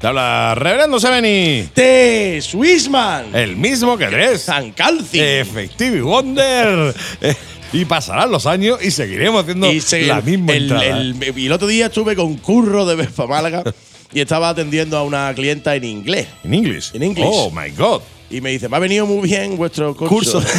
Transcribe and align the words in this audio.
Te 0.00 0.06
habla 0.06 0.54
Reverendo 0.54 0.98
Seveni. 0.98 1.68
de 1.74 2.38
Swissman, 2.42 3.34
El 3.34 3.56
mismo 3.56 3.98
que 3.98 4.04
eres. 4.04 4.40
San 4.42 4.72
Calci. 4.72 5.20
Effective 5.20 6.00
Wonder. 6.00 6.94
Eh, 7.20 7.34
Y 7.72 7.84
pasarán 7.84 8.30
los 8.32 8.46
años 8.46 8.82
y 8.82 8.90
seguiremos 8.90 9.42
haciendo 9.42 9.70
se- 9.80 10.02
la 10.06 10.20
misma 10.22 10.52
el, 10.54 10.62
entrada. 10.64 10.86
el- 10.98 11.38
y 11.38 11.46
el 11.46 11.52
otro 11.52 11.68
día 11.68 11.86
estuve 11.86 12.16
con 12.16 12.36
Curro 12.38 12.84
de 12.86 12.96
Vespa 12.96 13.26
Málaga 13.28 13.62
y 14.12 14.20
estaba 14.20 14.48
atendiendo 14.48 14.96
a 14.96 15.04
una 15.04 15.32
clienta 15.34 15.76
en 15.76 15.84
inglés. 15.84 16.26
¿En 16.44 16.54
inglés? 16.54 16.90
En 16.94 17.02
inglés. 17.04 17.26
Oh, 17.30 17.50
my 17.50 17.70
God. 17.76 18.00
Y 18.30 18.40
me 18.40 18.50
dice, 18.50 18.68
me 18.68 18.76
ha 18.76 18.78
venido 18.78 19.06
muy 19.06 19.28
bien 19.28 19.56
vuestro 19.56 19.94
curso. 19.96 20.40
Curso. 20.40 20.40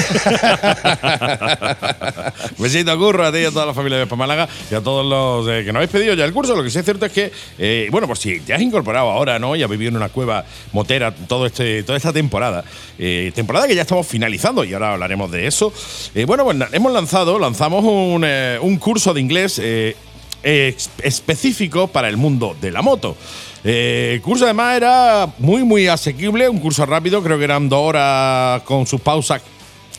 Besito 2.58 2.97
curro 2.97 3.25
a 3.25 3.31
ti 3.31 3.39
y 3.39 3.45
a 3.45 3.52
toda 3.52 3.66
la 3.66 3.73
familia 3.73 3.97
de 3.97 4.16
Málaga 4.16 4.47
y 4.69 4.75
a 4.75 4.81
todos 4.81 5.05
los 5.05 5.47
eh, 5.47 5.64
que 5.64 5.72
no 5.72 5.80
habéis 5.80 5.92
pedido 5.92 6.14
ya 6.14 6.25
el 6.25 6.33
curso. 6.33 6.53
Lo 6.55 6.64
que 6.64 6.69
sí 6.69 6.80
es 6.80 6.86
cierto 6.86 7.05
es 7.05 7.14
que, 7.14 7.31
eh, 7.58 7.88
bueno, 7.89 8.08
pues 8.08 8.19
si 8.19 8.42
te 8.42 8.53
has 8.53 8.61
incorporado 8.61 9.09
ahora, 9.09 9.39
¿no? 9.39 9.55
Y 9.55 9.64
has 9.64 9.69
vivido 9.69 9.89
en 9.89 9.95
una 9.95 10.09
cueva 10.09 10.44
motera 10.73 11.14
todo 11.14 11.45
este, 11.45 11.83
toda 11.83 11.97
esta 11.97 12.11
temporada, 12.11 12.66
eh, 12.99 13.31
temporada 13.33 13.67
que 13.67 13.75
ya 13.75 13.83
estamos 13.83 14.05
finalizando 14.05 14.66
y 14.66 14.73
ahora 14.73 14.94
hablaremos 14.94 15.31
de 15.31 15.47
eso. 15.47 15.73
Bueno, 16.27 16.44
pues 16.44 16.58
hemos 16.73 16.92
lanzado, 16.92 17.39
lanzamos 17.39 17.86
un, 17.86 18.25
un 18.25 18.77
curso 18.77 19.14
de 19.14 19.22
inglés 19.22 19.61
específico 20.44 21.88
para 21.88 22.09
el 22.09 22.17
mundo 22.17 22.56
de 22.59 22.72
la 22.72 22.81
moto. 22.81 23.16
Eh, 23.64 24.14
el 24.16 24.22
curso 24.22 24.45
además 24.45 24.78
era 24.78 25.28
muy, 25.38 25.64
muy 25.64 25.88
asequible, 25.88 26.50
un 26.50 26.59
curso 26.59 26.86
rápido, 26.86 27.22
creo 27.22 27.38
que 27.38 27.44
eran 27.44 27.70
dos 27.70 27.80
horas 27.80 28.64
con 28.64 28.88
sus 28.88 29.02
pausas 29.02 29.42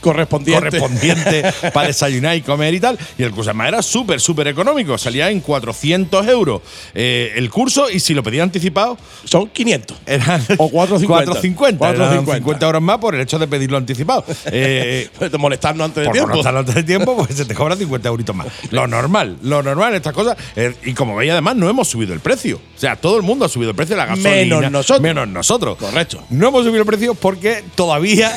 Correspondiente. 0.02 0.78
correspondiente 0.78 1.44
para 1.72 1.86
desayunar 1.88 2.36
y 2.36 2.42
comer 2.42 2.74
y 2.74 2.80
tal. 2.80 2.98
Y 3.16 3.22
el 3.22 3.30
curso 3.30 3.50
además 3.50 3.68
era 3.68 3.82
súper, 3.82 4.20
súper 4.20 4.48
económico. 4.48 4.98
Salía 4.98 5.30
en 5.30 5.40
400 5.40 6.26
euros 6.28 6.60
eh, 6.94 7.32
el 7.36 7.48
curso 7.50 7.88
y 7.88 8.00
si 8.00 8.12
lo 8.14 8.22
pedía 8.22 8.42
anticipado, 8.42 8.98
Son 9.24 9.48
500. 9.48 9.96
eran 10.06 10.42
O 10.58 10.70
4,50. 10.70 11.06
450. 11.06 11.90
Eran 11.90 12.26
4,50. 12.26 12.34
50 12.36 12.66
euros 12.66 12.82
más 12.82 12.98
por 12.98 13.14
el 13.14 13.20
hecho 13.22 13.38
de 13.38 13.46
pedirlo 13.48 13.76
anticipado. 13.78 14.24
Eh, 14.46 15.08
De 15.18 15.38
molestarnos 15.38 15.84
antes 15.86 16.02
de 16.02 16.06
por 16.06 16.12
tiempo. 16.14 16.30
no 16.34 16.36
estar 16.40 16.56
antes 16.56 16.74
de 16.74 16.82
tiempo, 16.82 17.16
pues 17.16 17.34
se 17.36 17.44
te 17.44 17.54
cobra 17.54 17.76
50 17.76 18.08
euritos 18.08 18.34
más. 18.34 18.48
Lo 18.70 18.86
normal, 18.86 19.36
lo 19.42 19.62
normal 19.62 19.90
en 19.90 19.96
estas 19.96 20.12
cosas. 20.12 20.36
eh, 20.56 20.74
y 20.84 20.92
como 20.94 21.16
veis, 21.16 21.30
además, 21.32 21.56
no 21.56 21.68
hemos 21.68 21.88
subido 21.88 22.12
el 22.12 22.20
precio. 22.20 22.60
O 22.76 22.78
sea, 22.78 22.96
todo 22.96 23.16
el 23.16 23.22
mundo 23.22 23.44
ha 23.44 23.48
subido 23.48 23.70
el 23.70 23.76
precio 23.76 23.94
de 23.94 24.00
la 24.02 24.06
gasolina. 24.06 24.30
Menos 24.56 24.70
nosotros. 24.72 25.00
Menos 25.00 25.28
nosotros. 25.28 25.78
Correcto. 25.78 26.24
No 26.30 26.48
hemos 26.48 26.64
subido 26.64 26.80
el 26.80 26.86
precio 26.86 27.14
porque 27.14 27.62
todavía, 27.74 28.32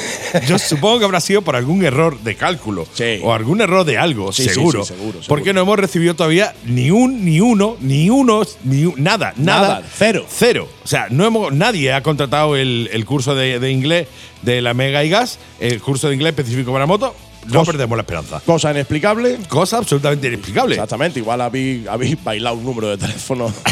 yo 0.48 0.60
supongo 0.60 1.00
que 1.00 1.06
habrá 1.06 1.20
sido 1.20 1.42
por 1.42 1.55
algún 1.56 1.84
error 1.86 2.20
de 2.20 2.36
cálculo. 2.36 2.86
Sí. 2.94 3.20
O 3.24 3.34
algún 3.34 3.62
error 3.62 3.86
de 3.86 3.98
algo, 3.98 4.32
Sí, 4.32 4.44
seguro. 4.50 4.84
sí, 4.84 4.94
seguro, 4.94 5.12
seguro. 5.14 5.28
Porque 5.28 5.54
no 5.54 5.62
hemos 5.62 5.78
recibido 5.80 6.14
todavía 6.16 6.54
ni 6.66 6.92
un, 6.92 7.26
ni 7.26 7.40
uno, 7.42 7.78
ni 7.82 8.10
unos, 8.10 8.58
ni 8.64 8.86
un- 8.86 8.96
nada, 9.02 9.34
nada. 9.38 9.68
Nada, 9.80 9.84
cero. 9.98 10.26
Cero. 10.30 10.68
O 10.84 10.88
sea, 10.88 11.08
no 11.10 11.26
hemos, 11.26 11.52
nadie 11.54 11.94
ha 11.94 12.04
contratado 12.04 12.56
el, 12.56 12.90
el 12.94 13.06
curso 13.06 13.34
de, 13.36 13.60
de 13.60 13.72
inglés 13.72 14.08
de 14.42 14.62
la 14.62 14.74
Mega 14.74 15.04
y 15.04 15.10
Gas, 15.10 15.40
el 15.60 15.82
curso 15.82 16.08
de 16.10 16.16
inglés 16.16 16.32
específico 16.38 16.72
para 16.72 16.86
moto. 16.86 17.16
No 17.48 17.64
perdemos 17.64 17.96
la 17.96 18.02
esperanza. 18.02 18.42
Cosa 18.44 18.72
inexplicable. 18.72 19.38
Cosa 19.48 19.78
absolutamente 19.78 20.26
inexplicable. 20.30 20.74
Exactamente. 20.76 21.20
Igual 21.20 21.42
habéis, 21.42 21.88
habéis 21.88 22.24
bailado 22.24 22.56
un 22.56 22.64
número 22.66 22.90
de 22.90 22.98
teléfono. 22.98 23.54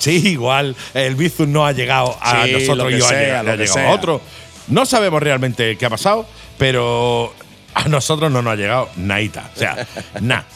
Sí, 0.00 0.28
igual 0.28 0.74
el 0.94 1.14
Bizum 1.14 1.50
no 1.52 1.64
ha 1.66 1.72
llegado 1.72 2.16
a 2.20 2.44
Sí, 2.44 2.52
nosotros 2.52 2.90
y 2.92 2.94
ha 2.94 3.20
llegado, 3.20 3.44
lo 3.44 3.52
ha 3.52 3.56
llegado 3.56 3.78
a 3.80 3.90
otro. 3.92 4.20
No 4.68 4.86
sabemos 4.86 5.22
realmente 5.22 5.76
qué 5.76 5.86
ha 5.86 5.90
pasado, 5.90 6.26
pero 6.58 7.32
a 7.74 7.88
nosotros 7.88 8.30
no 8.30 8.42
nos 8.42 8.52
ha 8.52 8.56
llegado 8.56 8.88
naita. 8.96 9.50
O 9.54 9.58
sea, 9.58 9.86
nada. 10.20 10.46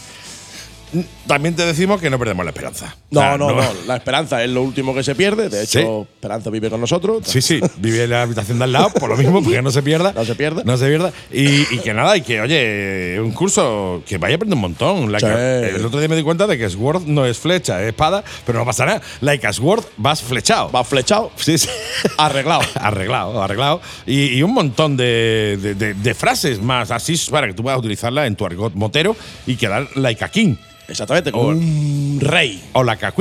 También 1.26 1.56
te 1.56 1.64
decimos 1.66 2.00
que 2.00 2.08
no 2.10 2.18
perdemos 2.18 2.44
la 2.44 2.50
esperanza. 2.50 2.96
No, 3.10 3.36
no, 3.38 3.52
no. 3.52 3.62
La 3.86 3.96
esperanza 3.96 4.42
es 4.44 4.50
lo 4.50 4.62
último 4.62 4.94
que 4.94 5.02
se 5.02 5.14
pierde. 5.14 5.48
De 5.48 5.62
hecho, 5.64 5.78
Sí. 6.06 6.12
Esperanza 6.16 6.50
vive 6.50 6.70
con 6.70 6.80
nosotros. 6.80 7.22
Sí, 7.26 7.40
sí, 7.42 7.60
vive 7.78 8.04
en 8.04 8.10
la 8.10 8.22
habitación 8.22 8.58
de 8.58 8.64
al 8.64 8.72
lado, 8.72 8.90
por 8.90 9.08
lo 9.08 9.16
mismo, 9.16 9.42
porque 9.42 9.60
no 9.62 9.70
se 9.70 9.82
pierda. 9.82 10.12
No 10.16 10.24
se 10.24 10.34
pierda. 10.34 10.62
No 10.64 10.76
se 10.76 10.86
pierda. 10.88 11.12
Y, 11.32 11.62
y 11.74 11.78
que 11.82 11.92
nada, 11.94 12.16
y 12.16 12.22
que, 12.22 12.40
oye, 12.40 13.20
un 13.20 13.32
curso 13.32 14.02
que 14.06 14.18
vaya 14.18 14.34
a 14.34 14.36
aprender 14.36 14.54
un 14.56 14.62
montón. 14.62 15.12
Like 15.12 15.26
Sí. 15.26 15.32
a- 15.32 15.68
el 15.68 15.84
otro 15.84 15.98
día 15.98 16.08
me 16.08 16.16
di 16.16 16.22
cuenta 16.22 16.46
de 16.46 16.56
que 16.58 16.68
Sword 16.70 17.02
no 17.06 17.26
es 17.26 17.38
flecha, 17.38 17.80
es 17.82 17.88
espada, 17.88 18.22
pero 18.44 18.58
no 18.58 18.64
pasa 18.64 18.86
nada. 18.86 19.02
Like 19.20 19.46
a 19.46 19.52
Sword 19.52 19.84
vas 19.96 20.22
flechado. 20.22 20.70
Va 20.70 20.84
flechado. 20.84 21.30
Sí, 21.36 21.58
sí. 21.58 21.68
Arreglado. 22.18 22.62
arreglado, 22.74 23.42
arreglado. 23.42 23.80
Y, 24.06 24.26
y 24.36 24.42
un 24.42 24.52
montón 24.54 24.96
de, 24.96 25.58
de- 25.60 25.74
de- 25.74 25.94
de 25.94 26.14
frases 26.14 26.60
más 26.60 26.90
así 26.90 27.16
para 27.30 27.46
que 27.46 27.54
tú 27.54 27.62
puedas 27.62 27.78
utilizarla 27.78 28.26
en 28.26 28.36
tu 28.36 28.44
argot 28.46 28.74
motero 28.74 29.16
y 29.46 29.56
quedar 29.56 29.88
like 29.96 30.24
a 30.24 30.28
king 30.28 30.56
Exactamente, 30.88 31.32
como 31.32 31.44
O- 31.48 31.50
un 31.50 32.18
rey. 32.20 32.62
o 32.72 32.82
like 32.84 33.04
a 33.06 33.12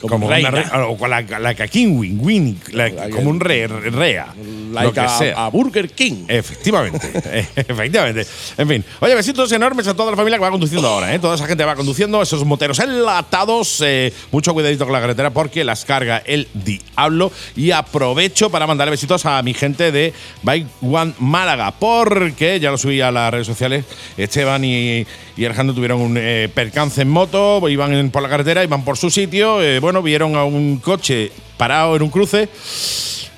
Como 0.00 0.26
una 0.26 0.36
reina. 0.36 0.50
re- 0.50 0.64
o 0.82 0.96
con 0.96 1.10
la, 1.10 1.20
like 1.22 1.62
a 1.62 1.68
king 1.68 1.96
win, 1.98 2.18
win, 2.20 2.60
like- 2.72 2.96
Like 2.96 3.10
como 3.14 3.30
un 3.30 3.38
re, 3.40 3.66
rea. 3.66 4.34
lo 4.36 4.72
Like 4.74 4.92
que 4.94 5.00
a, 5.00 5.08
sea. 5.08 5.44
a 5.46 5.48
Burger 5.50 5.90
King. 5.90 6.24
Efectivamente, 6.28 7.10
efectivamente. 7.56 8.26
En 8.56 8.68
fin, 8.68 8.84
oye, 9.00 9.14
besitos 9.14 9.50
enormes 9.52 9.86
a 9.88 9.94
toda 9.94 10.10
la 10.12 10.16
familia 10.16 10.38
que 10.38 10.42
va 10.44 10.50
conduciendo 10.50 10.88
ahora, 10.88 11.14
¿eh? 11.14 11.18
Toda 11.18 11.34
esa 11.34 11.46
gente 11.46 11.64
va 11.64 11.74
conduciendo, 11.76 12.22
esos 12.22 12.44
moteros 12.44 12.78
enlatados. 12.78 13.80
eh, 13.84 14.12
mucho 14.32 14.52
cuidadito 14.54 14.84
con 14.84 14.92
la 14.92 15.00
carretera 15.00 15.30
porque 15.30 15.64
las 15.64 15.84
carga 15.84 16.22
el 16.24 16.48
diablo. 16.54 17.32
Y 17.56 17.70
aprovecho 17.72 18.50
para 18.50 18.66
mandarle 18.66 18.92
besitos 18.92 19.26
a 19.26 19.42
mi 19.42 19.54
gente 19.54 19.90
de 19.92 20.12
Bike 20.42 20.66
One 20.82 21.14
Málaga, 21.18 21.72
porque 21.72 22.60
ya 22.60 22.70
lo 22.70 22.78
subí 22.78 23.00
a 23.00 23.10
las 23.10 23.32
redes 23.32 23.46
sociales. 23.46 23.84
Esteban 24.16 24.64
y, 24.64 25.06
y 25.36 25.44
Alejandro 25.44 25.74
tuvieron 25.74 26.00
un 26.00 26.16
eh, 26.18 26.48
percance 26.54 27.02
en 27.02 27.08
moto, 27.10 27.68
iban 27.68 28.10
por 28.10 28.22
la 28.22 28.28
carretera, 28.28 28.62
iban 28.64 28.84
por 28.84 28.96
su 28.96 29.10
sitio. 29.10 29.60
eh, 29.62 29.80
bueno, 29.90 30.02
vieron 30.04 30.36
a 30.36 30.44
un 30.44 30.76
coche 30.78 31.32
parado 31.56 31.96
en 31.96 32.02
un 32.02 32.10
cruce, 32.10 32.48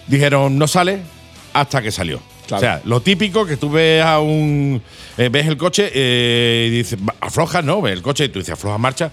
dijeron 0.07 0.59
no 0.59 0.69
sale 0.69 0.99
hasta 1.55 1.81
que 1.81 1.91
salió. 1.91 2.21
Claro. 2.47 2.59
O 2.59 2.61
sea, 2.61 2.83
lo 2.85 3.01
típico 3.01 3.47
que 3.47 3.57
tú 3.57 3.71
ves 3.71 4.05
a 4.05 4.21
un. 4.21 4.83
eh, 5.17 5.31
ves 5.33 5.47
el 5.47 5.57
coche 5.57 5.91
eh, 5.95 6.67
y 6.69 6.77
dices, 6.77 6.99
"Va, 7.01 7.15
afloja, 7.21 7.63
¿no? 7.63 7.81
Ves 7.81 7.95
el 7.95 8.03
coche 8.03 8.27
y 8.27 8.29
tú 8.29 8.41
dices, 8.41 8.53
afloja 8.53 8.77
marcha. 8.77 9.11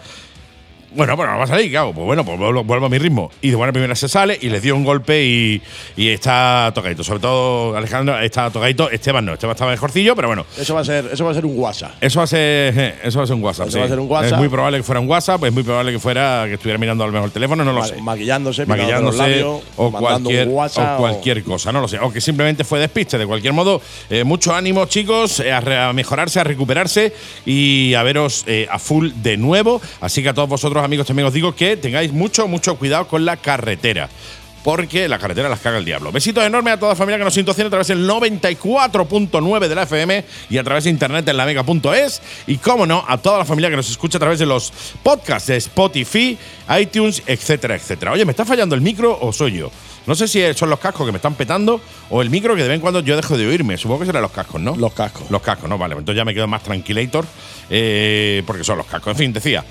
Bueno, 0.91 1.15
bueno, 1.15 1.33
no 1.33 1.37
va 1.37 1.43
a 1.43 1.47
salir, 1.47 1.69
¿qué 1.69 1.77
hago? 1.77 1.93
Pues 1.93 2.05
bueno, 2.05 2.25
pues 2.25 2.37
vuelvo, 2.37 2.63
vuelvo 2.63 2.85
a 2.87 2.89
mi 2.89 2.97
ritmo. 2.97 3.31
Y 3.41 3.49
de 3.49 3.55
buena 3.55 3.71
primera 3.71 3.95
se 3.95 4.09
sale 4.09 4.37
y 4.41 4.49
le 4.49 4.59
dio 4.59 4.75
un 4.75 4.83
golpe 4.83 5.23
y, 5.23 5.61
y 5.95 6.09
está 6.09 6.71
tocadito. 6.73 7.03
Sobre 7.03 7.19
todo 7.19 7.75
Alejandro 7.77 8.19
está 8.19 8.49
tocadito. 8.49 8.89
Esteban 8.89 9.25
no, 9.25 9.33
Esteban 9.33 9.55
estaba 9.55 9.71
mejorcillo, 9.71 10.15
pero 10.15 10.27
bueno. 10.29 10.45
Eso 10.57 10.73
va 10.73 10.81
a 10.81 10.85
ser, 10.85 11.09
eso 11.11 11.25
va 11.25 11.31
a 11.31 11.33
ser 11.33 11.45
un 11.45 11.59
WhatsApp. 11.59 11.91
Eso 12.01 12.19
va 12.19 12.23
a 12.23 12.27
ser, 12.27 12.99
eso 13.03 13.19
va 13.19 13.23
a 13.23 13.27
ser 13.27 13.35
un 13.35 13.43
WhatsApp. 13.43 13.67
Eso 13.67 13.73
sí. 13.73 13.79
va 13.79 13.85
a 13.85 13.89
ser 13.89 13.99
un 13.99 14.09
WhatsApp. 14.09 14.33
Es 14.33 14.39
muy 14.39 14.49
probable 14.49 14.77
que 14.77 14.83
fuera 14.83 14.99
un 14.99 15.09
WhatsApp, 15.09 15.43
es 15.43 15.53
muy 15.53 15.63
probable 15.63 15.91
que 15.91 15.99
fuera 15.99 16.45
que 16.47 16.53
estuviera 16.55 16.77
mirando 16.77 17.03
a 17.03 17.07
lo 17.07 17.13
mejor 17.13 17.27
el 17.27 17.33
teléfono, 17.33 17.63
no 17.63 17.73
lo 17.73 17.83
sé 17.83 18.01
Maquillándose, 18.01 18.63
picándose 18.63 19.05
los 19.05 19.15
maquillándose 19.15 19.17
labios, 19.17 19.61
o 19.75 19.91
cualquier, 19.91 20.47
un 20.47 20.53
WhatsApp 20.53 20.99
o 20.99 21.01
cualquier 21.01 21.43
cosa, 21.43 21.71
no 21.71 21.81
lo 21.81 21.87
sé. 21.87 21.99
O 21.99 22.11
que 22.11 22.21
simplemente 22.21 22.63
fue 22.63 22.79
despiste. 22.79 23.17
De 23.17 23.27
cualquier 23.27 23.53
modo, 23.53 23.81
eh, 24.09 24.23
mucho 24.23 24.53
ánimo, 24.53 24.85
chicos, 24.85 25.39
eh, 25.39 25.51
a 25.51 25.93
mejorarse, 25.93 26.39
a 26.39 26.43
recuperarse 26.43 27.13
y 27.45 27.93
a 27.93 28.03
veros 28.03 28.43
eh, 28.47 28.67
a 28.69 28.79
full 28.79 29.09
de 29.15 29.37
nuevo. 29.37 29.81
Así 30.01 30.23
que 30.23 30.29
a 30.29 30.33
todos 30.33 30.49
vosotros, 30.49 30.78
amigos, 30.83 31.07
también 31.07 31.27
os 31.27 31.33
digo 31.33 31.55
que 31.55 31.77
tengáis 31.77 32.11
mucho, 32.11 32.47
mucho 32.47 32.75
cuidado 32.77 33.07
con 33.07 33.25
la 33.25 33.37
carretera. 33.37 34.09
Porque 34.63 35.07
la 35.07 35.17
carretera 35.19 35.47
las 35.47 35.61
caga 35.61 35.77
el 35.77 35.85
diablo. 35.85 36.11
Besitos 36.11 36.43
enormes 36.43 36.73
a 36.73 36.77
toda 36.77 36.91
la 36.91 36.95
familia 36.95 37.17
que 37.17 37.23
nos 37.23 37.33
sintoniza 37.33 37.67
a 37.67 37.69
través 37.69 37.87
del 37.87 38.07
94.9 38.07 39.67
de 39.67 39.75
la 39.75 39.83
FM 39.83 40.25
y 40.49 40.57
a 40.57 40.63
través 40.63 40.83
de 40.83 40.89
internet 40.89 41.27
en 41.29 41.37
la 41.37 41.45
mega.es. 41.45 42.21
Y 42.45 42.57
cómo 42.57 42.85
no, 42.85 43.05
a 43.07 43.17
toda 43.17 43.37
la 43.37 43.45
familia 43.45 43.69
que 43.69 43.77
nos 43.77 43.89
escucha 43.89 44.17
a 44.17 44.19
través 44.19 44.37
de 44.37 44.45
los 44.45 44.73
podcasts 45.01 45.47
de 45.47 45.55
Spotify, 45.57 46.37
iTunes, 46.77 47.23
etcétera, 47.25 47.75
etcétera. 47.75 48.11
Oye, 48.11 48.25
¿me 48.25 48.31
está 48.31 48.43
fallando 48.43 48.75
el 48.75 48.81
micro 48.81 49.17
o 49.21 49.31
soy 49.31 49.53
yo? 49.53 49.71
No 50.05 50.15
sé 50.15 50.27
si 50.27 50.41
son 50.55 50.69
los 50.69 50.79
cascos 50.79 51.05
que 51.05 51.11
me 51.11 51.17
están 51.17 51.35
petando 51.35 51.79
o 52.09 52.21
el 52.21 52.29
micro 52.29 52.55
que 52.55 52.63
de 52.63 52.67
vez 52.67 52.75
en 52.75 52.81
cuando 52.81 52.99
yo 53.01 53.15
dejo 53.15 53.37
de 53.37 53.47
oírme. 53.47 53.77
Supongo 53.77 54.01
que 54.01 54.05
serán 54.07 54.23
los 54.23 54.31
cascos, 54.31 54.59
¿no? 54.59 54.75
Los 54.75 54.93
cascos. 54.93 55.29
Los 55.29 55.41
cascos, 55.41 55.69
no, 55.69 55.77
vale. 55.77 55.93
Entonces 55.93 56.17
ya 56.17 56.25
me 56.25 56.33
quedo 56.33 56.47
más 56.47 56.63
tranquilator 56.63 57.25
eh, 57.69 58.43
porque 58.45 58.63
son 58.63 58.77
los 58.77 58.87
cascos. 58.87 59.11
En 59.11 59.17
fin, 59.17 59.33
decía. 59.33 59.63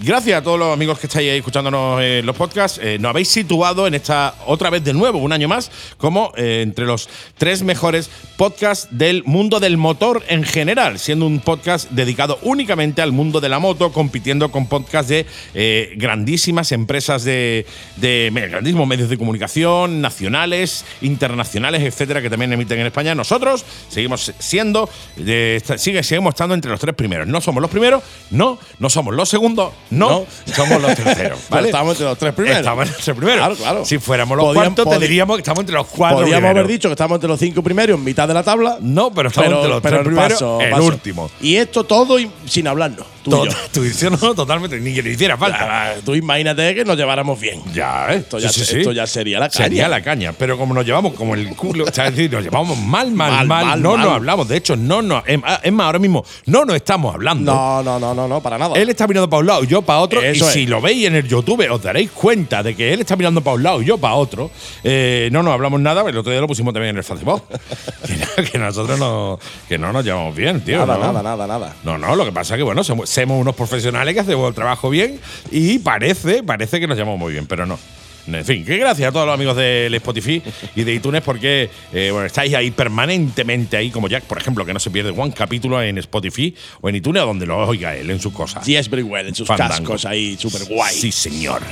Gracias 0.00 0.40
a 0.40 0.42
todos 0.42 0.58
los 0.58 0.72
amigos 0.72 0.98
que 0.98 1.06
estáis 1.06 1.30
ahí 1.30 1.36
escuchándonos 1.36 2.00
en 2.00 2.24
los 2.24 2.34
podcasts. 2.34 2.80
Eh, 2.82 2.96
nos 2.98 3.10
habéis 3.10 3.28
situado 3.28 3.86
en 3.86 3.92
esta, 3.92 4.34
otra 4.46 4.70
vez 4.70 4.82
de 4.82 4.94
nuevo, 4.94 5.18
un 5.18 5.34
año 5.34 5.48
más, 5.48 5.70
como 5.98 6.32
eh, 6.34 6.62
entre 6.62 6.86
los 6.86 7.10
tres 7.36 7.62
mejores 7.62 8.08
podcasts 8.38 8.88
del 8.90 9.22
mundo 9.24 9.60
del 9.60 9.76
motor 9.76 10.22
en 10.28 10.44
general, 10.44 10.98
siendo 10.98 11.26
un 11.26 11.40
podcast 11.40 11.90
dedicado 11.90 12.38
únicamente 12.40 13.02
al 13.02 13.12
mundo 13.12 13.38
de 13.38 13.50
la 13.50 13.58
moto, 13.58 13.92
compitiendo 13.92 14.50
con 14.50 14.66
podcasts 14.66 15.10
de 15.10 15.26
eh, 15.52 15.92
grandísimas 15.96 16.72
empresas 16.72 17.24
de, 17.24 17.66
grandísimos 17.98 18.88
medios 18.88 19.10
de 19.10 19.18
comunicación, 19.18 20.00
nacionales, 20.00 20.86
internacionales, 21.02 21.82
etcétera, 21.82 22.22
que 22.22 22.30
también 22.30 22.50
emiten 22.54 22.80
en 22.80 22.86
España. 22.86 23.14
Nosotros 23.14 23.66
seguimos 23.90 24.32
siendo, 24.38 24.88
eh, 25.18 25.60
sigue, 25.76 26.02
seguimos 26.02 26.30
estando 26.30 26.54
entre 26.54 26.70
los 26.70 26.80
tres 26.80 26.94
primeros. 26.94 27.28
No 27.28 27.42
somos 27.42 27.60
los 27.60 27.70
primeros, 27.70 28.02
no, 28.30 28.58
no 28.78 28.88
somos 28.88 29.14
los 29.14 29.28
segundos, 29.28 29.72
no, 29.90 30.08
No. 30.10 30.26
somos 30.54 30.80
los 30.80 30.94
terceros. 30.94 31.38
¿vale? 31.50 31.68
estamos 31.68 31.92
entre 31.92 32.06
los 32.06 32.18
tres 32.18 32.32
primeros. 32.34 32.58
Estamos 32.60 32.82
entre 32.86 32.96
los 32.96 33.04
tres 33.04 33.16
primeros. 33.16 33.38
Claro, 33.40 33.54
claro. 33.56 33.84
Si 33.84 33.98
fuéramos 33.98 34.36
los 34.36 34.46
Podían- 34.46 34.74
cuartos, 34.74 34.90
te 34.90 34.98
diríamos 35.06 35.36
que 35.36 35.40
estamos 35.42 35.60
entre 35.60 35.74
los 35.76 35.86
cuatro 35.86 36.18
Podríamos 36.18 36.40
primeros. 36.40 36.58
haber 36.64 36.72
dicho 36.72 36.88
que 36.88 36.92
estamos 36.92 37.16
entre 37.16 37.28
los 37.28 37.38
cinco 37.40 37.62
primeros, 37.62 37.98
en 37.98 38.04
mitad 38.04 38.26
de 38.28 38.34
la 38.34 38.42
tabla. 38.42 38.78
No, 38.80 39.12
pero 39.12 39.28
estamos 39.28 39.52
entre 39.52 39.68
los 39.68 39.82
tres 39.82 40.00
primeros, 40.00 40.32
paso, 40.32 40.60
el 40.60 40.70
paso. 40.70 40.84
último. 40.84 41.30
Y 41.40 41.56
esto 41.56 41.84
todo 41.84 42.16
sin 42.46 42.66
hablarnos. 42.68 43.06
Tú 43.22 43.44
y 43.46 43.48
yo. 43.48 43.54
Visión 43.82 44.18
no, 44.20 44.34
totalmente, 44.34 44.80
ni 44.80 44.94
que 44.94 45.02
le 45.02 45.10
hiciera 45.10 45.36
falta. 45.36 45.94
Tú 46.04 46.14
imagínate 46.14 46.74
que 46.74 46.84
nos 46.84 46.96
lleváramos 46.96 47.38
bien. 47.40 47.62
Ya, 47.72 48.12
¿eh? 48.12 48.16
Esto 48.16 48.38
ya, 48.40 48.48
Sí, 48.48 48.60
sí, 48.60 48.66
se- 48.66 48.72
sí. 48.72 48.78
esto 48.80 48.92
ya 48.92 49.06
sería 49.06 49.38
la 49.38 49.48
caña. 49.48 49.64
Sería 49.64 49.88
la 49.88 50.02
caña, 50.02 50.32
pero 50.36 50.58
como 50.58 50.74
nos 50.74 50.84
llevamos 50.84 51.14
como 51.14 51.34
el 51.34 51.54
culo, 51.54 51.84
o 51.84 51.92
sea, 51.92 52.08
es 52.08 52.16
decir, 52.16 52.32
nos 52.32 52.42
llevamos 52.42 52.76
mal, 52.78 53.12
mal, 53.12 53.30
mal, 53.30 53.46
Mal, 53.46 53.66
mal, 53.66 53.82
no 53.82 53.92
mal. 53.96 54.00
nos 54.06 54.12
hablamos. 54.16 54.48
De 54.48 54.56
hecho, 54.56 54.74
no 54.76 55.02
nos. 55.02 55.22
Es 55.26 55.38
más, 55.72 55.86
ahora 55.86 55.98
mismo 56.00 56.24
no 56.46 56.64
nos 56.64 56.74
estamos 56.76 57.14
hablando. 57.14 57.54
No, 57.54 57.82
no, 57.82 58.00
no, 58.00 58.12
no, 58.14 58.26
no, 58.26 58.40
para 58.42 58.58
nada. 58.58 58.74
Él 58.76 58.90
está 58.90 59.06
mirando 59.06 59.30
para 59.30 59.40
un 59.40 59.46
lado 59.46 59.64
yo 59.72 59.82
para 59.82 60.00
otro. 60.00 60.20
Eso 60.22 60.44
y 60.44 60.48
es. 60.48 60.52
si 60.52 60.66
lo 60.66 60.80
veis 60.80 61.06
en 61.06 61.14
el 61.16 61.26
YouTube, 61.26 61.66
os 61.70 61.82
daréis 61.82 62.10
cuenta 62.10 62.62
de 62.62 62.74
que 62.76 62.92
él 62.92 63.00
está 63.00 63.16
mirando 63.16 63.40
para 63.40 63.56
un 63.56 63.62
lado 63.62 63.82
y 63.82 63.86
yo 63.86 63.98
para 63.98 64.14
otro. 64.14 64.50
Eh, 64.84 65.28
no 65.32 65.42
nos 65.42 65.54
hablamos 65.54 65.80
nada, 65.80 66.08
el 66.08 66.16
otro 66.16 66.30
día 66.30 66.40
lo 66.40 66.46
pusimos 66.46 66.74
también 66.74 66.90
en 66.90 66.98
el 66.98 67.04
Facebook. 67.04 67.42
que, 68.06 68.16
no- 68.16 68.50
que 68.50 68.58
nosotros 68.58 68.98
no, 68.98 69.38
que 69.68 69.78
no 69.78 69.92
nos 69.92 70.04
llevamos 70.04 70.36
bien, 70.36 70.60
tío. 70.62 70.78
nada, 70.84 70.98
¿no? 70.98 71.12
nada, 71.12 71.22
nada, 71.22 71.46
nada. 71.46 71.76
No, 71.84 71.96
no, 71.98 72.14
lo 72.16 72.24
que 72.24 72.32
pasa 72.32 72.54
es 72.54 72.58
que, 72.58 72.62
bueno, 72.64 72.84
somos, 72.84 73.08
somos 73.08 73.40
unos 73.40 73.54
profesionales 73.54 74.12
que 74.14 74.20
hacemos 74.20 74.48
el 74.48 74.54
trabajo 74.54 74.90
bien 74.90 75.18
y 75.50 75.78
parece, 75.78 76.42
parece 76.42 76.78
que 76.78 76.86
nos 76.86 76.96
llevamos 76.96 77.18
muy 77.18 77.32
bien, 77.32 77.46
pero 77.46 77.64
no. 77.66 77.78
En 78.26 78.44
fin, 78.44 78.64
que 78.64 78.76
gracias 78.78 79.08
a 79.08 79.12
todos 79.12 79.26
los 79.26 79.34
amigos 79.34 79.56
del 79.56 79.92
Spotify 79.94 80.42
y 80.76 80.84
de 80.84 80.94
iTunes 80.94 81.22
porque 81.22 81.68
eh, 81.92 82.10
bueno, 82.12 82.26
estáis 82.26 82.54
ahí 82.54 82.70
permanentemente 82.70 83.76
ahí, 83.76 83.90
como 83.90 84.08
Jack, 84.08 84.24
por 84.24 84.38
ejemplo, 84.38 84.64
que 84.64 84.72
no 84.72 84.78
se 84.80 84.90
pierde 84.90 85.10
un 85.10 85.30
capítulo 85.32 85.82
en 85.82 85.98
Spotify 85.98 86.54
o 86.80 86.88
en 86.88 86.96
iTunes 86.96 87.22
o 87.22 87.26
donde 87.26 87.46
lo 87.46 87.58
oiga 87.66 87.96
él 87.96 88.10
en 88.10 88.20
sus 88.20 88.32
cosas. 88.32 88.64
Yes, 88.66 88.88
very 88.88 89.02
well, 89.02 89.26
en 89.26 89.34
sus 89.34 89.46
Fandango. 89.48 89.72
cascos 89.74 90.04
ahí, 90.04 90.36
súper 90.38 90.64
guay. 90.66 90.94
Sí, 90.94 91.10
señor. 91.10 91.62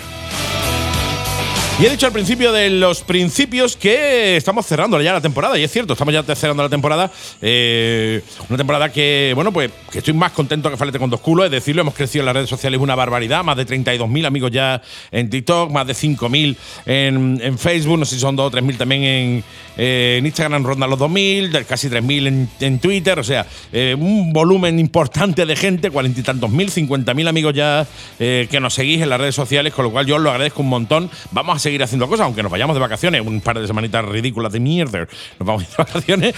Y 1.80 1.86
he 1.86 1.88
dicho 1.88 2.04
al 2.06 2.12
principio 2.12 2.52
de 2.52 2.68
los 2.68 3.00
principios 3.02 3.74
que 3.74 4.36
estamos 4.36 4.66
cerrando 4.66 5.00
ya 5.00 5.14
la 5.14 5.22
temporada, 5.22 5.58
y 5.58 5.64
es 5.64 5.72
cierto, 5.72 5.94
estamos 5.94 6.12
ya 6.12 6.22
cerrando 6.34 6.62
la 6.62 6.68
temporada. 6.68 7.10
eh, 7.40 8.20
una 8.50 8.58
temporada 8.58 8.92
que, 8.92 9.32
bueno, 9.34 9.50
pues 9.50 9.70
que 9.90 9.98
estoy 10.00 10.12
más 10.12 10.32
contento 10.32 10.70
que 10.70 10.76
falete 10.76 10.98
con 10.98 11.08
dos 11.08 11.20
culos, 11.20 11.46
es 11.46 11.50
decirlo, 11.50 11.80
hemos 11.80 11.94
crecido 11.94 12.20
en 12.20 12.26
las 12.26 12.34
redes 12.34 12.50
sociales 12.50 12.78
una 12.80 12.94
barbaridad, 12.94 13.42
más 13.44 13.56
de 13.56 13.66
32.000 13.66 14.26
amigos 14.26 14.50
ya 14.50 14.82
en 15.10 15.30
TikTok, 15.30 15.70
más 15.70 15.86
de 15.86 15.94
5.000 15.94 16.54
en, 16.84 17.40
en 17.42 17.58
Facebook, 17.58 17.98
no 17.98 18.04
sé 18.04 18.16
si 18.16 18.20
son 18.20 18.36
2 18.36 18.52
o 18.52 18.58
3.000 18.58 18.76
también 18.76 19.02
en, 19.02 19.44
eh, 19.78 20.16
en 20.18 20.26
Instagram, 20.26 20.62
rondan 20.64 20.90
los 20.90 20.98
2.000, 20.98 21.48
de- 21.50 21.64
casi 21.64 21.88
3.000 21.88 22.26
en, 22.26 22.50
en 22.60 22.78
Twitter, 22.78 23.18
o 23.18 23.24
sea, 23.24 23.46
eh, 23.72 23.96
un 23.98 24.34
volumen 24.34 24.78
importante 24.78 25.46
de 25.46 25.56
gente, 25.56 25.90
cuarenta 25.90 26.20
y 26.20 26.22
tantos 26.24 26.50
mil, 26.50 26.70
50.000 26.70 27.26
amigos 27.26 27.54
ya 27.54 27.86
eh, 28.18 28.48
que 28.50 28.60
nos 28.60 28.74
seguís 28.74 29.00
en 29.00 29.08
las 29.08 29.18
redes 29.18 29.34
sociales, 29.34 29.72
con 29.72 29.86
lo 29.86 29.90
cual 29.92 30.04
yo 30.04 30.16
os 30.16 30.20
lo 30.20 30.30
agradezco 30.30 30.60
un 30.60 30.68
montón. 30.68 31.10
Vamos 31.30 31.56
a 31.56 31.58
seguir 31.58 31.69
haciendo 31.82 32.08
cosas, 32.08 32.24
aunque 32.26 32.42
nos 32.42 32.50
vayamos 32.52 32.74
de 32.74 32.80
vacaciones, 32.80 33.20
un 33.24 33.40
par 33.40 33.58
de 33.58 33.66
semanitas 33.66 34.04
ridículas 34.04 34.52
de 34.52 34.60
mierda, 34.60 35.06
nos 35.38 35.46
vamos 35.46 35.62
a 35.62 35.66
ir 35.66 35.70
de 35.70 35.76
vacaciones, 35.84 36.34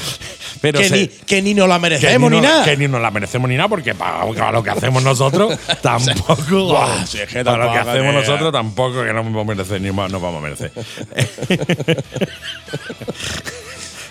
pero 0.60 0.78
que, 0.80 0.88
se- 0.88 0.96
ni, 0.96 1.08
que 1.08 1.42
ni 1.42 1.54
nos 1.54 1.68
la 1.68 1.78
merecemos 1.78 2.30
ni 2.30 2.40
nada. 2.40 2.64
Que 2.64 2.76
ni 2.76 2.88
nos 2.88 3.00
la 3.00 3.10
merecemos 3.10 3.48
ni 3.48 3.56
nada, 3.56 3.68
porque 3.68 3.94
para, 3.94 4.26
para 4.26 4.52
lo 4.52 4.62
que 4.62 4.70
hacemos 4.70 5.02
nosotros, 5.02 5.58
tampoco. 5.82 6.64
Buah, 6.66 7.06
si 7.06 7.18
es 7.20 7.28
que 7.28 7.44
para 7.44 7.66
lo 7.66 7.72
que 7.72 7.78
hacemos 7.78 8.14
nosotros, 8.14 8.52
tampoco 8.52 9.02
que 9.02 9.12
no 9.12 9.22
vamos 9.24 9.42
a 9.42 9.48
merecer 9.48 9.80
ni 9.80 9.90
más, 9.92 10.10
no 10.10 10.20
vamos 10.20 10.38
a 10.38 10.42
merecer. 10.42 10.72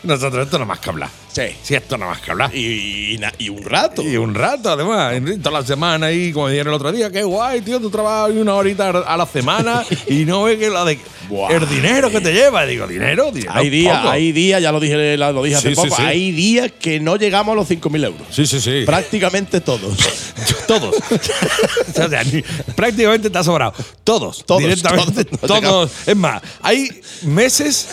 nosotros, 0.03 0.45
esto 0.45 0.57
no 0.59 0.65
más 0.65 0.79
que 0.79 0.89
hablar. 0.89 1.09
Sí. 1.31 1.43
Sí, 1.63 1.75
esto 1.75 1.97
no 1.97 2.07
más 2.07 2.19
que 2.21 2.31
hablar. 2.31 2.53
Y, 2.55 3.17
y 3.37 3.49
un 3.49 3.63
rato. 3.63 4.01
Y 4.01 4.17
un 4.17 4.33
rato, 4.35 4.69
además, 4.71 5.13
toda 5.41 5.61
la 5.61 5.65
semana 5.65 6.07
ahí, 6.07 6.31
como 6.33 6.49
dijeron 6.49 6.73
el 6.73 6.75
otro 6.75 6.91
día, 6.91 7.09
qué 7.11 7.23
guay, 7.23 7.61
tío, 7.61 7.79
tú 7.79 7.89
trabajas 7.89 8.31
una 8.35 8.55
horita 8.55 8.89
a 8.89 9.15
la 9.17 9.25
semana 9.25 9.83
y 10.07 10.25
no 10.25 10.43
ves 10.43 10.57
que 10.59 10.69
la 10.69 10.83
de 10.83 10.99
Buah. 11.29 11.51
el 11.53 11.69
dinero 11.69 12.09
que 12.09 12.19
te 12.19 12.33
lleva. 12.33 12.65
Digo, 12.65 12.85
dinero, 12.87 13.31
dinero. 13.31 13.53
hay 13.55 13.69
días, 13.69 14.05
hay 14.05 14.31
días, 14.33 14.61
ya 14.61 14.71
lo 14.71 14.79
dije, 14.79 15.15
lo 15.17 15.43
dije 15.43 15.55
hace 15.55 15.69
Sí, 15.69 15.75
poco, 15.75 15.95
sí. 15.95 16.01
hay 16.01 16.31
días 16.31 16.71
que 16.79 16.99
no 16.99 17.15
llegamos 17.15 17.53
a 17.53 17.55
los 17.55 17.69
5.000 17.69 18.05
euros. 18.05 18.21
Sí, 18.31 18.45
sí, 18.45 18.59
sí. 18.59 18.83
Prácticamente 18.85 19.61
todos. 19.61 19.97
Todos. 20.67 20.95
o 21.97 22.09
sea, 22.09 22.23
ni- 22.23 22.43
prácticamente 22.75 23.29
te 23.29 23.37
ha 23.37 23.43
sobrado. 23.43 23.73
Todos. 24.03 24.43
Todos, 24.45 24.61
Directamente. 24.61 25.25
todos, 25.25 25.61
Todos. 25.61 25.91
no 26.05 26.11
Es 26.11 26.17
más, 26.17 26.41
hay 26.61 27.01
meses. 27.23 27.87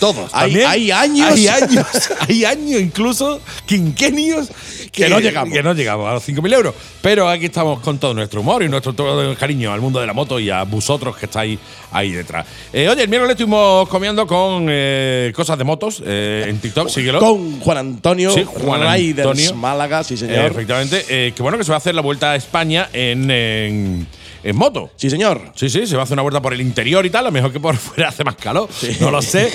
Todos. 0.00 0.30
Hay- 0.32 0.52
también. 0.54 0.66
hay 0.68 0.90
años. 0.90 1.28
Hay 1.30 1.46
años. 1.62 1.86
Hay 2.28 2.44
años, 2.44 2.80
incluso 2.80 3.40
quinquenios. 3.66 4.48
Que 4.90 5.08
no 5.08 5.20
llegamos. 5.20 5.54
Que 5.54 5.62
no 5.62 5.72
llegamos 5.72 6.08
a 6.08 6.14
los 6.14 6.28
5.000 6.28 6.52
euros. 6.54 6.74
Pero 7.00 7.28
aquí 7.28 7.46
estamos 7.46 7.78
con 7.80 7.98
todo 7.98 8.12
nuestro 8.14 8.40
humor 8.40 8.62
y 8.64 8.68
nuestro 8.68 8.92
todo 8.92 9.34
cariño 9.36 9.72
al 9.72 9.80
mundo 9.80 10.00
de 10.00 10.06
la 10.06 10.12
moto 10.12 10.40
y 10.40 10.50
a 10.50 10.64
vosotros 10.64 11.16
que 11.16 11.26
estáis 11.26 11.58
ahí 11.92 12.10
detrás. 12.10 12.46
Eh, 12.72 12.88
oye, 12.88 13.02
el 13.02 13.08
miércoles 13.08 13.34
estuvimos 13.34 13.88
comiendo 13.88 14.26
con 14.26 14.66
eh, 14.68 15.32
cosas 15.36 15.56
de 15.58 15.64
motos 15.64 16.02
eh, 16.04 16.46
en 16.48 16.58
TikTok. 16.58 16.88
Síguelo. 16.88 17.20
Con 17.20 17.60
Juan 17.60 17.78
Antonio, 17.78 18.32
Sí, 18.32 18.44
Juan 18.44 18.80
Riders 18.96 19.26
Antonio. 19.28 19.54
Málaga, 19.54 20.02
sí 20.02 20.16
señor. 20.16 20.46
efectivamente. 20.50 21.04
Que 21.34 21.42
bueno 21.42 21.56
que 21.58 21.64
se 21.64 21.70
va 21.70 21.76
a 21.76 21.78
hacer 21.78 21.94
la 21.94 22.02
vuelta 22.02 22.32
a 22.32 22.36
España 22.36 22.88
en, 22.92 23.30
en, 23.30 24.06
en 24.42 24.56
moto. 24.56 24.90
sí 24.96 25.10
señor. 25.10 25.40
Sí, 25.54 25.68
sí, 25.68 25.86
se 25.86 25.96
va 25.96 26.02
a 26.02 26.04
hacer 26.04 26.14
una 26.14 26.22
vuelta 26.22 26.40
por 26.42 26.52
el 26.54 26.60
interior 26.60 27.04
y 27.06 27.10
tal. 27.10 27.20
A 27.20 27.28
lo 27.28 27.32
mejor 27.32 27.52
que 27.52 27.60
por 27.60 27.76
fuera 27.78 28.08
hace 28.08 28.24
más 28.24 28.36
calor. 28.36 28.68
No 29.00 29.10
lo 29.10 29.20
sé. 29.22 29.50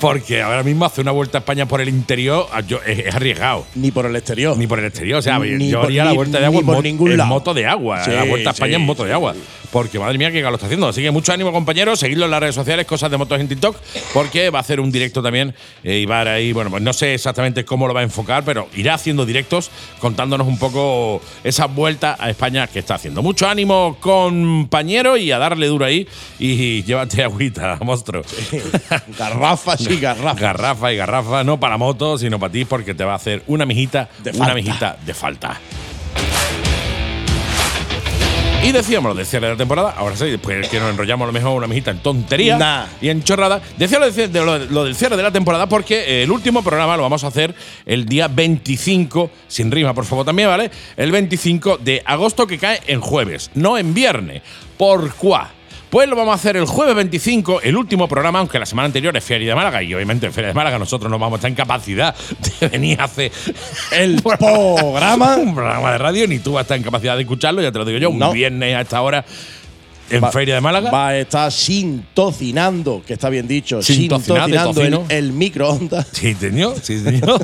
porque 0.00 0.42
ahora 0.42 0.62
mismo 0.62 0.84
hacer 0.84 1.02
una 1.02 1.12
vuelta 1.12 1.38
a 1.38 1.40
España 1.40 1.66
por 1.66 1.80
el 1.80 1.88
interior 1.88 2.46
ah, 2.52 2.60
yo- 2.60 2.80
es, 2.86 2.98
es 3.00 3.14
arriesgado. 3.14 3.66
Ni 3.74 3.90
por 3.90 4.06
el 4.06 4.14
exterior. 4.16 4.56
Ni 4.56 4.66
por 4.66 4.78
el 4.78 4.86
exterior. 4.86 5.18
O 5.18 5.22
sea, 5.22 5.38
Ni 5.38 5.70
yo 5.70 5.78
por- 5.78 5.86
haría 5.86 6.04
la 6.04 6.10
ni- 6.10 6.16
vuelta 6.16 6.38
de 6.40 6.46
agua 6.46 6.60
en, 6.60 6.66
por 6.66 6.74
mo- 6.76 6.82
ningún 6.82 7.10
en 7.12 7.16
lado. 7.18 7.28
moto 7.28 7.54
de 7.54 7.66
agua. 7.66 8.04
Sí, 8.04 8.10
la 8.10 8.24
vuelta 8.24 8.50
a 8.50 8.52
España 8.52 8.76
sí, 8.76 8.80
en 8.80 8.86
moto 8.86 9.04
de 9.04 9.12
agua. 9.12 9.34
Porque 9.70 9.98
madre 9.98 10.18
mía, 10.18 10.30
qué 10.30 10.40
calor 10.42 10.54
está 10.56 10.66
haciendo. 10.66 10.88
Así 10.88 11.00
que 11.02 11.10
mucho 11.10 11.32
ánimo, 11.32 11.50
compañeros. 11.50 11.98
Seguidlo 11.98 12.26
en 12.26 12.30
las 12.30 12.40
redes 12.40 12.54
sociales, 12.54 12.84
cosas 12.86 13.10
de 13.10 13.16
motos 13.16 13.40
en 13.40 13.48
TikTok, 13.48 13.74
porque 14.12 14.50
va 14.50 14.58
a 14.58 14.60
hacer 14.60 14.80
un 14.80 14.92
directo 14.92 15.22
también. 15.22 15.54
eh, 15.82 15.98
y 16.00 16.04
va 16.06 16.20
a 16.20 16.22
ir 16.22 16.28
ahí, 16.28 16.52
bueno, 16.52 16.70
pues 16.70 16.82
no 16.82 16.92
sé 16.92 17.14
exactamente 17.14 17.64
cómo 17.64 17.86
lo 17.88 17.94
va 17.94 18.00
a 18.00 18.02
enfocar, 18.02 18.44
pero 18.44 18.68
irá 18.76 18.94
haciendo 18.94 19.24
directos 19.24 19.70
contándonos 19.98 20.46
un 20.46 20.58
poco 20.58 21.22
esa 21.42 21.66
vuelta 21.66 22.16
a 22.20 22.28
España 22.28 22.66
que 22.66 22.80
está 22.80 22.96
haciendo. 22.96 23.22
Mucho 23.22 23.48
ánimo, 23.48 23.96
compañero, 24.02 25.16
y 25.16 25.32
a 25.32 25.38
darle 25.38 25.68
duro 25.68 25.86
ahí. 25.86 26.06
Y 26.38 26.82
llévate 26.82 27.24
agüita, 27.24 27.78
monstruo. 27.82 28.22
Garrafa, 29.18 29.78
sí, 29.78 29.96
garrafa. 29.98 30.38
Garrafa 30.38 30.92
y 30.92 30.96
garrafa, 30.96 31.44
no 31.44 31.58
para 31.58 31.78
moto, 31.78 32.18
sino 32.18 32.38
para 32.38 32.52
ti, 32.52 32.66
porque 32.66 32.94
te 32.94 33.04
va 33.04 33.12
a 33.12 33.16
hacer 33.16 33.42
una 33.46 33.64
mijita, 33.64 34.10
De 34.22 34.32
una 34.32 34.54
mijita 34.54 34.98
de 35.06 35.14
falta. 35.14 35.58
Y 38.64 38.70
decíamos 38.70 39.08
lo 39.10 39.14
del 39.16 39.26
cierre 39.26 39.46
de 39.48 39.52
la 39.54 39.58
temporada, 39.58 39.92
ahora 39.96 40.14
sí, 40.16 40.26
después 40.30 40.68
que 40.68 40.78
nos 40.78 40.88
enrollamos 40.90 41.24
a 41.24 41.26
lo 41.26 41.32
mejor 41.32 41.50
una 41.58 41.66
mijita 41.66 41.90
en 41.90 41.98
tontería 41.98 42.56
Nah. 42.58 42.86
y 43.00 43.08
en 43.08 43.24
chorrada. 43.24 43.60
Decía 43.76 43.98
lo, 43.98 44.08
de, 44.08 44.28
de 44.28 44.44
lo- 44.44 44.58
lo 44.66 44.84
del 44.84 44.94
cierre 44.94 45.16
de 45.16 45.22
la 45.24 45.32
temporada 45.32 45.68
porque 45.68 45.96
eh, 46.20 46.22
el 46.22 46.30
último 46.30 46.62
programa 46.62 46.96
lo 46.96 47.02
vamos 47.02 47.24
a 47.24 47.26
hacer 47.26 47.52
el 47.86 48.06
día 48.06 48.28
25, 48.28 49.30
sin 49.48 49.68
rima 49.72 49.92
por 49.94 50.04
favor 50.04 50.24
también, 50.24 50.48
¿vale? 50.48 50.70
El 50.96 51.10
25 51.10 51.78
de 51.78 52.02
agosto 52.06 52.46
que 52.46 52.56
cae 52.58 52.80
en 52.86 53.00
jueves, 53.00 53.50
no 53.54 53.76
en 53.76 53.94
viernes. 53.94 54.42
¿Por 54.78 55.12
cuá? 55.16 55.50
Pues 55.92 56.08
lo 56.08 56.16
vamos 56.16 56.32
a 56.32 56.36
hacer 56.36 56.56
el 56.56 56.64
jueves 56.64 56.94
25, 56.94 57.60
el 57.60 57.76
último 57.76 58.08
programa, 58.08 58.38
aunque 58.38 58.58
la 58.58 58.64
semana 58.64 58.86
anterior 58.86 59.14
es 59.14 59.22
Feria 59.22 59.50
de 59.50 59.54
Málaga 59.54 59.82
y 59.82 59.92
obviamente 59.92 60.24
en 60.24 60.32
Feria 60.32 60.48
de 60.48 60.54
Málaga 60.54 60.78
nosotros 60.78 61.10
no 61.10 61.18
vamos 61.18 61.36
a 61.36 61.38
estar 61.40 61.50
en 61.50 61.54
capacidad 61.54 62.14
de 62.60 62.68
venir 62.68 62.98
a 62.98 63.04
hacer 63.04 63.30
El 63.90 64.22
programa. 64.22 65.36
un 65.36 65.54
programa 65.54 65.92
de 65.92 65.98
radio, 65.98 66.26
ni 66.26 66.38
tú 66.38 66.52
vas 66.54 66.60
a 66.60 66.62
estar 66.62 66.76
en 66.78 66.82
capacidad 66.82 67.14
de 67.14 67.20
escucharlo, 67.22 67.60
ya 67.60 67.70
te 67.72 67.78
lo 67.78 67.84
digo 67.84 67.98
yo, 67.98 68.08
un 68.08 68.18
No. 68.18 68.32
viernes 68.32 68.74
a 68.74 68.80
esta 68.80 69.02
hora 69.02 69.22
en 70.12 70.22
Va- 70.24 70.30
Feria 70.32 70.54
de 70.56 70.60
Málaga. 70.60 70.90
Va 70.90 71.08
a 71.08 71.16
estar 71.18 71.50
sintocinando, 71.50 73.02
que 73.06 73.14
está 73.14 73.28
bien 73.28 73.48
dicho, 73.48 73.82
sintocinando 73.82 74.80
el, 74.82 75.00
el 75.08 75.32
microondas. 75.32 76.06
Sí, 76.12 76.34
señor, 76.34 76.76
sí, 76.82 76.98
señor. 77.02 77.40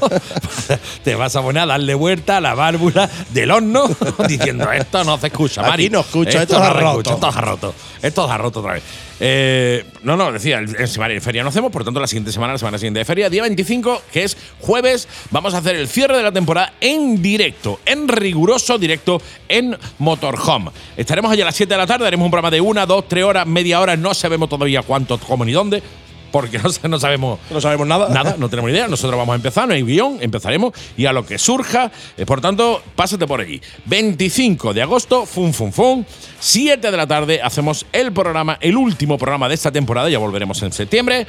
Te 1.05 1.15
vas 1.15 1.35
a 1.37 1.43
poner 1.43 1.63
a 1.63 1.67
darle 1.67 1.95
vuelta 1.95 2.37
a 2.37 2.41
la 2.41 2.55
válvula 2.55 3.09
del 3.33 3.51
horno 3.51 3.85
diciendo 4.29 4.71
esto 4.73 5.03
no 5.05 5.19
se 5.19 5.29
escucha, 5.29 5.63
Aquí 5.63 5.71
Mari. 5.71 5.91
no 5.91 6.01
escucha, 6.01 6.43
esto 6.43 6.59
no 6.59 6.65
está 6.65 6.75
se 6.75 6.81
roto. 6.81 6.99
escucha, 7.01 7.15
Esto 7.15 7.29
está 7.29 7.41
roto. 7.41 7.75
Esto 8.03 8.23
está 8.25 8.39
roto 8.39 8.61
otra 8.61 8.73
vez. 8.75 8.83
Eh, 9.21 9.85
no, 10.03 10.17
no, 10.17 10.31
decía, 10.31 10.59
en 10.59 10.89
semana 10.89 11.21
feria 11.21 11.43
no 11.43 11.49
hacemos, 11.49 11.73
por 11.73 11.85
tanto, 11.85 12.01
la 12.01 12.07
siguiente 12.07 12.33
semana, 12.33 12.53
la 12.53 12.59
semana 12.59 12.79
siguiente 12.79 13.01
de 13.01 13.05
feria, 13.05 13.29
día 13.29 13.43
25, 13.43 14.03
que 14.13 14.25
es 14.25 14.37
jueves, 14.61 15.09
vamos 15.31 15.55
a 15.55 15.59
hacer 15.59 15.77
el 15.77 15.89
cierre 15.89 16.17
de 16.17 16.23
la 16.23 16.33
temporada 16.33 16.75
en 16.81 17.21
directo, 17.21 17.81
en 17.85 18.07
riguroso 18.09 18.79
directo 18.79 19.21
en 19.49 19.77
Motorhome. 19.99 20.71
Estaremos 20.97 21.33
allá 21.33 21.45
a 21.45 21.47
las 21.47 21.57
7 21.57 21.73
de 21.73 21.79
la 21.79 21.87
tarde, 21.87 22.07
haremos 22.07 22.25
un 22.25 22.31
programa 22.31 22.51
de 22.51 22.61
una, 22.61 22.87
dos, 22.87 23.09
tres 23.09 23.25
horas, 23.25 23.47
media 23.47 23.81
hora, 23.81 23.97
no 23.97 24.15
sabemos 24.15 24.49
todavía 24.49 24.83
cuánto, 24.83 25.19
cómo 25.19 25.45
ni 25.45 25.53
dónde. 25.53 25.83
Porque 26.31 26.59
no, 26.59 26.69
sa- 26.71 26.87
no 26.89 26.99
sabemos 26.99 27.39
No 27.51 27.61
sabemos 27.61 27.87
nada. 27.87 28.09
Nada, 28.11 28.37
no 28.39 28.49
tenemos 28.49 28.71
idea. 28.71 28.87
Nosotros 28.89 29.17
vamos 29.19 29.33
a 29.33 29.37
empezar, 29.37 29.67
no 29.69 29.75
hay 29.75 29.83
guion, 29.83 30.19
empezaremos 30.21 30.73
y 30.97 31.07
a 31.07 31.13
lo 31.13 31.25
que 31.25 31.39
surja. 31.39 31.91
eh, 32.17 32.27
por 32.27 32.41
tanto, 32.41 32.83
pásate 32.95 33.27
por 33.27 33.41
allí. 33.41 33.61
25 33.87 34.75
de 34.75 34.83
agosto, 34.83 35.27
fum, 35.27 35.53
fum, 35.53 35.73
fum. 35.73 36.05
7 36.41 36.91
de 36.91 36.97
la 36.97 37.07
tarde 37.07 37.41
hacemos 37.43 37.87
el 37.93 38.13
programa, 38.13 38.59
el 38.61 38.77
último 38.77 39.17
programa 39.19 39.49
de 39.49 39.55
esta 39.55 39.73
temporada, 39.73 40.09
ya 40.11 40.19
volveremos 40.19 40.63
en 40.63 40.73
septiembre, 40.73 41.27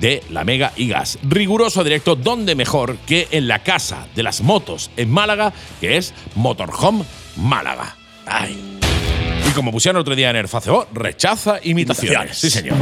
de 0.00 0.22
la 0.30 0.42
Mega 0.44 0.72
y 0.76 0.88
Gas. 0.88 1.18
Riguroso 1.22 1.84
directo, 1.84 2.16
donde 2.16 2.54
mejor 2.56 2.96
que 3.06 3.28
en 3.30 3.46
la 3.46 3.60
casa 3.62 4.08
de 4.16 4.24
las 4.24 4.40
motos 4.40 4.90
en 4.96 5.10
Málaga, 5.10 5.52
que 5.80 5.96
es 5.96 6.12
Motorhome 6.34 7.04
Málaga. 7.36 7.96
Ay. 8.26 8.73
Como 9.54 9.70
pusieron 9.70 10.00
otro 10.00 10.14
día 10.16 10.30
en 10.30 10.36
el 10.36 10.48
FACEO, 10.48 10.88
rechaza 10.92 11.58
imitaciones. 11.62 12.34
Imitaciones. 12.34 12.38
Sí, 12.38 12.50
señor. 12.50 12.76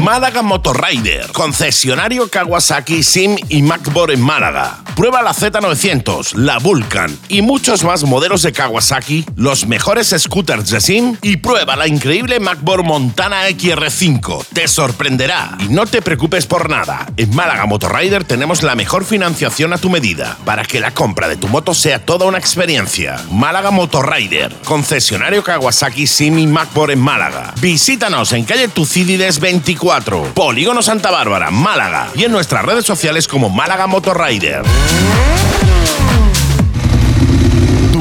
Málaga 0.00 0.42
Motorrider, 0.42 1.26
concesionario 1.32 2.30
Kawasaki, 2.30 3.02
Sim 3.02 3.36
y 3.48 3.60
MacBoard 3.62 4.12
en 4.12 4.20
Málaga. 4.20 4.78
Prueba 4.96 5.20
la 5.22 5.32
Z900, 5.34 6.34
la 6.34 6.58
Vulcan 6.58 7.16
y 7.28 7.42
muchos 7.42 7.84
más 7.84 8.04
modelos 8.04 8.42
de 8.42 8.52
Kawasaki, 8.52 9.26
los 9.36 9.66
mejores 9.66 10.14
scooters 10.16 10.70
de 10.70 10.80
Sim 10.80 11.16
y 11.20 11.36
prueba 11.38 11.76
la 11.76 11.86
increíble 11.86 12.40
MacBoard 12.40 12.84
Montana 12.84 13.48
XR5. 13.48 14.46
Te 14.52 14.68
sorprenderá 14.68 15.58
y 15.60 15.68
no 15.68 15.86
te 15.86 16.00
preocupes 16.00 16.46
por 16.46 16.70
nada. 16.70 17.06
En 17.16 17.34
Málaga 17.34 17.66
Motorrider 17.66 18.24
tenemos 18.24 18.62
la 18.62 18.74
mejor 18.74 19.04
financiación 19.04 19.72
a 19.72 19.78
tu 19.78 19.90
medida 19.90 20.38
para 20.44 20.64
que 20.64 20.80
la 20.80 20.92
compra 20.92 21.28
de 21.28 21.36
tu 21.36 21.48
moto 21.48 21.74
sea 21.74 22.04
toda 22.04 22.26
una 22.26 22.38
experiencia. 22.38 23.20
Málaga 23.30 23.70
Motorrider, 23.70 24.54
concesionario 24.64 25.39
Kawasaki, 25.42 26.06
Sim 26.06 26.38
y 26.38 26.46
MacBoard 26.46 26.92
en 26.92 27.00
Málaga. 27.00 27.52
Visítanos 27.60 28.32
en 28.32 28.44
calle 28.44 28.68
Tucídides 28.68 29.40
24, 29.40 30.34
Polígono 30.34 30.82
Santa 30.82 31.10
Bárbara, 31.10 31.50
Málaga 31.50 32.08
y 32.14 32.24
en 32.24 32.32
nuestras 32.32 32.64
redes 32.64 32.84
sociales 32.84 33.28
como 33.28 33.48
Málaga 33.48 33.86
Motorrider. 33.86 34.62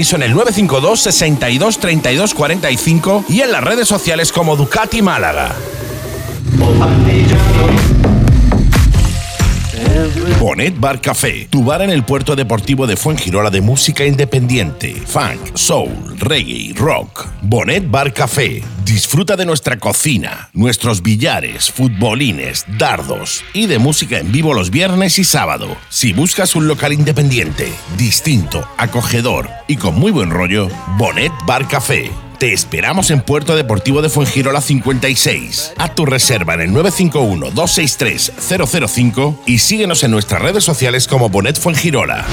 en 0.00 0.22
el 0.22 0.32
952 0.32 0.98
62 0.98 1.78
32 1.78 2.34
45 2.34 3.24
y 3.28 3.42
en 3.42 3.52
las 3.52 3.62
redes 3.62 3.86
sociales 3.86 4.32
como 4.32 4.56
Ducati 4.56 5.02
Málaga. 5.02 5.54
Bonet 10.40 10.78
Bar 10.78 11.00
Café, 11.00 11.46
tu 11.50 11.64
bar 11.64 11.82
en 11.82 11.90
el 11.90 12.02
puerto 12.02 12.34
deportivo 12.34 12.86
de 12.86 12.96
Fuengirola 12.96 13.50
de 13.50 13.60
música 13.60 14.04
independiente, 14.04 14.94
funk, 14.94 15.54
soul, 15.54 15.90
reggae, 16.18 16.72
rock. 16.74 17.26
Bonet 17.42 17.90
Bar 17.90 18.12
Café, 18.12 18.62
disfruta 18.84 19.36
de 19.36 19.44
nuestra 19.46 19.78
cocina, 19.78 20.50
nuestros 20.52 21.02
billares, 21.02 21.70
futbolines, 21.70 22.64
dardos 22.78 23.44
y 23.52 23.66
de 23.66 23.78
música 23.78 24.18
en 24.18 24.32
vivo 24.32 24.54
los 24.54 24.70
viernes 24.70 25.18
y 25.18 25.24
sábado. 25.24 25.76
Si 25.88 26.12
buscas 26.12 26.56
un 26.56 26.66
local 26.66 26.92
independiente, 26.92 27.72
distinto, 27.96 28.66
acogedor 28.78 29.48
y 29.68 29.76
con 29.76 29.94
muy 29.94 30.10
buen 30.10 30.30
rollo, 30.30 30.68
Bonet 30.96 31.32
Bar 31.46 31.68
Café. 31.68 32.10
Te 32.40 32.52
esperamos 32.54 33.10
en 33.10 33.20
Puerto 33.20 33.54
Deportivo 33.54 34.00
de 34.00 34.08
Fuengirola 34.08 34.62
56. 34.62 35.74
Haz 35.76 35.94
tu 35.94 36.06
reserva 36.06 36.54
en 36.54 36.62
el 36.62 36.70
951-263-005 36.70 39.40
y 39.44 39.58
síguenos 39.58 40.02
en 40.04 40.10
nuestras 40.10 40.40
redes 40.40 40.64
sociales 40.64 41.06
como 41.06 41.28
Bonet 41.28 41.60
Fuengirola. 41.60 42.24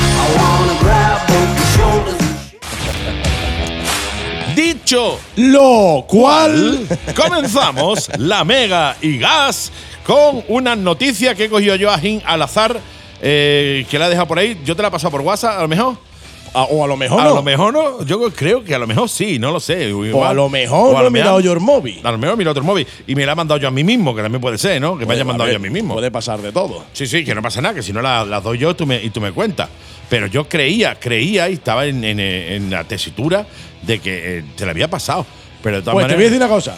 Dicho 4.55 5.19
Lo 5.35 6.05
cual. 6.07 6.87
comenzamos 7.13 8.09
la 8.17 8.45
Mega 8.45 8.95
y 9.01 9.17
Gas 9.17 9.73
con 10.05 10.41
una 10.47 10.77
noticia 10.77 11.35
que 11.35 11.43
he 11.43 11.49
cogido 11.49 11.75
yo 11.75 11.91
a 11.91 11.99
Jin 11.99 12.23
al 12.25 12.43
azar, 12.43 12.79
eh, 13.21 13.85
que 13.91 13.99
la 13.99 14.07
he 14.07 14.11
dejado 14.11 14.29
por 14.29 14.39
ahí. 14.39 14.57
Yo 14.63 14.73
te 14.73 14.81
la 14.81 14.87
he 14.87 14.91
pasado 14.91 15.11
por 15.11 15.19
WhatsApp, 15.19 15.57
a 15.57 15.61
lo 15.63 15.67
mejor. 15.67 16.06
A- 16.54 16.63
o 16.63 16.84
a 16.84 16.88
lo 16.88 16.98
mejor 16.98 17.20
a 17.22 17.25
no. 17.25 17.36
lo 17.36 17.44
mejor 17.44 17.74
no. 17.74 18.04
Yo 18.06 18.20
creo 18.32 18.63
que 18.63 18.74
a 18.75 18.80
lo 18.80 18.88
mejor 18.88 19.10
sí, 19.10 19.38
no 19.39 19.51
lo 19.51 19.60
sé. 19.60 19.92
O 19.94 20.25
a 20.25 20.34
lo 20.34 20.50
mejor 20.50 20.94
no 21.01 21.08
he 21.08 21.10
mirado 21.12 21.39
yo 21.39 21.54
el 21.54 21.60
móvil. 21.60 22.00
A 22.04 22.12
lo 22.12 22.18
mejor 22.18 22.36
he 22.36 22.38
mirado 22.38 22.51
otro 22.51 22.63
móvil. 22.63 22.88
Y 23.06 23.16
me 23.16 23.25
la 23.25 23.34
he 23.34 23.36
mandado 23.36 23.60
yo 23.60 23.68
a 23.68 23.72
mí 23.72 23.84
mismo, 23.84 24.16
que 24.16 24.22
también 24.22 24.42
puede 24.42 24.58
ser, 24.58 24.82
¿no? 24.82 24.98
Que 24.98 25.06
me 25.06 25.13
haya 25.13 25.24
mandado 25.25 25.50
yo 25.50 25.56
a 25.58 25.60
mí 25.60 25.70
mismo. 25.70 25.94
Puede 25.96 26.12
pasar 26.12 26.42
de 26.42 26.51
todo. 26.51 26.86
Sí, 26.94 27.06
sí, 27.08 27.24
que 27.24 27.34
no 27.36 27.42
pasa 27.42 27.62
nada, 27.62 27.75
que 27.75 27.84
si 27.84 27.94
no 27.94 28.01
la- 28.01 28.25
las 28.25 28.44
doy 28.44 28.58
yo 28.58 28.75
tú 28.75 28.86
me, 28.86 29.01
y 29.04 29.10
tú 29.10 29.22
me 29.22 29.32
cuentas. 29.32 29.70
Pero 30.10 30.27
yo 30.27 30.48
creía, 30.48 30.96
creía 31.00 31.50
y 31.50 31.54
estaba 31.54 31.86
en, 31.86 32.04
en- 32.04 32.20
en 32.20 32.70
la 32.70 32.84
tesitura 32.86 33.46
de 33.82 34.00
que 34.00 34.38
eh, 34.39 34.44
te 34.56 34.66
la 34.66 34.72
había 34.72 34.89
pasado. 34.89 35.25
Pero 35.62 35.77
de 35.77 35.82
todas 35.82 35.94
Pues 35.96 36.08
te 36.08 36.13
voy 36.16 36.24
a 36.25 36.27
maneras. 36.27 36.32
decir 36.32 36.38
una 36.46 36.48
cosa. 36.56 36.77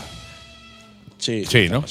Sí, 1.18 1.46
Sí, 1.46 1.70
¿no? 1.70 1.84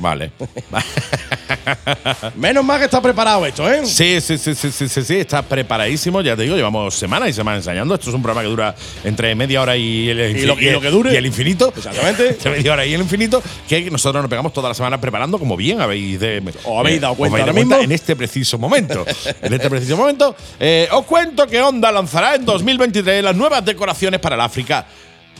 Vale. 0.00 0.32
Menos 2.36 2.64
mal 2.64 2.78
que 2.78 2.86
está 2.86 3.02
preparado 3.02 3.44
esto, 3.46 3.70
¿eh? 3.70 3.84
Sí, 3.84 4.20
sí, 4.20 4.38
sí, 4.38 4.54
sí, 4.54 4.70
sí, 4.72 4.88
sí, 4.88 5.02
sí, 5.02 5.16
está 5.18 5.42
preparadísimo. 5.42 6.20
Ya 6.22 6.34
te 6.36 6.42
digo, 6.42 6.56
llevamos 6.56 6.94
semanas 6.94 7.28
y 7.28 7.32
semanas 7.32 7.58
ensayando. 7.58 7.94
Esto 7.94 8.08
es 8.10 8.16
un 8.16 8.22
programa 8.22 8.42
que 8.42 8.48
dura 8.48 8.74
entre 9.04 9.34
media 9.34 9.60
hora 9.62 9.76
y 9.76 10.08
el, 10.08 10.36
Y 10.38 10.46
lo- 10.46 10.58
y 10.58 10.70
lo 10.70 10.80
que 10.80 10.88
dure. 10.90 11.12
Y 11.12 11.16
el 11.16 11.26
infinito. 11.26 11.72
Exactamente. 11.76 12.28
Entre 12.30 12.50
media 12.50 12.72
hora 12.72 12.86
y 12.86 12.94
el 12.94 13.00
infinito. 13.02 13.42
Que 13.68 13.90
nosotros 13.90 14.22
nos 14.22 14.30
pegamos 14.30 14.52
toda 14.52 14.68
la 14.70 14.74
semana 14.74 15.00
preparando, 15.00 15.38
como 15.38 15.56
bien 15.56 15.80
habéis, 15.80 16.18
de, 16.18 16.42
Os 16.64 16.78
habéis 16.80 17.00
dado 17.00 17.12
os 17.12 17.18
cuenta 17.18 17.36
habéis 17.42 17.48
ahora 17.48 17.52
mismo. 17.52 17.76
en 17.84 17.92
este 17.92 18.16
preciso 18.16 18.58
momento. 18.58 19.04
en 19.42 19.52
este 19.52 19.68
preciso 19.68 19.96
momento. 19.96 20.34
eh, 20.58 20.88
os 20.92 21.04
cuento 21.04 21.46
que 21.46 21.60
Honda 21.60 21.92
lanzará 21.92 22.36
en 22.36 22.44
2023 22.44 23.22
las 23.22 23.36
nuevas 23.36 23.64
decoraciones 23.64 24.18
para 24.20 24.34
el 24.36 24.40
África 24.40 24.86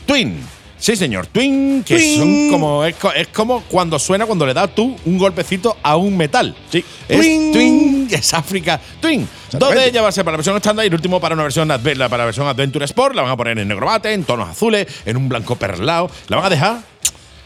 Twin. 0.05 0.39
Sí, 0.81 0.95
señor, 0.95 1.27
Twin, 1.27 1.83
que 1.85 1.95
Twin. 1.95 2.17
son 2.17 2.49
como 2.49 2.83
es, 2.83 2.95
es 3.15 3.27
como 3.27 3.61
cuando 3.65 3.99
suena 3.99 4.25
cuando 4.25 4.47
le 4.47 4.53
das 4.55 4.73
tú 4.73 4.95
un 5.05 5.17
golpecito 5.19 5.77
a 5.83 5.95
un 5.95 6.17
metal. 6.17 6.55
Sí. 6.71 6.83
Es 7.07 7.17
Twin. 7.19 7.51
Twin, 7.53 8.07
es 8.11 8.33
África 8.33 8.81
Twin. 8.99 9.27
Dos 9.53 9.75
de 9.75 9.87
ellas 9.87 10.03
va 10.03 10.07
a 10.07 10.11
ser 10.11 10.25
para 10.25 10.33
la 10.33 10.37
versión 10.37 10.55
estándar 10.57 10.83
y 10.83 10.87
el 10.87 10.93
último 10.95 11.21
para 11.21 11.35
una 11.35 11.43
versión 11.43 11.67
la- 11.67 11.77
para 11.77 12.17
la 12.17 12.25
versión 12.25 12.47
Adventure 12.47 12.83
Sport. 12.85 13.13
La 13.15 13.21
van 13.21 13.31
a 13.31 13.37
poner 13.37 13.59
en 13.59 13.67
negro 13.67 13.85
mate, 13.85 14.11
en 14.11 14.23
tonos 14.23 14.49
azules, 14.49 14.87
en 15.05 15.17
un 15.17 15.29
blanco 15.29 15.55
perlado. 15.55 16.09
La 16.29 16.37
van 16.37 16.45
a 16.47 16.49
dejar 16.49 16.79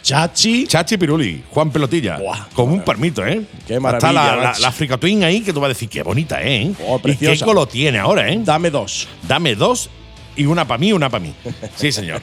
Chachi. 0.02 0.66
Chachi 0.68 0.98
Piruli, 0.98 1.44
Juan 1.50 1.72
Pelotilla. 1.72 2.18
Buah. 2.20 2.48
con 2.54 2.72
un 2.72 2.84
palmito, 2.84 3.26
¿eh? 3.26 3.42
Qué 3.68 3.74
Está 3.74 3.80
maravilla, 3.82 4.14
la, 4.14 4.36
la, 4.36 4.44
macho. 4.50 4.62
la 4.62 4.68
África 4.70 4.98
Twin 4.98 5.24
ahí 5.26 5.42
que 5.42 5.52
tú 5.52 5.60
vas 5.60 5.66
a 5.66 5.70
decir, 5.70 5.90
qué 5.90 6.04
bonita, 6.04 6.42
¿eh? 6.42 6.72
Oh, 6.88 7.02
y 7.04 7.16
qué 7.18 7.38
color 7.40 7.68
tiene 7.68 7.98
ahora, 8.00 8.30
¿eh? 8.32 8.40
Dame 8.42 8.70
dos. 8.70 9.08
Dame 9.28 9.56
dos 9.56 9.90
y 10.38 10.46
una 10.46 10.66
para 10.68 10.78
mí 10.78 10.90
y 10.90 10.94
una 10.94 11.10
para 11.10 11.24
mí. 11.24 11.34
Sí, 11.76 11.92
señor. 11.92 12.22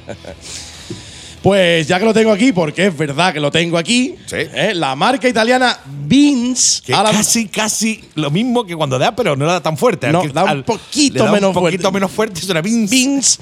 Pues 1.43 1.89
ya 1.89 1.99
que 1.99 2.05
lo 2.05 2.15
tengo 2.15 2.31
aquí, 2.31 2.53
porque 2.53 2.87
es 2.87 2.97
verdad 2.97 3.33
que 3.33 3.41
lo 3.41 3.51
tengo 3.51 3.77
aquí, 3.77 4.15
Sí. 4.27 4.37
¿eh? 4.39 4.73
la 4.75 4.95
marca 4.95 5.29
italiana 5.29 5.77
Vince 6.05 6.83
Que 6.87 6.93
casi, 6.93 7.49
casi 7.49 8.05
lo 8.15 8.31
mismo 8.31 8.65
que 8.65 8.77
cuando 8.77 8.99
da, 8.99 9.15
pero 9.17 9.35
no 9.35 9.47
da 9.47 9.61
tan 9.61 9.77
fuerte. 9.77 10.11
No, 10.13 10.21
Al 10.21 10.33
da 10.33 10.45
un 10.45 10.63
poquito 10.63 11.25
da 11.25 11.33
menos 11.33 11.49
un 11.49 11.55
poquito 11.55 11.83
fuerte. 11.83 11.93
menos 11.95 12.11
fuerte. 12.13 12.41
Es 12.41 12.49
una 12.49 12.61
Vince. 12.61 12.95
Vince 12.95 13.39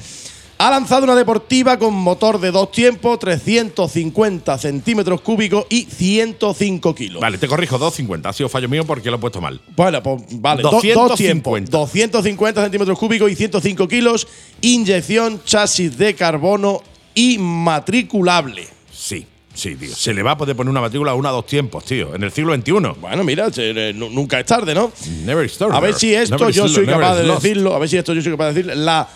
ha 0.56 0.70
lanzado 0.70 1.04
una 1.04 1.14
deportiva 1.14 1.78
con 1.78 1.92
motor 1.94 2.38
de 2.40 2.50
dos 2.50 2.70
tiempos, 2.70 3.18
350 3.18 4.58
centímetros 4.58 5.20
cúbicos 5.22 5.66
y 5.70 5.84
105 5.84 6.94
kilos. 6.94 7.20
Vale, 7.20 7.38
te 7.38 7.48
corrijo, 7.48 7.76
250. 7.78 8.28
Ha 8.28 8.32
sido 8.34 8.48
fallo 8.48 8.68
mío 8.68 8.84
porque 8.86 9.10
lo 9.10 9.16
he 9.16 9.18
puesto 9.18 9.40
mal. 9.40 9.60
Bueno, 9.76 10.02
pues 10.02 10.22
vale, 10.32 10.62
do- 10.62 10.70
dos 10.70 10.82
250. 10.82 11.16
tiempos, 11.16 11.70
250 11.70 12.62
centímetros 12.62 12.98
cúbicos 12.98 13.30
y 13.30 13.36
105 13.36 13.88
kilos, 13.88 14.26
inyección, 14.62 15.42
chasis 15.44 15.96
de 15.98 16.14
carbono 16.14 16.82
y 17.14 17.38
matriculable. 17.38 18.66
Sí, 18.92 19.26
sí, 19.54 19.76
tío. 19.76 19.94
Se 19.94 20.12
le 20.14 20.22
va 20.22 20.32
a 20.32 20.36
poder 20.38 20.54
poner 20.56 20.70
una 20.70 20.80
matrícula 20.80 21.12
a 21.12 21.14
una 21.14 21.28
a 21.30 21.32
dos 21.32 21.46
tiempos, 21.46 21.84
tío. 21.84 22.14
En 22.14 22.22
el 22.22 22.32
siglo 22.32 22.54
XXI. 22.54 22.72
Bueno, 23.00 23.24
mira, 23.24 23.52
se- 23.52 23.90
eh, 23.90 23.92
nunca 23.92 24.38
es 24.40 24.46
tarde, 24.46 24.74
¿no? 24.74 24.92
Never 25.24 25.44
is. 25.44 25.60
A 25.62 25.80
ver 25.80 25.94
si 25.94 26.14
esto 26.14 26.36
Never 26.38 26.52
yo 26.54 26.68
soy 26.68 26.86
capaz 26.86 27.16
de 27.16 27.24
decirlo, 27.26 27.74
a 27.74 27.78
ver 27.78 27.88
si 27.88 27.96
esto 27.96 28.12
yo 28.14 28.22
soy 28.22 28.32
capaz 28.32 28.52
de 28.52 28.62
decir. 28.62 28.76
La 28.76 29.08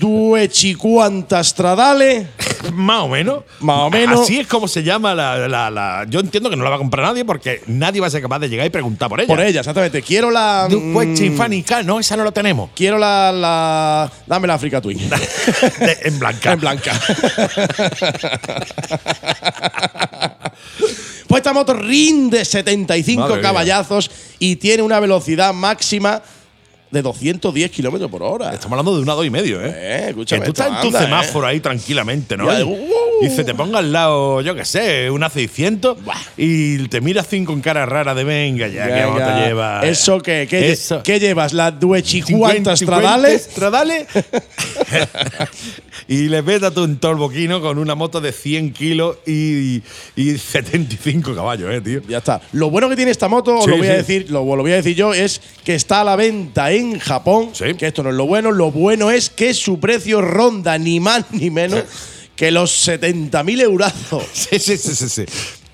Duechicuanta 0.00 1.44
Stradale 1.44 2.26
Más 2.74 3.00
o 3.02 3.08
menos. 3.08 3.44
Más 3.60 3.78
o 3.78 3.90
menos. 3.90 4.20
Así 4.20 4.38
es 4.38 4.46
como 4.46 4.68
se 4.68 4.82
llama 4.82 5.14
la, 5.14 5.48
la- 5.48 5.70
la- 5.70 6.06
Yo 6.08 6.20
entiendo 6.20 6.50
que 6.50 6.56
no 6.56 6.64
la 6.64 6.70
va 6.70 6.76
a 6.76 6.78
comprar 6.78 7.06
nadie 7.06 7.24
porque 7.24 7.62
nadie 7.66 8.00
va 8.00 8.06
a 8.06 8.10
ser 8.10 8.20
capaz 8.22 8.38
de 8.40 8.48
llegar 8.48 8.66
y 8.66 8.70
preguntar 8.70 9.08
por 9.08 9.20
ella. 9.20 9.26
Por 9.28 9.40
ella, 9.40 9.60
exactamente. 9.60 10.02
Quiero 10.02 10.30
la. 10.30 10.66
Du- 10.68 10.78
mm, 10.80 11.14
Chinfanica, 11.14 11.82
no, 11.82 11.98
esa 12.00 12.16
no 12.16 12.24
la 12.24 12.32
tenemos. 12.32 12.70
Quiero 12.74 12.98
la, 12.98 13.32
la. 13.32 14.12
Dame 14.26 14.46
la 14.46 14.54
Africa 14.54 14.80
Twin. 14.80 14.98
De- 15.78 15.98
en 16.04 16.18
blanca. 16.18 16.52
en 16.52 16.60
blanca. 16.60 16.92
pues 21.26 21.40
esta 21.40 21.52
moto 21.52 21.74
rinde 21.74 22.44
75 22.44 23.20
Madre 23.22 23.34
mía. 23.36 23.42
caballazos 23.42 24.10
y 24.38 24.56
tiene 24.56 24.82
una 24.82 24.98
velocidad 25.00 25.52
máxima 25.54 26.22
de 26.90 27.02
210 27.02 27.70
kilómetros 27.70 28.10
por 28.10 28.22
hora. 28.22 28.52
Estamos 28.52 28.72
hablando 28.72 28.96
de 28.96 29.02
una 29.02 29.14
dos 29.14 29.24
y 29.24 29.30
medio, 29.30 29.64
¿eh? 29.64 29.72
Eh, 29.74 30.06
escúchame, 30.08 30.40
que 30.40 30.46
tú 30.46 30.52
estás 30.52 30.68
en 30.68 30.80
tu 30.80 30.86
anda, 30.88 31.00
semáforo 31.02 31.46
ahí 31.46 31.60
tranquilamente, 31.60 32.36
¿no? 32.36 32.52
Y, 32.58 32.62
uh. 32.62 32.78
y 33.22 33.28
se 33.30 33.44
te 33.44 33.54
ponga 33.54 33.78
al 33.78 33.92
lado, 33.92 34.40
yo 34.40 34.54
qué 34.54 34.64
sé, 34.64 35.10
una 35.10 35.30
600 35.30 35.98
y 36.36 36.88
te 36.88 37.00
miras 37.00 37.26
así 37.26 37.44
con 37.44 37.60
cara 37.60 37.86
rara 37.86 38.14
de 38.14 38.24
venga 38.24 38.66
ya, 38.66 38.88
Ya, 38.88 38.94
que 38.94 39.06
moto 39.06 39.18
ya. 39.20 39.46
lleva. 39.46 39.80
¿Eso 39.86 40.20
qué? 40.20 40.46
¿Qué, 40.50 40.72
Eso. 40.72 41.02
qué 41.02 41.20
llevas? 41.20 41.52
¿La 41.52 41.70
50, 41.70 41.80
Duechicuanta 41.80 42.76
Stradale? 42.76 43.38
Y 46.08 46.28
le 46.28 46.42
metas 46.42 46.74
tú 46.74 46.84
un 46.84 46.98
torboquino 46.98 47.60
con 47.60 47.78
una 47.78 47.94
moto 47.94 48.20
de 48.20 48.32
100 48.32 48.72
kilos 48.72 49.18
y, 49.26 49.82
y 50.16 50.38
75 50.38 51.34
caballos, 51.34 51.72
eh, 51.72 51.80
tío. 51.80 52.02
Ya 52.08 52.18
está. 52.18 52.40
Lo 52.52 52.70
bueno 52.70 52.88
que 52.88 52.96
tiene 52.96 53.10
esta 53.10 53.28
moto, 53.28 53.58
os 53.58 53.64
Sí, 53.64 53.70
lo 53.70 53.76
voy 53.78 53.88
a 53.88 53.94
decir, 53.94 54.30
lo, 54.30 54.44
lo 54.44 54.62
voy 54.62 54.72
a 54.72 54.76
decir 54.76 54.96
yo, 54.96 55.12
es 55.14 55.40
que 55.64 55.74
está 55.74 56.00
a 56.00 56.04
la 56.04 56.16
venta 56.16 56.72
en 56.72 56.98
Japón. 56.98 57.50
Sí. 57.52 57.74
Que 57.74 57.86
esto 57.86 58.02
no 58.02 58.10
es 58.10 58.16
lo 58.16 58.26
bueno. 58.26 58.52
Lo 58.52 58.70
bueno 58.70 59.10
es 59.10 59.30
que 59.30 59.54
su 59.54 59.80
precio 59.80 60.20
ronda 60.20 60.78
ni 60.78 61.00
más 61.00 61.30
ni 61.32 61.50
menos 61.50 61.84
que 62.36 62.50
los 62.50 62.88
70.000 62.88 63.60
eurazos. 63.62 64.24
Sí, 64.32 64.58
sí, 64.58 64.76
sí, 64.76 64.94
sí. 64.94 65.08
sí. 65.08 65.24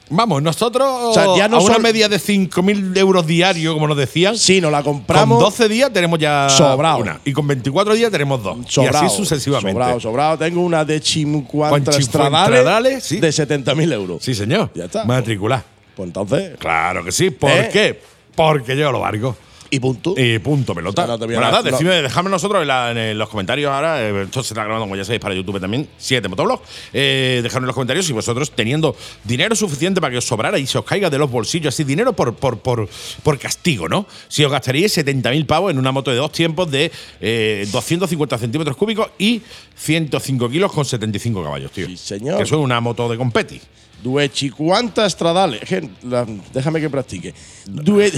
Vamos, 0.09 0.41
nosotros 0.41 0.87
O 0.89 1.13
sea, 1.13 1.27
ya 1.37 1.49
no 1.49 1.57
a 1.57 1.61
una 1.61 1.79
media 1.79 2.09
de 2.09 2.19
5.000 2.19 2.97
euros 2.97 3.27
diarios, 3.27 3.75
como 3.75 3.89
nos 3.89 3.97
decían, 3.97 4.39
Si 4.39 4.61
nos 4.61 4.71
la 4.71 4.83
compramos. 4.83 5.39
Con 5.39 5.45
12 5.47 5.69
días 5.69 5.93
tenemos 5.93 6.19
ya 6.19 6.49
Sobrao. 6.49 7.01
una. 7.01 7.21
Y 7.25 7.33
con 7.33 7.47
24 7.47 7.95
días 7.95 8.11
tenemos 8.11 8.43
dos. 8.43 8.59
Sobrao, 8.69 9.03
y 9.03 9.07
así 9.07 9.17
sucesivamente. 9.17 9.73
Sobrao, 9.73 10.01
sobrao. 10.01 10.39
Tengo 10.39 10.61
una 10.61 10.85
de 10.85 11.01
Stradale, 11.01 13.01
sí. 13.01 13.19
de 13.19 13.29
70.000 13.29 13.93
euros. 13.93 14.23
Sí, 14.23 14.35
señor. 14.35 14.71
Ya 14.75 14.85
está. 14.85 15.05
Matricular. 15.05 15.65
Pues 15.97 16.09
entonces, 16.09 16.57
Claro 16.59 17.05
que 17.05 17.11
sí. 17.11 17.31
¿Por 17.31 17.51
¿Eh? 17.51 17.71
qué? 17.73 18.01
Porque 18.35 18.77
yo 18.77 18.93
lo 18.93 19.01
valgo. 19.01 19.35
Y 19.71 19.81
punto. 19.81 20.15
Y 20.17 20.39
punto, 20.39 20.75
pelota. 20.75 21.03
O 21.03 21.07
sea, 21.07 21.15
no 21.15 21.19
te 21.19 21.27
voy 21.27 21.35
a 21.35 21.39
Bueno, 21.39 21.53
dar- 21.53 21.63
nada, 21.65 21.71
no. 21.71 21.77
decidme, 21.79 22.03
dejadme 22.03 22.31
nosotros 22.31 22.63
en, 22.63 22.69
la- 22.69 22.91
en 23.11 23.19
los 23.19 23.29
comentarios 23.29 23.71
ahora. 23.71 24.01
eh, 24.03 24.23
esto 24.25 24.43
se 24.43 24.55
está 24.55 24.63
grabando, 24.65 24.85
como 24.85 24.97
ya 24.97 25.05
sabéis, 25.05 25.21
para 25.21 25.35
YouTube 25.35 25.61
también. 25.61 25.89
Siete 25.99 26.29
motoblog. 26.29 26.61
Eh, 26.93 27.41
dejadme 27.43 27.65
en 27.65 27.67
los 27.69 27.75
comentarios 27.75 28.07
si 28.07 28.13
vosotros, 28.13 28.51
teniendo 28.53 28.97
dinero 29.25 29.55
suficiente 29.57 30.01
para 30.01 30.11
que 30.13 30.19
os 30.19 30.25
sobrara 30.25 30.59
y 30.59 30.67
se 30.67 30.79
os 30.79 30.85
caiga 30.85 31.11
de 31.11 31.19
los 31.19 31.31
bolsillos, 31.31 31.75
así, 31.75 31.85
dinero 31.85 32.13
por, 32.13 32.35
por, 32.35 32.59
por, 32.59 32.89
por 33.23 33.39
castigo, 33.39 33.89
¿no? 33.89 34.07
Si 34.29 34.45
os 34.45 34.51
gastaríais 34.53 34.97
70.000 34.97 35.47
pavos 35.47 35.71
en 35.71 35.79
una 35.79 35.93
moto 35.93 36.11
de 36.11 36.17
dos 36.19 36.33
tiempos 36.33 36.71
de 36.71 36.91
eh, 37.21 37.67
250 37.73 38.39
centímetros 38.39 38.77
cúbicos 38.77 39.09
y 39.19 39.43
105 39.77 40.49
kilos 40.49 40.73
con 40.73 40.85
75 40.85 41.43
caballos, 41.43 41.71
tío. 41.71 41.87
Sí, 41.87 41.97
señor. 41.97 42.37
Que 42.39 42.43
eso 42.45 42.57
es 42.57 42.61
una 42.61 42.81
moto 42.81 43.09
de 43.09 43.17
competi. 43.17 43.61
Duechicuanta 44.03 45.09
Stradale. 45.09 45.59
Es 45.63 45.69
que 45.69 45.89
la- 46.03 46.27
déjame 46.53 46.81
que 46.81 46.91
practique. 46.91 47.35
Due, 47.67 48.13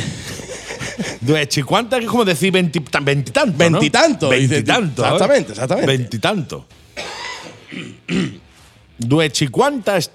Duechi, 1.21 1.63
¿cuántas? 1.63 1.99
Que 2.01 2.05
es 2.07 2.11
como 2.11 2.25
decir 2.25 2.53
veintitantos. 2.53 3.05
Veintitantos. 3.05 3.59
Veintitantos, 3.59 4.31
Veintitantos. 4.31 5.05
¿eh? 5.05 5.09
exactamente, 5.09 5.53
exactamente. 5.53 5.87
Veintitantos. 5.97 6.65
Duechi, 8.99 9.49
¿cuántas 9.49 10.13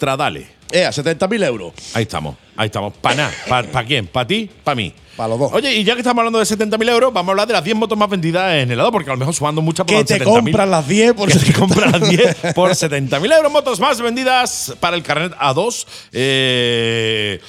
estradale? 0.73 0.79
eh, 0.81 0.85
a 0.85 0.91
70.000 0.91 1.45
euros. 1.45 1.73
Ahí 1.93 2.03
estamos, 2.03 2.35
ahí 2.55 2.65
estamos. 2.67 2.93
¿Para 3.01 3.15
nada? 3.15 3.31
¿Para 3.47 3.85
quién? 3.85 4.07
¿Para 4.07 4.27
ti? 4.27 4.49
¿Para 4.63 4.75
mí? 4.75 4.93
Pa' 5.15 5.27
los 5.27 5.37
dos. 5.37 5.53
Oye, 5.53 5.71
y 5.75 5.83
ya 5.83 5.93
que 5.93 5.99
estamos 5.99 6.21
hablando 6.21 6.39
de 6.39 6.45
70.000 6.45 6.89
euros, 6.89 7.13
vamos 7.13 7.29
a 7.29 7.31
hablar 7.33 7.47
de 7.47 7.53
las 7.53 7.63
10 7.63 7.77
motos 7.77 7.95
más 7.95 8.09
vendidas 8.09 8.55
en 8.55 8.71
helado, 8.71 8.91
porque 8.91 9.11
a 9.11 9.13
lo 9.13 9.19
mejor 9.19 9.35
sumando 9.35 9.61
muchas 9.61 9.85
por 9.85 9.95
Que 9.97 10.03
te 10.03 10.19
70.000. 10.19 10.23
compran 10.23 10.71
las 10.71 10.87
10 10.87 11.13
por 11.13 11.29
que 11.31 11.37
te 11.37 11.53
compran 11.53 11.91
las 11.91 12.09
10 12.09 12.37
por 12.55 12.71
70.000 12.71 13.35
euros. 13.35 13.51
Motos 13.51 13.79
más 13.79 14.01
vendidas 14.01 14.73
para 14.79 14.95
el 14.97 15.03
carnet 15.03 15.33
A2. 15.37 15.85
Eh, 16.13 17.39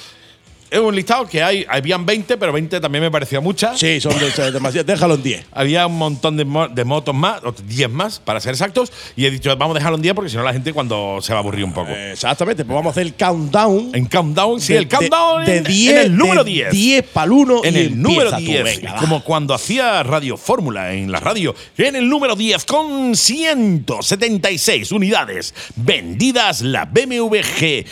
es 0.75 0.81
un 0.81 0.95
listado 0.95 1.27
que 1.29 1.43
hay, 1.43 1.65
habían 1.69 2.05
20, 2.05 2.37
pero 2.37 2.53
20 2.53 2.81
también 2.81 3.03
me 3.03 3.11
parecía 3.11 3.41
muchas. 3.41 3.79
Sí, 3.79 4.01
son 4.01 4.13
de- 4.19 4.51
demasiado. 4.53 4.85
Déjalo 4.85 5.15
en 5.15 5.23
10. 5.23 5.47
Había 5.53 5.87
un 5.87 5.97
montón 5.99 6.37
de, 6.37 6.45
mo- 6.45 6.69
de 6.69 6.85
motos 6.85 7.15
más, 7.15 7.43
o 7.45 7.53
10 7.53 7.89
más, 7.91 8.19
para 8.21 8.41
ser 8.41 8.53
exactos, 8.53 8.93
y 9.17 9.27
he 9.27 9.31
dicho, 9.31 9.55
vamos 9.57 9.75
a 9.77 9.79
dejarlo 9.79 9.97
en 9.97 10.03
día 10.03 10.15
porque 10.15 10.31
si 10.31 10.37
no 10.37 10.43
la 10.43 10.53
gente 10.53 10.73
cuando 10.73 11.19
se 11.23 11.33
va 11.33 11.39
a 11.39 11.43
aburrir 11.43 11.65
un 11.65 11.73
poco. 11.73 11.91
Exactamente, 11.91 12.65
pues 12.65 12.75
vamos 12.75 12.91
a 12.91 12.93
hacer 12.93 13.05
el 13.07 13.15
countdown. 13.15 13.91
en 13.95 14.07
Countdown, 14.07 14.61
sí, 14.61 14.73
de- 14.73 14.79
el 14.81 14.89
Countdown 14.89 15.45
de, 15.45 15.57
en- 15.59 15.65
de 15.65 15.71
10, 15.71 15.93
en 15.93 15.99
el 15.99 16.17
número 16.17 16.45
de 16.45 16.51
10. 16.51 16.71
10 16.71 17.03
para 17.05 17.25
el 17.27 17.33
1 17.33 17.61
En 17.65 17.75
y 17.75 17.79
el 17.79 18.03
número 18.03 18.31
empieza 18.31 18.37
tú, 18.39 18.65
10, 18.65 18.65
venga, 18.65 18.97
como 18.97 19.23
cuando 19.25 19.55
hacía 19.55 20.03
Radio 20.03 20.37
Fórmula 20.37 20.93
en 20.95 21.11
la 21.13 21.21
radio, 21.21 21.55
en 21.79 21.97
el 21.97 22.09
número 22.09 22.35
10 22.37 22.65
con 22.65 23.15
176 23.15 24.93
unidades 24.93 25.55
vendidas 25.77 26.61
la 26.63 26.85
BMW 26.85 27.85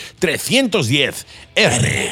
G310R. 1.55 2.09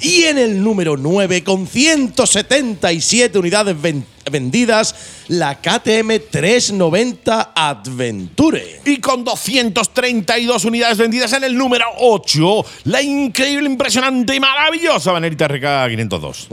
Y 0.00 0.24
en 0.24 0.38
el 0.38 0.62
número 0.62 0.96
9, 0.96 1.42
con 1.44 1.66
177 1.66 3.38
unidades 3.38 3.80
ven- 3.80 4.04
vendidas, 4.30 4.94
la 5.28 5.60
KTM 5.60 6.20
390 6.30 7.52
Adventure. 7.54 8.80
Y 8.84 8.98
con 8.98 9.24
232 9.24 10.64
unidades 10.64 10.98
vendidas 10.98 11.32
en 11.32 11.44
el 11.44 11.56
número 11.56 11.84
8, 11.98 12.64
la 12.84 13.02
increíble, 13.02 13.66
impresionante 13.68 14.34
y 14.34 14.40
maravillosa 14.40 15.12
Vanerita 15.12 15.48
RK 15.48 15.90
502. 15.90 16.48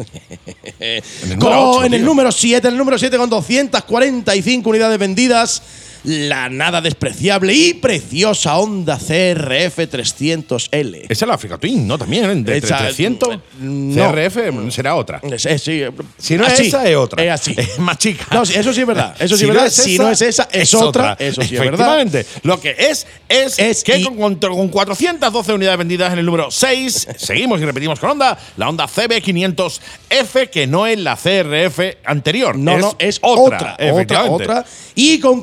En 1.86 1.94
el 1.94 2.04
número 2.06 2.32
7, 2.32 2.68
el 2.68 2.78
número 2.78 2.98
7 2.98 3.18
con 3.18 3.30
245 3.30 4.70
unidades 4.70 4.98
vendidas, 5.00 5.62
la 6.06 6.50
nada 6.50 6.82
despreciable 6.82 7.54
y 7.54 7.74
preciosa 7.76 8.58
Honda 8.58 8.98
CRF 8.98 9.80
300L. 9.80 11.06
Esa 11.10 11.26
es 11.26 11.28
la 11.28 11.34
Africa 11.34 11.58
Twin, 11.58 11.88
¿no? 11.88 11.98
También, 11.98 12.26
¿eh? 12.26 12.36
de 12.44 12.58
Esa- 12.58 12.78
300. 12.78 13.40
no. 13.60 14.12
CRF 14.12 14.38
será 14.72 14.96
otra. 14.96 15.20
Es- 15.24 15.46
es- 15.46 15.62
sí, 15.64 15.82
Si 16.18 16.38
no 16.38 16.46
así, 16.46 16.62
es 16.64 16.68
esa, 16.70 16.88
es 16.90 16.96
otra. 16.96 17.24
Es 17.24 17.32
así. 17.32 17.56
Es 17.58 17.80
más 17.80 17.98
chica. 17.98 18.26
No, 18.32 18.46
sí, 18.46 18.54
eso 18.56 18.72
sí 18.74 18.82
es 18.82 18.88
verdad. 18.88 19.16
Eso 19.20 19.36
sí 19.36 19.40
Si 19.40 19.44
es 19.46 19.48
no 19.48 19.54
verdad. 19.54 19.68
es 19.68 19.74
si 19.76 19.94
esa, 19.96 20.04
no 20.04 20.12
es 20.12 20.22
esa, 20.22 20.48
es, 20.52 20.74
otra. 20.74 21.18
Eso 21.20 21.42
sí 21.42 21.56
es 21.56 21.60
verdad. 21.62 22.00
Efectivamente. 22.02 22.26
Lo 22.44 22.60
que 22.62 22.76
es, 22.78 23.08
es, 23.28 23.58
Es 23.60 23.84
que 23.84 24.04
con, 24.04 24.36
con 24.36 24.68
412 24.70 25.54
unidades 25.54 25.78
vendidas 25.78 26.14
en 26.14 26.20
el 26.20 26.26
número 26.26 26.52
6, 26.52 27.08
seguimos 27.18 27.60
y 27.62 27.66
repetimos 27.66 28.00
con 28.00 28.12
Honda, 28.12 28.38
la 28.58 28.70
Honda 28.70 28.86
CB500F, 28.88 30.50
que 30.50 30.68
no 30.68 30.86
es 30.88 31.00
la 31.00 31.16
CRF 31.16 31.80
anterior. 32.06 32.58
No, 32.58 32.78
no, 32.78 32.96
es 33.00 33.20
otra. 33.22 33.76
otra, 33.80 33.94
otra, 33.94 34.24
otra. 34.26 34.66
Y 34.96 35.20
con 35.20 35.42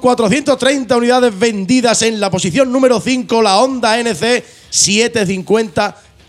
430 0.53 0.97
unidades 0.99 1.39
vendidas 1.39 2.03
en 2.03 2.21
la 2.21 2.31
posición 2.31 2.71
número 2.71 3.01
5, 3.01 3.41
la 3.41 3.59
Honda 3.59 3.99
NC 3.99 4.45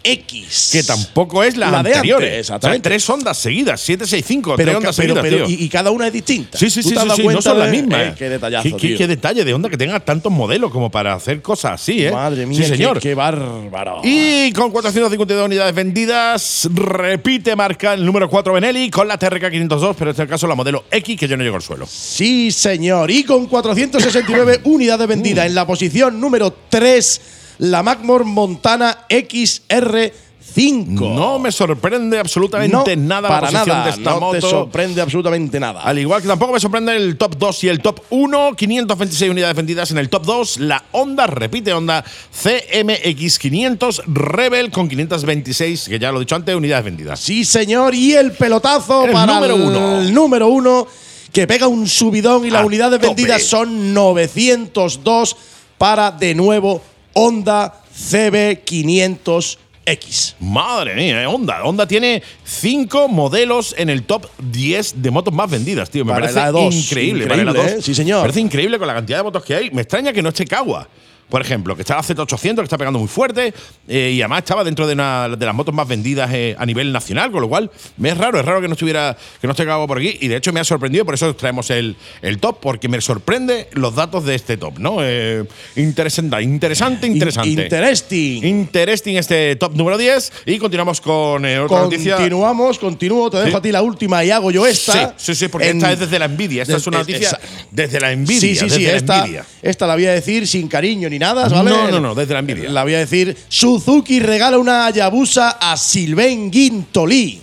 750X. 0.03 0.71
Que 0.71 0.83
tampoco 0.83 1.43
es 1.43 1.55
la, 1.57 1.71
La 1.71 1.83
de 1.83 1.93
anterior. 1.93 2.23
exactamente. 2.23 2.89
tres 2.89 3.09
ondas 3.09 3.37
seguidas, 3.37 3.79
765, 3.81 4.55
Pero, 4.55 4.65
tres 4.71 4.77
ondas 4.77 4.95
pero- 4.95 5.15
seguidas, 5.15 5.23
pero- 5.23 5.45
tío. 5.47 5.55
y, 5.59 5.63
y 5.65 5.69
cada 5.69 5.91
una 5.91 6.07
es 6.07 6.13
distinta. 6.13 6.57
Sí, 6.57 6.69
sí, 6.69 6.81
¿Tú 6.81 6.89
sí, 6.89 6.93
te 6.93 6.99
has 6.99 7.03
sí, 7.03 7.09
dado 7.09 7.21
sí, 7.29 7.35
no 7.35 7.41
son 7.41 7.59
las 7.59 7.69
mismas. 7.69 7.99
Eh, 8.01 8.13
qué 8.17 8.29
detallazo, 8.29 8.63
Qué, 8.63 8.71
qué- 8.75 8.87
tío. 8.89 8.97
qué 8.97 9.07
detalle 9.07 9.45
de 9.45 9.53
onda 9.53 9.69
que 9.69 9.77
tengan 9.77 10.03
tantos 10.03 10.31
modelos 10.31 10.71
como 10.71 10.91
para 10.91 11.13
hacer 11.13 11.41
cosas 11.41 11.73
así, 11.81 12.05
¿eh? 12.05 12.11
Madre 12.11 12.45
mía, 12.45 12.57
Sí, 12.63 12.63
qué- 12.71 12.77
señor. 12.77 12.99
Qué, 12.99 13.15
bárbaro. 13.15 14.01
Y 14.03 14.51
con 14.51 14.71
452 14.71 15.45
unidades 15.45 15.73
vendidas, 15.73 16.67
repite 16.73 17.55
marca 17.55 17.93
el 17.93 18.05
número 18.05 18.29
4 18.29 18.53
Benelli 18.53 18.89
con 18.89 19.07
la 19.07 19.17
TRK 19.17 19.49
502, 19.51 19.95
pero 19.97 20.11
en 20.11 20.15
este 20.15 20.27
caso 20.27 20.47
la 20.47 20.55
modelo 20.55 20.85
X 20.91 21.17
que 21.19 21.27
yo 21.27 21.37
no 21.37 21.43
llego 21.43 21.55
al 21.55 21.61
suelo. 21.61 21.87
Sí, 21.89 22.51
señor. 22.51 23.09
Y 23.11 23.23
con 23.23 23.47
469 23.47 24.61
unidades 24.65 25.07
vendidas 25.07 25.45
en 25.45 25.55
la 25.55 25.65
posición 25.65 26.19
número 26.19 26.53
3, 26.69 27.21
la 27.59 27.83
Macmor 27.83 28.25
Montana 28.25 29.05
XR5. 29.09 30.85
No 31.15 31.39
me 31.39 31.51
sorprende 31.51 32.19
absolutamente 32.19 32.95
No, 32.95 33.03
nada 33.07 33.27
para 33.29 33.49
la 33.49 33.59
posición 33.59 33.77
nada. 33.77 33.83
de 33.85 33.89
esta 33.97 34.09
no 34.11 34.19
moto. 34.19 34.33
te 34.33 34.41
sorprende 34.41 35.01
absolutamente 35.01 35.59
nada. 35.59 35.81
Al 35.81 35.97
igual 35.97 36.21
que 36.21 36.27
tampoco 36.27 36.53
me 36.53 36.59
sorprende 36.59 36.95
el 36.95 37.17
top 37.17 37.37
2 37.37 37.63
y 37.63 37.69
el 37.69 37.79
top 37.81 38.01
1, 38.11 38.55
526 38.55 39.31
unidades 39.31 39.55
vendidas 39.55 39.89
en 39.91 39.97
el 39.97 40.09
top 40.09 40.25
2, 40.25 40.57
la 40.59 40.83
Honda, 40.91 41.25
repite 41.27 41.73
Honda 41.73 42.03
CMX500 42.43 44.03
Rebel 44.07 44.69
con 44.71 44.87
526, 44.89 45.85
que 45.89 45.99
ya 45.99 46.11
lo 46.11 46.17
he 46.17 46.21
dicho 46.21 46.35
antes, 46.35 46.55
unidades 46.55 46.85
vendidas. 46.85 47.19
Sí, 47.19 47.45
señor. 47.45 47.95
Y 47.95 48.13
el 48.13 48.31
pelotazo 48.33 49.05
El 49.05 49.11
para 49.11 49.33
número 49.35 49.55
el 49.55 49.61
uno. 49.61 50.01
número 50.11 50.47
uno, 50.49 50.87
que 51.31 51.47
pega 51.47 51.67
un 51.67 51.87
subidón 51.87 52.45
y 52.45 52.49
las 52.51 52.63
unidades 52.65 52.99
tope. 52.99 53.07
vendidas 53.07 53.43
son 53.43 53.93
902 53.93 55.35
para, 55.77 56.11
de 56.11 56.35
nuevo, 56.35 56.81
Honda 57.13 57.73
CB500X. 57.95 60.35
Madre 60.39 60.95
mía, 60.95 61.23
eh, 61.23 61.27
Honda. 61.27 61.63
Honda 61.63 61.85
tiene 61.87 62.21
5 62.45 63.07
modelos 63.09 63.75
en 63.77 63.89
el 63.89 64.03
top 64.03 64.25
10 64.39 65.01
de 65.01 65.11
motos 65.11 65.33
más 65.33 65.49
vendidas, 65.49 65.89
tío. 65.89 66.05
Me 66.05 66.11
Para 66.13 66.21
parece 66.27 66.39
la 66.39 66.51
dos. 66.51 66.73
increíble. 66.75 67.23
Increíble, 67.25 67.27
para 67.27 67.43
la 67.43 67.53
dos. 67.71 67.79
¿eh? 67.79 67.81
Sí, 67.81 67.93
señor. 67.93 68.19
Me 68.19 68.23
parece 68.23 68.39
increíble 68.41 68.77
con 68.79 68.87
la 68.87 68.93
cantidad 68.95 69.17
de 69.19 69.23
motos 69.23 69.43
que 69.43 69.55
hay. 69.55 69.69
Me 69.71 69.81
extraña 69.81 70.13
que 70.13 70.21
no 70.21 70.29
esté 70.29 70.45
Kawa. 70.45 70.87
Por 71.29 71.41
ejemplo, 71.41 71.75
que 71.75 71.81
está 71.81 71.95
la 71.95 72.03
Z800, 72.03 72.55
que 72.57 72.63
está 72.63 72.77
pegando 72.77 72.99
muy 72.99 73.07
fuerte, 73.07 73.53
eh, 73.87 74.11
y 74.15 74.21
además 74.21 74.39
estaba 74.39 74.63
dentro 74.63 74.85
de 74.87 74.93
una 74.93 75.29
de 75.29 75.45
las 75.45 75.55
motos 75.55 75.73
más 75.73 75.87
vendidas 75.87 76.29
eh, 76.33 76.55
a 76.59 76.65
nivel 76.65 76.91
nacional, 76.91 77.31
con 77.31 77.41
lo 77.41 77.49
cual 77.49 77.71
me 77.97 78.09
es 78.09 78.17
raro, 78.17 78.39
es 78.39 78.45
raro 78.45 78.61
que 78.61 78.67
no 78.67 78.73
estuviera, 78.73 79.17
que 79.41 79.47
no 79.47 79.51
esté 79.51 79.63
cagado 79.63 79.87
por 79.87 79.97
aquí, 79.97 80.17
y 80.21 80.27
de 80.27 80.35
hecho 80.35 80.53
me 80.53 80.59
ha 80.59 80.63
sorprendido, 80.63 81.05
por 81.05 81.15
eso 81.15 81.29
os 81.29 81.37
traemos 81.37 81.69
el, 81.71 81.95
el 82.21 82.37
top, 82.37 82.59
porque 82.61 82.87
me 82.87 83.01
sorprende 83.01 83.67
los 83.73 83.95
datos 83.95 84.25
de 84.25 84.35
este 84.35 84.57
top, 84.57 84.77
¿no? 84.79 84.97
Eh, 85.01 85.43
interesante, 85.75 86.41
interesante, 86.41 87.07
interesante. 87.07 87.49
Interesting. 87.49 88.43
Interesting 88.43 89.15
este 89.17 89.55
top 89.55 89.75
número 89.75 89.97
10, 89.97 90.31
y 90.45 90.57
continuamos 90.59 91.01
con 91.01 91.45
eh, 91.45 91.59
otra 91.59 91.79
noticia. 91.81 92.15
Continuamos, 92.17 92.79
continúo. 92.79 93.29
Te 93.29 93.37
dejo 93.37 93.49
Sí. 93.49 93.55
a 93.55 93.61
ti 93.61 93.71
la 93.71 93.81
última 93.81 94.23
y 94.23 94.31
hago 94.31 94.51
yo 94.51 94.65
esta. 94.65 95.09
Sí, 95.17 95.33
sí, 95.33 95.35
sí, 95.35 95.47
porque 95.47 95.69
En- 95.69 95.77
esta 95.77 95.91
es 95.93 95.99
desde 95.99 96.19
la 96.19 96.25
envidia. 96.25 96.61
Esta 96.63 96.73
Des- 96.73 96.81
es 96.81 96.87
una 96.87 96.99
noticia 96.99 97.27
esa- 97.27 97.39
desde 97.71 97.99
la 97.99 98.11
envidia. 98.11 98.39
Sí, 98.41 98.55
sí, 98.55 98.69
sí. 98.69 98.79
desde 98.83 98.91
la 98.91 98.97
Esta, 98.97 99.19
envidia. 99.19 99.45
esta 99.61 99.87
la 99.87 99.93
voy 99.95 100.05
a 100.05 100.13
decir 100.13 100.47
sin 100.47 100.67
cariño 100.67 101.07
ni 101.13 101.19
nada, 101.19 101.47
¿vale? 101.47 101.69
No, 101.69 101.89
no, 101.91 101.99
no, 101.99 102.15
desde 102.15 102.33
la 102.33 102.39
envidia. 102.39 102.69
La 102.69 102.83
voy 102.83 102.95
a 102.95 102.99
decir. 102.99 103.37
Suzuki 103.47 104.19
regala 104.19 104.57
una 104.57 104.87
Hayabusa 104.87 105.51
a 105.59 105.77
Silvain 105.77 106.49
Guintoli. 106.51 107.39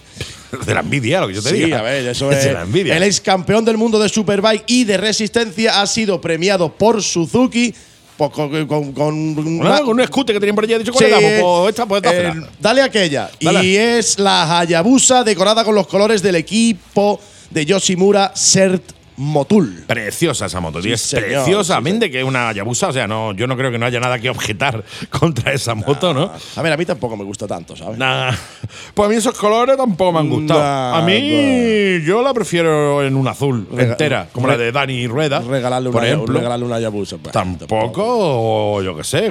De 0.66 0.74
la 0.74 0.80
envidia, 0.80 1.20
lo 1.20 1.28
que 1.28 1.34
yo 1.34 1.42
te 1.42 1.50
Sí, 1.50 1.56
diga. 1.64 1.78
a 1.78 1.82
ver, 1.82 2.06
eso 2.08 2.30
Es 2.32 2.42
de 2.44 2.52
la 2.52 2.62
envidia. 2.62 2.96
El 2.96 3.04
ex 3.04 3.20
campeón 3.20 3.64
del 3.64 3.76
mundo 3.76 3.98
de 4.00 4.08
Superbike 4.08 4.64
y 4.66 4.82
de 4.84 4.96
resistencia 4.96 5.80
ha 5.80 5.86
sido 5.86 6.20
premiado 6.20 6.72
por 6.72 7.02
Suzuki 7.02 7.72
pues, 8.16 8.30
con, 8.32 8.66
con, 8.66 8.92
con 8.92 9.34
Bueno, 9.34 9.78
con 9.80 9.88
un 9.90 10.00
escute 10.00 10.32
que 10.32 10.40
tenían 10.40 10.54
por 10.56 10.64
allí, 10.64 10.74
dicho, 10.76 10.92
Sí, 10.92 10.98
¿cuál 10.98 11.10
le 11.22 11.36
damos? 11.38 11.60
Pues 11.62 11.68
esta, 11.70 11.86
pues 11.86 12.02
eh, 12.02 12.06
dásela. 12.06 12.50
dale 12.60 12.82
aquella. 12.82 13.30
Dale. 13.40 13.64
Y 13.64 13.76
es 13.76 14.18
la 14.18 14.58
Hayabusa 14.58 15.22
decorada 15.24 15.64
con 15.64 15.74
los 15.74 15.86
colores 15.86 16.20
del 16.20 16.34
equipo 16.34 17.18
de 17.48 17.64
Yoshimura 17.64 18.32
Cert 18.36 18.82
Motul. 19.20 19.84
Preciosa 19.86 20.46
esa 20.46 20.60
moto, 20.60 20.80
tío. 20.80 20.94
es 20.94 21.02
señor, 21.02 21.26
preciosa. 21.26 21.78
sí, 21.84 22.10
que 22.10 22.20
es 22.20 22.24
una 22.24 22.48
Hayabusa, 22.48 22.88
o 22.88 22.92
sea, 22.94 23.06
no, 23.06 23.32
yo 23.34 23.46
no 23.46 23.54
creo 23.54 23.70
que 23.70 23.78
no 23.78 23.84
haya 23.84 24.00
nada 24.00 24.18
que 24.18 24.30
objetar 24.30 24.82
contra 25.10 25.52
esa 25.52 25.74
moto, 25.74 26.14
¿no? 26.14 26.32
A 26.56 26.62
ver, 26.62 26.72
a 26.72 26.76
mí 26.78 26.86
tampoco 26.86 27.18
me 27.18 27.24
gusta 27.24 27.46
tanto, 27.46 27.76
¿sabes? 27.76 27.98
Nah. 27.98 28.32
Pues 28.94 29.06
a 29.06 29.10
mí 29.10 29.16
esos 29.16 29.36
colores 29.36 29.76
tampoco 29.76 30.12
me 30.12 30.18
han 30.20 30.30
gustado. 30.30 30.60
Nah, 30.60 30.96
a 30.98 31.02
mí 31.02 32.00
yo 32.02 32.22
la 32.22 32.32
prefiero 32.32 33.04
en 33.04 33.14
un 33.14 33.28
azul 33.28 33.68
Rega- 33.70 33.90
entera, 33.92 34.28
como 34.32 34.46
la 34.46 34.56
de 34.56 34.72
Dani 34.72 35.06
Rueda. 35.06 35.40
Regalarle 35.40 35.90
por 35.90 36.00
una, 36.00 36.08
ejemplo. 36.10 36.34
regalarle 36.38 36.64
una 36.64 36.76
Hayabusa. 36.76 37.18
pues, 37.18 37.32
Tampoco, 37.32 38.80
yo 38.82 38.96
qué 38.96 39.04
sé. 39.04 39.30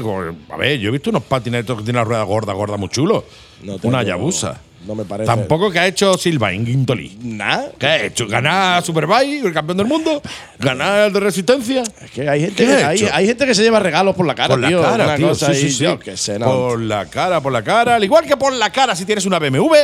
A 0.49 0.58
ver, 0.58 0.78
yo 0.80 0.89
he 0.89 0.91
visto 0.91 1.10
unos 1.10 1.23
patinetos 1.23 1.78
que 1.78 1.84
tienen 1.84 2.02
la 2.02 2.06
rueda 2.06 2.23
gorda, 2.23 2.54
gorda, 2.54 2.78
muy 2.78 2.89
chulo. 2.89 3.25
No 3.63 3.78
una 3.84 3.99
Hayabusa. 3.99 4.62
No 4.88 4.96
me 4.96 5.06
parece. 5.06 5.28
Tampoco 5.28 5.70
que 5.72 5.80
ha 5.80 5.88
hecho 5.88 6.18
Silva 6.18 6.52
en 6.52 6.65
Guintoli. 6.65 7.18
Nada. 7.22 7.72
¿Qué 7.78 7.86
ha 7.86 8.04
hecho? 8.06 8.28
¿Ganar 8.28 8.84
Superbike, 8.84 9.46
el 9.46 9.54
campeón 9.54 9.78
del 9.78 9.88
mundo? 9.88 10.22
¿Ganar 10.58 11.08
el 11.08 11.13
de 11.13 11.20
resistencia? 11.20 11.84
Es 12.02 12.12
que 12.12 12.28
hay 12.30 12.42
gente, 12.42 12.56
¿Qué 12.65 12.65
que, 12.65 12.84
ha 12.84 13.15
hay, 13.15 13.26
gente 13.28 13.46
que 13.46 13.54
se 13.56 13.62
lleva 13.63 13.80
regalos 13.80 14.15
por 14.15 14.26
la 14.26 14.36
cara, 14.36 14.50
por 14.56 14.60
la 14.60 14.70
cara, 14.82 15.15
tío. 15.15 15.36
sí, 15.36 15.54
sí, 15.54 15.72
sí. 15.72 15.86
Por 16.44 16.82
la 16.82 17.06
cara, 17.08 17.42
por 17.42 17.52
la 17.52 17.63
cara. 17.63 17.96
Al 17.96 18.04
igual 18.04 18.26
que 18.26 18.38
por 18.38 18.54
la 18.54 18.72
cara, 18.72 18.96
si 18.96 19.06
tienes 19.06 19.26
una 19.26 19.38
BMW, 19.39 19.76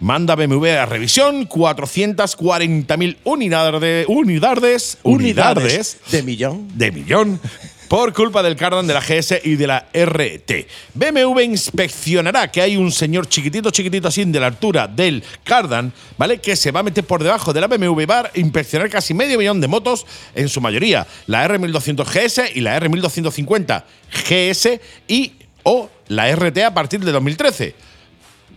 manda 0.00 0.34
BMW 0.36 0.66
a 0.78 0.86
revisión 0.86 1.48
440.000 1.48 3.16
unidades, 3.24 3.80
de- 3.80 4.04
unidades, 4.08 4.98
unidades 5.02 5.98
de 6.10 6.22
millón. 6.22 6.68
de 6.76 6.92
millón 6.92 7.40
por 7.88 8.12
culpa 8.12 8.42
del 8.42 8.56
cardan 8.56 8.86
de 8.86 8.94
la 8.94 9.00
GS 9.00 9.40
y 9.44 9.56
de 9.56 9.66
la 9.66 9.86
RT. 9.92 10.66
BMW 10.94 11.40
inspeccionará 11.40 12.50
que 12.50 12.60
hay 12.60 12.76
un 12.76 12.92
señor 12.92 13.28
chiquitito, 13.28 13.70
chiquitito 13.70 14.08
así 14.08 14.24
de 14.24 14.40
la 14.40 14.46
altura 14.46 14.86
del 14.86 15.24
cardan, 15.42 15.92
¿vale? 16.16 16.38
Que 16.38 16.54
se 16.54 16.70
va 16.70 16.80
a 16.80 16.82
meter 16.82 17.04
por 17.04 17.22
debajo 17.22 17.52
de 17.52 17.60
la 17.60 17.66
BMW 17.66 18.00
y 18.00 18.06
va 18.06 18.20
a 18.20 18.30
inspeccionar 18.34 18.90
casi 18.90 19.14
medio 19.14 19.38
millón 19.38 19.60
de 19.60 19.68
motos, 19.68 20.06
en 20.34 20.48
su 20.48 20.60
mayoría 20.60 21.06
la 21.26 21.46
R1200 21.48 22.04
GS 22.04 22.56
y 22.56 22.60
la 22.60 22.78
R1250 22.80 23.84
GS 24.28 24.80
y 25.06 25.32
o 25.62 25.90
la 26.08 26.34
RT 26.34 26.58
a 26.58 26.74
partir 26.74 27.00
de 27.00 27.12
2013. 27.12 27.74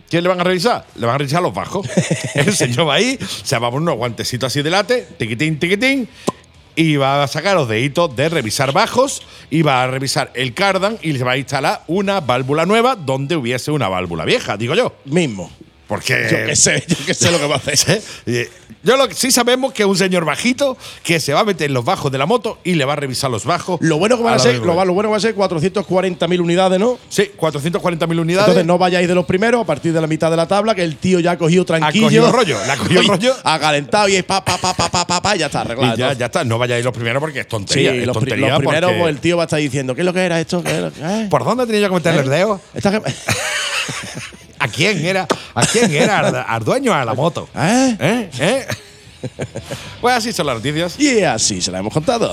¿Quién 0.08 0.24
le 0.24 0.28
van 0.28 0.40
a 0.40 0.44
revisar? 0.44 0.84
Le 0.96 1.06
van 1.06 1.14
a 1.14 1.18
revisar 1.18 1.40
los 1.40 1.54
bajos. 1.54 1.88
El 2.34 2.54
señor 2.54 2.86
va 2.86 2.94
ahí, 2.94 3.18
se 3.44 3.58
va 3.58 3.68
a 3.68 3.70
poner 3.70 3.84
unos 3.84 3.96
guantecitos 3.96 4.48
así 4.48 4.60
de 4.60 4.68
late, 4.68 5.08
tiquitín, 5.16 5.58
tiquitín, 5.58 6.08
y 6.76 6.96
va 6.96 7.22
a 7.22 7.28
sacar 7.28 7.56
los 7.56 7.68
deditos 7.68 8.14
de 8.16 8.28
revisar 8.28 8.72
bajos 8.72 9.22
y 9.50 9.62
va 9.62 9.82
a 9.82 9.86
revisar 9.86 10.30
el 10.34 10.54
cardan 10.54 10.98
y 11.02 11.12
le 11.12 11.24
va 11.24 11.32
a 11.32 11.36
instalar 11.36 11.82
una 11.86 12.20
válvula 12.20 12.66
nueva 12.66 12.96
donde 12.96 13.36
hubiese 13.36 13.70
una 13.70 13.88
válvula 13.88 14.24
vieja, 14.24 14.56
digo 14.56 14.74
yo. 14.74 14.94
Mismo. 15.04 15.50
Porque. 15.92 16.26
Yo 16.30 16.46
qué 16.46 16.56
sé, 16.56 16.82
yo 16.88 16.96
qué 17.04 17.12
sé 17.12 17.30
lo 17.30 17.38
que 17.38 17.46
va 17.46 17.56
a 17.56 17.58
hacer. 17.58 18.00
Eh, 18.26 18.48
Yo 18.84 18.96
lo 18.96 19.06
que 19.06 19.14
sí 19.14 19.30
sabemos 19.30 19.72
que 19.72 19.82
es 19.82 19.88
un 19.88 19.96
señor 19.96 20.24
bajito 20.24 20.76
que 21.04 21.20
se 21.20 21.32
va 21.34 21.40
a 21.40 21.44
meter 21.44 21.66
en 21.68 21.74
los 21.74 21.84
bajos 21.84 22.10
de 22.10 22.16
la 22.18 22.24
moto 22.26 22.58
y 22.64 22.74
le 22.74 22.84
va 22.84 22.94
a 22.94 22.96
revisar 22.96 23.30
los 23.30 23.44
bajos. 23.44 23.78
Lo 23.82 23.98
bueno 23.98 24.16
que 24.16 24.22
van 24.24 24.32
a, 24.34 24.36
la 24.38 24.42
ser, 24.42 24.56
lo, 24.56 24.74
va- 24.74 24.84
lo 24.84 24.94
bueno 24.94 25.08
que 25.08 25.12
van 25.12 25.18
a 25.18 25.20
ser 25.20 25.36
440.000 25.36 26.40
unidades, 26.40 26.80
¿no? 26.80 26.98
Sí, 27.08 27.30
440.000 27.38 28.18
unidades. 28.20 28.48
Entonces 28.48 28.64
no 28.66 28.78
vayáis 28.78 29.06
de 29.06 29.14
los 29.14 29.24
primeros 29.26 29.60
a 29.60 29.64
partir 29.64 29.92
de 29.92 30.00
la 30.00 30.06
mitad 30.08 30.30
de 30.30 30.36
la 30.36 30.48
tabla, 30.48 30.74
que 30.74 30.82
el 30.82 30.96
tío 30.96 31.20
ya 31.20 31.32
ha 31.32 31.38
cogido 31.38 31.64
tranquillo. 31.64 32.06
cogido 32.06 32.32
rollo, 32.32 32.56
le 32.66 32.72
ha 32.72 32.76
cogido 32.76 33.02
rollo. 33.06 33.34
Ha 33.44 33.58
calentado 33.60 34.08
y 34.08 34.16
es 34.16 34.24
pa, 34.24 34.44
pa, 34.44 34.56
pa, 34.58 34.72
pa, 34.74 34.88
pa, 34.88 35.06
pa, 35.06 35.20
pa, 35.22 35.36
y 35.36 35.40
ya 35.40 35.46
está 35.46 35.60
arreglado. 35.60 35.94
Y 35.94 35.98
ya, 35.98 36.12
ya 36.14 36.26
está, 36.26 36.42
no 36.42 36.58
vayáis 36.58 36.84
los 36.84 36.94
primeros 36.94 37.20
porque 37.20 37.40
es 37.40 37.44
Sí, 37.44 37.50
tontería. 37.50 37.94
es 37.94 38.06
los, 38.06 38.14
tontería 38.14 38.48
los 38.48 38.58
primeros, 38.58 38.90
porque- 38.90 39.00
pues 39.02 39.14
el 39.14 39.20
tío 39.20 39.36
va 39.36 39.42
a 39.44 39.46
estar 39.46 39.60
diciendo, 39.60 39.94
¿qué 39.94 40.00
es 40.00 40.04
lo 40.06 40.12
que 40.14 40.20
era 40.24 40.40
esto? 40.40 40.62
¿Qué 40.62 40.70
era? 40.70 40.88
¿Eh? 41.02 41.26
¿Por 41.30 41.44
dónde 41.44 41.66
tenía 41.66 41.82
yo 41.82 41.88
que 41.88 41.94
meterle 41.94 42.22
el 42.22 42.28
dedo? 42.30 42.60
Esta 42.74 42.90
que- 42.90 43.02
¿A 44.62 44.68
quién 44.68 45.04
era? 45.04 45.26
¿A 45.56 45.66
quién 45.66 45.90
era? 45.92 46.20
¿Al, 46.20 46.44
al 46.46 46.64
dueño 46.64 46.96
de 46.96 47.04
la 47.04 47.14
moto? 47.14 47.48
¿Eh? 47.52 47.96
¿Eh? 47.98 48.30
¿Eh? 48.38 48.66
Pues 50.00 50.14
así 50.14 50.32
son 50.32 50.46
las 50.46 50.54
noticias. 50.54 51.00
Y 51.00 51.24
así 51.24 51.60
se 51.60 51.72
la 51.72 51.80
hemos 51.80 51.92
contado. 51.92 52.32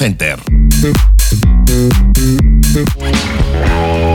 Center. 0.00 0.40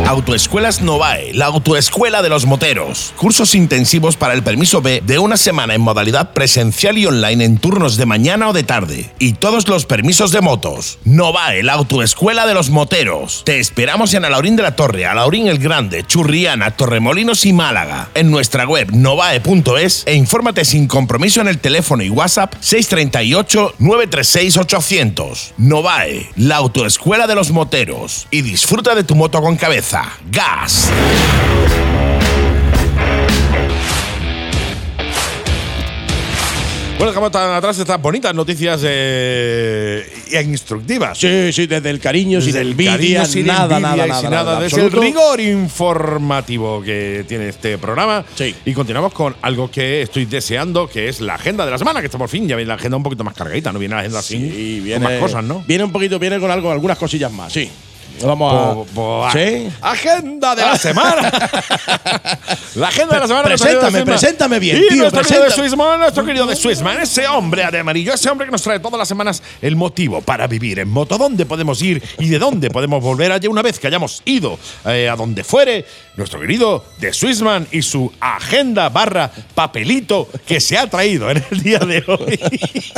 Autoescuelas 0.08 0.82
Novae, 0.82 1.34
la 1.34 1.48
autoescuela 1.48 2.22
de 2.22 2.30
los 2.30 2.46
moteros. 2.46 3.14
Cursos 3.18 3.54
intensivos 3.54 4.16
para 4.16 4.34
el 4.34 4.44
permiso 4.44 4.82
B 4.82 5.04
de 5.06 5.20
una 5.20 5.36
semana 5.36 5.76
en 5.76 5.82
modalidad 5.82 6.32
presencial 6.32 6.98
y 6.98 7.06
online 7.06 7.44
en 7.44 7.58
turnos 7.58 7.98
de 7.98 8.06
mañana 8.06 8.48
o 8.48 8.54
de 8.54 8.64
tarde. 8.64 9.12
Y 9.20 9.34
todos 9.34 9.68
los 9.68 9.86
permisos 9.86 10.32
de 10.32 10.42
motos. 10.42 11.00
Novae, 11.04 11.64
la 11.64 11.74
autoescuela 11.74 12.48
de 12.48 12.54
los 12.54 12.70
moteros. 12.70 13.42
Te 13.46 13.60
esperamos 13.60 14.14
en 14.14 14.26
Alaurín 14.26 14.56
de 14.56 14.64
la 14.64 14.76
Torre, 14.76 15.06
Alaurín 15.06 15.48
el 15.48 15.58
Grande, 15.58 16.06
Churriana, 16.06 16.72
Torremolinos 16.72 17.46
y 17.46 17.52
Málaga. 17.52 18.10
En 18.14 18.32
nuestra 18.32 18.66
web 18.66 18.92
novae.es 18.94 20.04
e 20.06 20.14
infórmate 20.14 20.66
sin 20.66 20.88
compromiso 20.88 21.42
en 21.42 21.50
el 21.50 21.60
teléfono 21.60 22.04
y 22.04 22.10
WhatsApp 22.10 22.54
638 22.62 23.76
936 23.80 24.58
800. 24.58 25.54
Novae, 25.58 26.30
la 26.36 26.56
autoescuela 26.56 27.28
de 27.28 27.36
los 27.36 27.45
moteros. 27.52 28.28
Y 28.32 28.42
disfruta 28.42 28.96
de 28.96 29.04
tu 29.04 29.16
moto 29.16 29.42
con 29.42 29.56
cabeza. 29.56 30.04
Gas. 30.30 30.92
Bueno, 36.98 37.12
dejamos 37.12 37.32
tan 37.32 37.52
atrás 37.52 37.78
estas 37.78 38.02
bonitas 38.02 38.34
noticias 38.34 38.82
eh, 38.86 40.10
e 40.32 40.42
instructivas. 40.44 41.18
Sí, 41.18 41.52
sí, 41.52 41.68
desde 41.68 41.90
el 41.90 42.00
cariño, 42.00 42.40
sin 42.40 42.54
Desde 42.54 42.62
el 42.62 42.72
envidia, 42.72 43.26
sin 43.26 43.48
nada, 43.48 43.78
envidia 43.78 43.80
nada, 43.80 44.08
nada, 44.08 44.22
sin 44.22 44.30
nada, 44.30 44.54
nada. 44.54 44.66
Es 44.66 44.74
el 44.74 44.90
rigor 44.90 45.42
informativo 45.42 46.82
que 46.82 47.26
tiene 47.28 47.50
este 47.50 47.78
programa. 47.78 48.24
Sí. 48.36 48.56
Y 48.64 48.74
continuamos 48.74 49.12
con 49.12 49.36
algo 49.42 49.70
que 49.70 50.04
estoy 50.04 50.26
deseando, 50.26 50.88
que 50.88 51.10
es 51.10 51.20
la 51.20 51.36
agenda 51.36 51.66
de 51.66 51.72
la 51.72 51.78
semana, 51.78 52.00
que 52.00 52.06
está 52.06 52.18
por 52.18 52.30
fin, 52.30 52.48
ya 52.48 52.56
viene 52.56 52.70
la 52.70 52.76
agenda 52.76 52.96
un 52.96 53.04
poquito 53.04 53.26
más 53.26 53.34
cargadita, 53.34 53.74
no 53.74 53.80
viene 53.80 53.96
la 53.96 54.00
agenda 54.00 54.20
así 54.20 54.38
Sí, 54.38 54.76
con 54.78 54.84
viene, 54.86 55.00
más 55.00 55.20
cosas, 55.20 55.44
¿no? 55.44 55.66
Viene 55.68 55.84
un 55.84 55.92
poquito, 55.92 56.18
viene 56.18 56.40
con 56.40 56.50
algo, 56.50 56.72
algunas 56.72 56.98
cosillas 56.98 57.32
más, 57.32 57.52
sí. 57.52 57.70
Vamos 58.24 58.88
a. 58.98 59.30
Agenda 59.82 60.56
de 60.56 60.62
la 60.62 60.78
semana. 60.78 61.32
la 62.76 62.88
agenda 62.88 63.16
de 63.16 63.20
la 63.20 63.28
semana. 63.28 63.44
Preséntame, 63.44 63.82
Swissman. 63.92 64.06
preséntame 64.06 64.60
bien, 64.60 64.78
Y 64.78 64.88
tío, 64.88 64.98
nuestro 64.98 65.22
querido 65.22 65.40
de 65.42 65.46
preséntame. 65.48 65.70
Swissman, 65.70 66.00
nuestro 66.00 66.26
querido 66.26 66.46
de 66.48 66.56
Swissman, 66.56 67.02
ese 67.02 67.28
hombre 67.28 67.68
de 67.72 67.80
amarillo, 67.80 68.14
ese 68.14 68.30
hombre 68.30 68.48
que 68.48 68.52
nos 68.52 68.62
trae 68.62 68.80
todas 68.80 68.98
las 68.98 69.08
semanas 69.08 69.44
el 69.62 69.76
motivo 69.76 70.22
para 70.22 70.48
vivir 70.48 70.80
en 70.80 70.90
moto, 70.90 71.18
dónde 71.18 71.46
podemos 71.46 71.82
ir 71.82 72.02
y 72.20 72.30
de 72.30 72.40
dónde 72.40 72.70
podemos 72.70 73.02
volver 73.04 73.32
allá 73.32 73.50
una 73.50 73.62
vez 73.62 73.80
que 73.80 73.88
hayamos 73.88 74.22
ido 74.26 74.58
eh, 74.86 75.10
a 75.10 75.16
donde 75.16 75.44
fuere. 75.44 75.86
Nuestro 76.16 76.40
querido 76.40 76.86
de 77.00 77.14
Swissman 77.14 77.68
y 77.72 77.82
su 77.82 78.12
agenda 78.20 78.90
barra 78.90 79.32
papelito 79.54 80.30
que 80.46 80.60
se 80.62 80.78
ha 80.78 80.88
traído 80.88 81.30
en 81.30 81.44
el 81.52 81.62
día 81.62 81.80
de 81.80 82.04
hoy. 82.08 82.40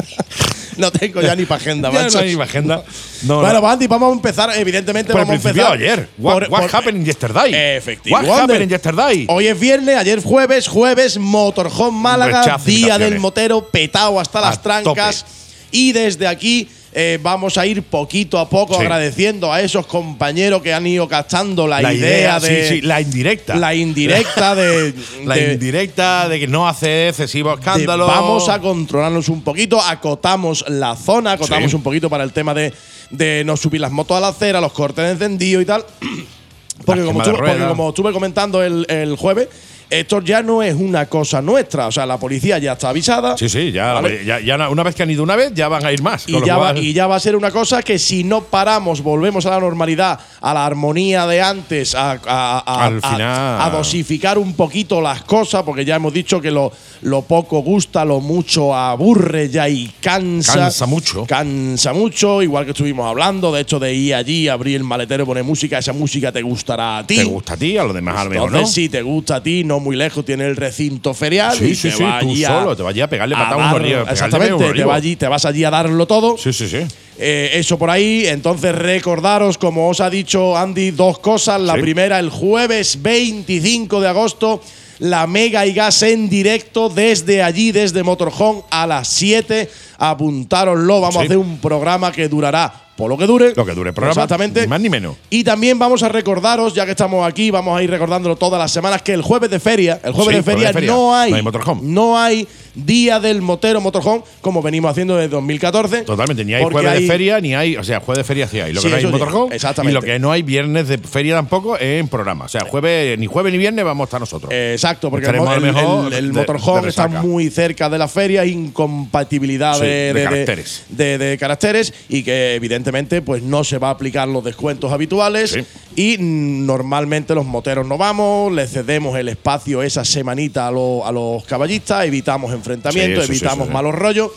No 0.77 0.91
tengo 0.91 1.21
ya 1.21 1.35
ni 1.35 1.45
para 1.45 1.59
agenda, 1.59 1.91
Ya 1.91 2.03
macho. 2.03 2.19
no 2.19 2.23
hay 2.23 2.39
agenda. 2.39 2.83
No, 3.23 3.41
bueno, 3.41 3.61
no. 3.61 3.67
Andy, 3.67 3.87
vamos 3.87 4.11
a 4.11 4.13
empezar, 4.13 4.51
evidentemente 4.55 5.06
Por 5.13 5.21
el 5.21 5.27
a 5.27 5.29
principio 5.29 5.61
empezar. 5.67 5.73
ayer. 5.73 6.09
What, 6.17 6.33
por- 6.33 6.49
what 6.49 6.61
por- 6.61 6.75
happened 6.75 7.05
yesterday? 7.05 7.51
Efectivamente. 7.77 8.31
What 8.31 8.41
happened 8.41 8.69
yesterday? 8.69 9.25
Hoy 9.29 9.47
es 9.47 9.59
viernes, 9.59 9.95
ayer 9.97 10.21
jueves, 10.23 10.67
jueves, 10.67 11.17
Motorhome 11.17 11.99
Málaga, 11.99 12.41
Rechazo 12.43 12.65
día 12.65 12.97
del 12.97 13.19
motero, 13.19 13.67
petado 13.69 14.19
hasta 14.19 14.41
las 14.41 14.61
trancas. 14.61 15.25
Y 15.71 15.91
desde 15.91 16.27
aquí 16.27 16.69
eh, 16.93 17.19
vamos 17.21 17.57
a 17.57 17.65
ir 17.65 17.83
poquito 17.83 18.39
a 18.39 18.49
poco 18.49 18.75
Sí. 18.75 18.81
agradeciendo 18.81 19.51
a 19.53 19.61
esos 19.61 19.85
compañeros 19.85 20.61
que 20.63 20.73
han 20.73 20.87
ido 20.87 21.07
cachando 21.07 21.67
la, 21.67 21.81
La 21.81 21.93
idea, 21.93 22.39
de. 22.39 22.67
sí, 22.69 22.75
sí, 22.75 22.81
la 22.81 23.01
indirecta. 23.01 23.55
La 23.55 23.75
indirecta 23.75 24.55
de. 24.55 24.93
La 25.25 25.35
de- 25.35 25.53
indirecta 25.53 26.27
de 26.29 26.39
que 26.39 26.47
no 26.47 26.67
hace 26.67 27.09
excesivo 27.09 27.53
escándalo. 27.53 28.07
vamos 28.07 28.47
a 28.49 28.59
controlarnos 28.59 29.27
un 29.29 29.41
poquito, 29.43 29.79
acotamos 29.79 30.63
la 30.69 30.95
zona, 30.95 31.33
acotamos 31.33 31.73
un 31.73 31.83
poquito 31.83 32.09
para 32.09 32.23
el 32.23 32.31
tema 32.31 32.53
de, 32.53 32.73
de 33.09 33.43
no 33.45 33.57
subir 33.57 33.81
las 33.81 33.91
motos 33.91 34.17
a 34.17 34.19
la 34.19 34.29
acera, 34.29 34.61
los 34.61 34.73
cortes 34.73 35.05
de 35.05 35.11
encendido 35.11 35.61
y 35.61 35.65
tal. 35.65 35.85
Porque, 36.85 37.03
como 37.03 37.21
estuve, 37.21 37.37
porque 37.37 37.67
como 37.67 37.89
estuve 37.89 38.13
comentando 38.13 38.61
el, 38.61 38.85
el 38.87 39.15
jueves, 39.15 39.49
esto 39.89 40.21
ya 40.21 40.41
no 40.43 40.61
es 40.63 40.75
una 40.75 41.05
cosa 41.05 41.41
nuestra. 41.41 41.87
O 41.87 41.91
sea, 41.91 42.05
la 42.05 42.17
policía 42.17 42.57
ya 42.57 42.73
está 42.73 42.89
avisada. 42.89 43.37
Sí, 43.37 43.47
sí, 43.49 43.71
ya, 43.71 43.93
¿vale? 43.93 44.23
ya, 44.25 44.39
ya 44.39 44.69
una 44.69 44.83
vez 44.83 44.95
que 44.95 45.03
han 45.03 45.11
ido 45.11 45.23
una 45.23 45.35
vez, 45.35 45.51
ya 45.53 45.67
van 45.67 45.85
a 45.85 45.91
ir 45.91 46.01
más. 46.01 46.27
Y 46.27 46.43
ya, 46.45 46.57
va, 46.57 46.77
y 46.77 46.93
ya 46.93 47.07
va 47.07 47.15
a 47.15 47.19
ser 47.19 47.35
una 47.35 47.51
cosa 47.51 47.81
que 47.81 47.97
si 47.99 48.23
no 48.23 48.41
paramos, 48.43 49.01
volvemos 49.01 49.45
a 49.45 49.51
la 49.51 49.59
normalidad, 49.59 50.19
a 50.41 50.53
la 50.53 50.65
armonía 50.65 51.25
de 51.27 51.41
antes, 51.41 51.95
a, 51.95 52.11
a- 52.11 52.17
a- 52.65 52.85
Al 52.85 52.99
a- 53.03 53.09
final- 53.09 53.61
a 53.61 53.69
dosificar 53.71 54.37
un 54.37 54.53
poquito 54.53 55.01
las 55.01 55.23
cosas, 55.23 55.63
porque 55.63 55.85
ya 55.85 55.95
hemos 55.95 56.13
dicho 56.13 56.41
que 56.41 56.51
lo, 56.51 56.71
lo 57.01 57.21
poco 57.21 57.59
gusta, 57.59 58.03
lo 58.05 58.19
mucho 58.19 58.75
aburre 58.75 59.49
ya 59.49 59.69
y 59.69 59.91
cansa. 60.01 60.53
Cansa 60.55 60.85
mucho. 60.85 61.25
Cansa 61.25 61.93
mucho, 61.93 62.41
igual 62.41 62.65
que 62.65 62.71
estuvimos 62.71 63.07
hablando, 63.07 63.51
de 63.53 63.61
hecho 63.61 63.79
de 63.79 63.93
ir 63.93 64.15
allí, 64.15 64.47
abrir 64.47 64.75
el 64.77 64.83
maletero 64.83 65.23
y 65.23 65.25
poner 65.25 65.43
música, 65.43 65.77
esa 65.77 65.93
música 65.93 66.31
te 66.31 66.41
gustará 66.41 66.99
a 66.99 67.07
ti. 67.07 67.17
te 67.17 67.23
gusta 67.23 67.53
a 67.53 67.57
ti, 67.57 67.77
a 67.77 67.83
los 67.83 67.93
demás 67.93 68.17
a 68.17 68.23
lo 68.25 68.29
mejor 68.31 68.47
Entonces, 68.49 68.67
no. 68.69 68.73
si 68.73 68.89
te 68.89 69.01
gusta 69.01 69.35
a 69.37 69.43
ti, 69.43 69.63
no 69.63 69.76
muy 69.79 69.95
lejos 69.95 70.23
tiene 70.25 70.45
el 70.45 70.55
recinto 70.55 71.13
ferial. 71.13 71.55
Sí, 71.57 71.65
y 71.65 71.75
sí, 71.75 71.89
te 71.89 71.95
sí, 71.97 72.03
vas 72.03 72.21
tú 72.21 72.29
allí 72.29 72.43
solo, 72.43 72.75
te 72.75 72.83
vas 72.83 72.91
allí 72.91 73.01
a 73.01 73.09
pegarle 73.09 73.35
patada 73.35 73.69
a 73.71 73.75
un 73.75 73.85
Exactamente, 74.09 74.73
te 74.73 74.83
vas, 74.83 74.97
allí, 74.97 75.15
te 75.15 75.27
vas 75.27 75.45
allí 75.45 75.63
a 75.63 75.69
darlo 75.69 76.05
todo. 76.05 76.37
Sí, 76.37 76.53
sí, 76.53 76.67
sí. 76.67 76.79
Eh, 77.19 77.51
eso 77.53 77.77
por 77.77 77.89
ahí. 77.89 78.25
Entonces, 78.27 78.75
recordaros, 78.75 79.57
como 79.57 79.89
os 79.89 80.01
ha 80.01 80.09
dicho 80.09 80.55
Andy, 80.57 80.91
dos 80.91 81.19
cosas. 81.19 81.59
La 81.61 81.75
Sí. 81.75 81.81
primera, 81.81 82.19
el 82.19 82.29
jueves 82.29 83.01
25 83.01 83.99
de 84.01 84.07
agosto, 84.07 84.61
la 84.99 85.25
Mega 85.27 85.65
y 85.65 85.73
Gas 85.73 86.03
en 86.03 86.29
directo 86.29 86.89
desde 86.89 87.41
allí, 87.43 87.71
desde 87.71 88.03
Motorhome, 88.03 88.61
a 88.69 88.85
las 88.87 89.07
7. 89.07 89.69
Apuntároslo. 89.97 91.01
Vamos 91.01 91.15
Sí. 91.15 91.21
a 91.21 91.23
hacer 91.25 91.37
un 91.37 91.57
programa 91.59 92.11
que 92.11 92.27
durará 92.27 92.86
por 92.97 93.09
lo 93.09 93.17
que 93.17 93.25
dure. 93.27 93.53
Lo 93.55 93.65
que 93.65 93.73
dure 93.73 93.89
el 93.91 93.93
programa, 93.93 94.11
Exactamente. 94.23 94.61
ni 94.61 94.67
más 94.67 94.81
ni 94.81 94.89
menos. 94.89 95.15
Y 95.29 95.43
también 95.45 95.79
vamos 95.79 96.03
a 96.03 96.09
recordaros, 96.09 96.73
ya 96.73 96.83
que 96.85 96.91
estamos 96.91 97.25
aquí, 97.25 97.51
vamos 97.51 97.77
a 97.79 97.83
ir 97.83 97.89
recordándolo 97.89 98.35
todas 98.35 98.59
las 98.59 98.71
semanas, 98.71 99.01
que 99.03 99.13
el 99.13 99.21
jueves 99.21 99.49
de 99.49 99.59
feria, 99.59 100.01
el 100.03 100.11
jueves 100.13 100.31
Sí, 100.33 100.37
de 100.37 100.43
feria, 100.43 100.57
jueves 100.59 100.67
de 100.67 100.73
feria. 100.81 100.91
no 100.91 101.15
hay, 101.15 101.29
No 101.31 101.37
hay 101.37 101.43
motorhome. 101.43 101.81
no 101.83 102.17
hay 102.19 102.47
día 102.75 103.19
del 103.19 103.41
motero 103.41 103.81
motorhome, 103.81 104.21
como 104.41 104.61
venimos 104.61 104.91
haciendo 104.91 105.15
desde 105.15 105.29
2014. 105.29 106.01
Totalmente, 106.03 106.43
ni 106.45 106.53
hay 106.53 106.63
jueves 106.63 106.91
hay- 106.91 107.01
de 107.03 107.07
feria, 107.07 107.39
ni 107.39 107.55
hay. 107.55 107.75
O 107.77 107.83
sea, 107.83 107.99
jueves 107.99 108.19
de 108.19 108.23
feria 108.23 108.47
sí 108.47 108.59
hay. 108.59 108.73
Lo 108.73 108.81
Sí, 108.81 108.87
que 108.87 108.91
no 108.91 108.97
hay 108.97 109.03
sí, 109.05 109.07
motorhome. 109.11 109.55
exactamente. 109.55 109.91
Y 109.91 109.93
lo 109.95 110.01
que 110.01 110.19
no 110.19 110.31
hay 110.31 110.41
viernes 110.43 110.87
de 110.87 110.97
feria 110.97 111.35
tampoco 111.35 111.75
es 111.77 111.99
en 112.01 112.07
programa. 112.07 112.45
O 112.45 112.49
sea, 112.49 112.61
jueves, 112.67 113.17
ni 113.19 113.25
jueves 113.27 113.51
ni 113.51 113.57
viernes 113.59 113.83
vamos 113.85 114.05
a 114.05 114.07
estar 114.07 114.19
nosotros. 114.19 114.51
Eh, 114.53 114.73
Exacto, 114.73 115.09
porque 115.09 115.25
el, 115.27 115.35
Estaremos 115.35 115.55
el- 115.57 115.73
mejor 115.73 116.07
el- 116.07 116.13
el 116.25 116.33
de- 116.33 116.39
motorhome 116.39 116.89
está 116.89 117.07
muy 117.07 117.49
cerca 117.49 117.89
de 117.89 117.97
la 117.97 118.07
feria, 118.07 118.43
incompatibilidad 118.45 119.75
Sí, 119.75 119.81
de, 119.85 120.13
de 120.13 120.23
caracteres. 120.23 120.83
de- 120.89 121.17
de 121.17 121.37
caracteres 121.37 121.93
y 122.09 122.23
que 122.23 122.55
evidentemente 122.55 122.86
pues 123.21 123.43
no 123.43 123.63
se 123.63 123.77
va 123.77 123.89
a 123.89 123.91
aplicar 123.91 124.27
los 124.27 124.43
descuentos 124.43 124.91
habituales 124.91 125.51
Sí. 125.51 125.65
y 125.95 126.17
normalmente 126.19 127.33
los 127.35 127.45
moteros 127.45 127.87
no 127.87 127.97
vamos, 127.97 128.51
le 128.51 128.67
cedemos 128.67 129.17
el 129.17 129.29
espacio 129.29 129.81
esa 129.83 130.03
semanita 130.05 130.67
a, 130.67 130.71
lo- 130.71 131.05
a 131.05 131.11
los 131.11 131.43
caballistas, 131.45 132.05
evitamos 132.05 132.53
enfrentamientos, 132.53 133.25
Sí, 133.25 133.31
evitamos 133.31 133.67
sí. 133.67 133.73
malos 133.73 133.93
rollos. 133.95 134.31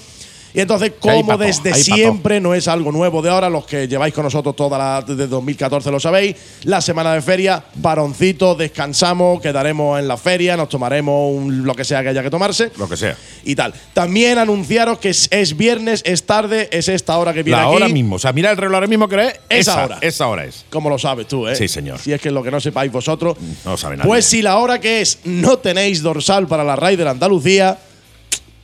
Y 0.53 0.61
entonces, 0.61 0.93
como 0.99 1.37
desde 1.39 1.75
siempre 1.75 2.41
no 2.41 2.55
es 2.55 2.67
algo 2.67 2.91
nuevo 2.91 3.23
de 3.23 3.31
ahora, 3.31 3.49
los 3.49 3.65
que 3.67 3.87
lleváis 3.87 4.13
con 4.13 4.25
nosotros 4.25 4.57
toda 4.57 4.77
la 4.79 5.03
desde 5.07 5.29
2014 5.29 5.91
lo 5.93 6.01
sabéis, 6.01 6.35
la 6.65 6.81
semana 6.81 7.15
de 7.15 7.23
feria, 7.23 7.63
varoncito, 7.77 8.55
descansamos, 8.57 9.41
quedaremos 9.41 9.99
en 10.01 10.09
la 10.09 10.17
feria, 10.17 10.57
nos 10.57 10.69
tomaremos 10.69 11.33
un- 11.33 11.65
lo 11.65 11.75
que 11.75 11.85
sea 11.85 12.03
que 12.03 12.09
haya 12.09 12.23
que 12.23 12.31
tomarse 12.31 12.73
Lo 12.79 12.89
que 12.89 12.97
sea. 12.97 13.17
y 13.45 13.55
tal. 13.55 13.73
También 13.95 14.39
anunciaros 14.39 14.99
que 14.99 15.11
es, 15.11 15.29
es 15.31 15.57
viernes, 15.57 16.03
es 16.05 16.25
tarde, 16.27 16.69
es 16.73 16.89
esta 16.89 17.17
hora 17.19 17.33
que 17.33 17.43
viene 17.45 17.61
La 17.61 17.67
aquí. 17.69 17.77
hora 17.77 17.89
mismo. 17.89 18.17
O 18.17 18.19
sea, 18.19 18.33
mira 18.33 18.51
el 18.51 18.57
reloj 18.57 18.75
ahora 18.75 18.87
mismo 18.89 19.09
que 19.09 19.21
es. 19.29 19.41
Esa 19.49 19.85
hora. 19.85 19.99
Esa 20.01 20.27
hora 20.27 20.45
es. 20.47 20.65
Como 20.71 20.91
lo 20.91 20.99
sabes 20.99 21.29
tú, 21.29 21.47
¿eh? 21.47 21.55
Sí, 21.55 21.69
señor. 21.69 21.99
Si 22.01 22.13
es 22.13 22.21
que 22.21 22.31
lo 22.31 22.43
que 22.43 22.51
no 22.51 22.61
sepáis 22.61 22.91
vosotros. 22.91 23.37
No 23.65 23.73
lo 23.73 23.77
sabe 23.77 23.97
nadie. 23.97 24.09
Pues 24.09 24.25
si 24.25 24.43
la 24.43 24.59
hora 24.59 24.81
que 24.81 25.01
es 25.01 25.21
no 25.25 25.59
tenéis 25.59 26.03
dorsal 26.03 26.49
para 26.49 26.65
la 26.65 26.75
Raider 26.77 27.07
Andalucía. 27.07 27.79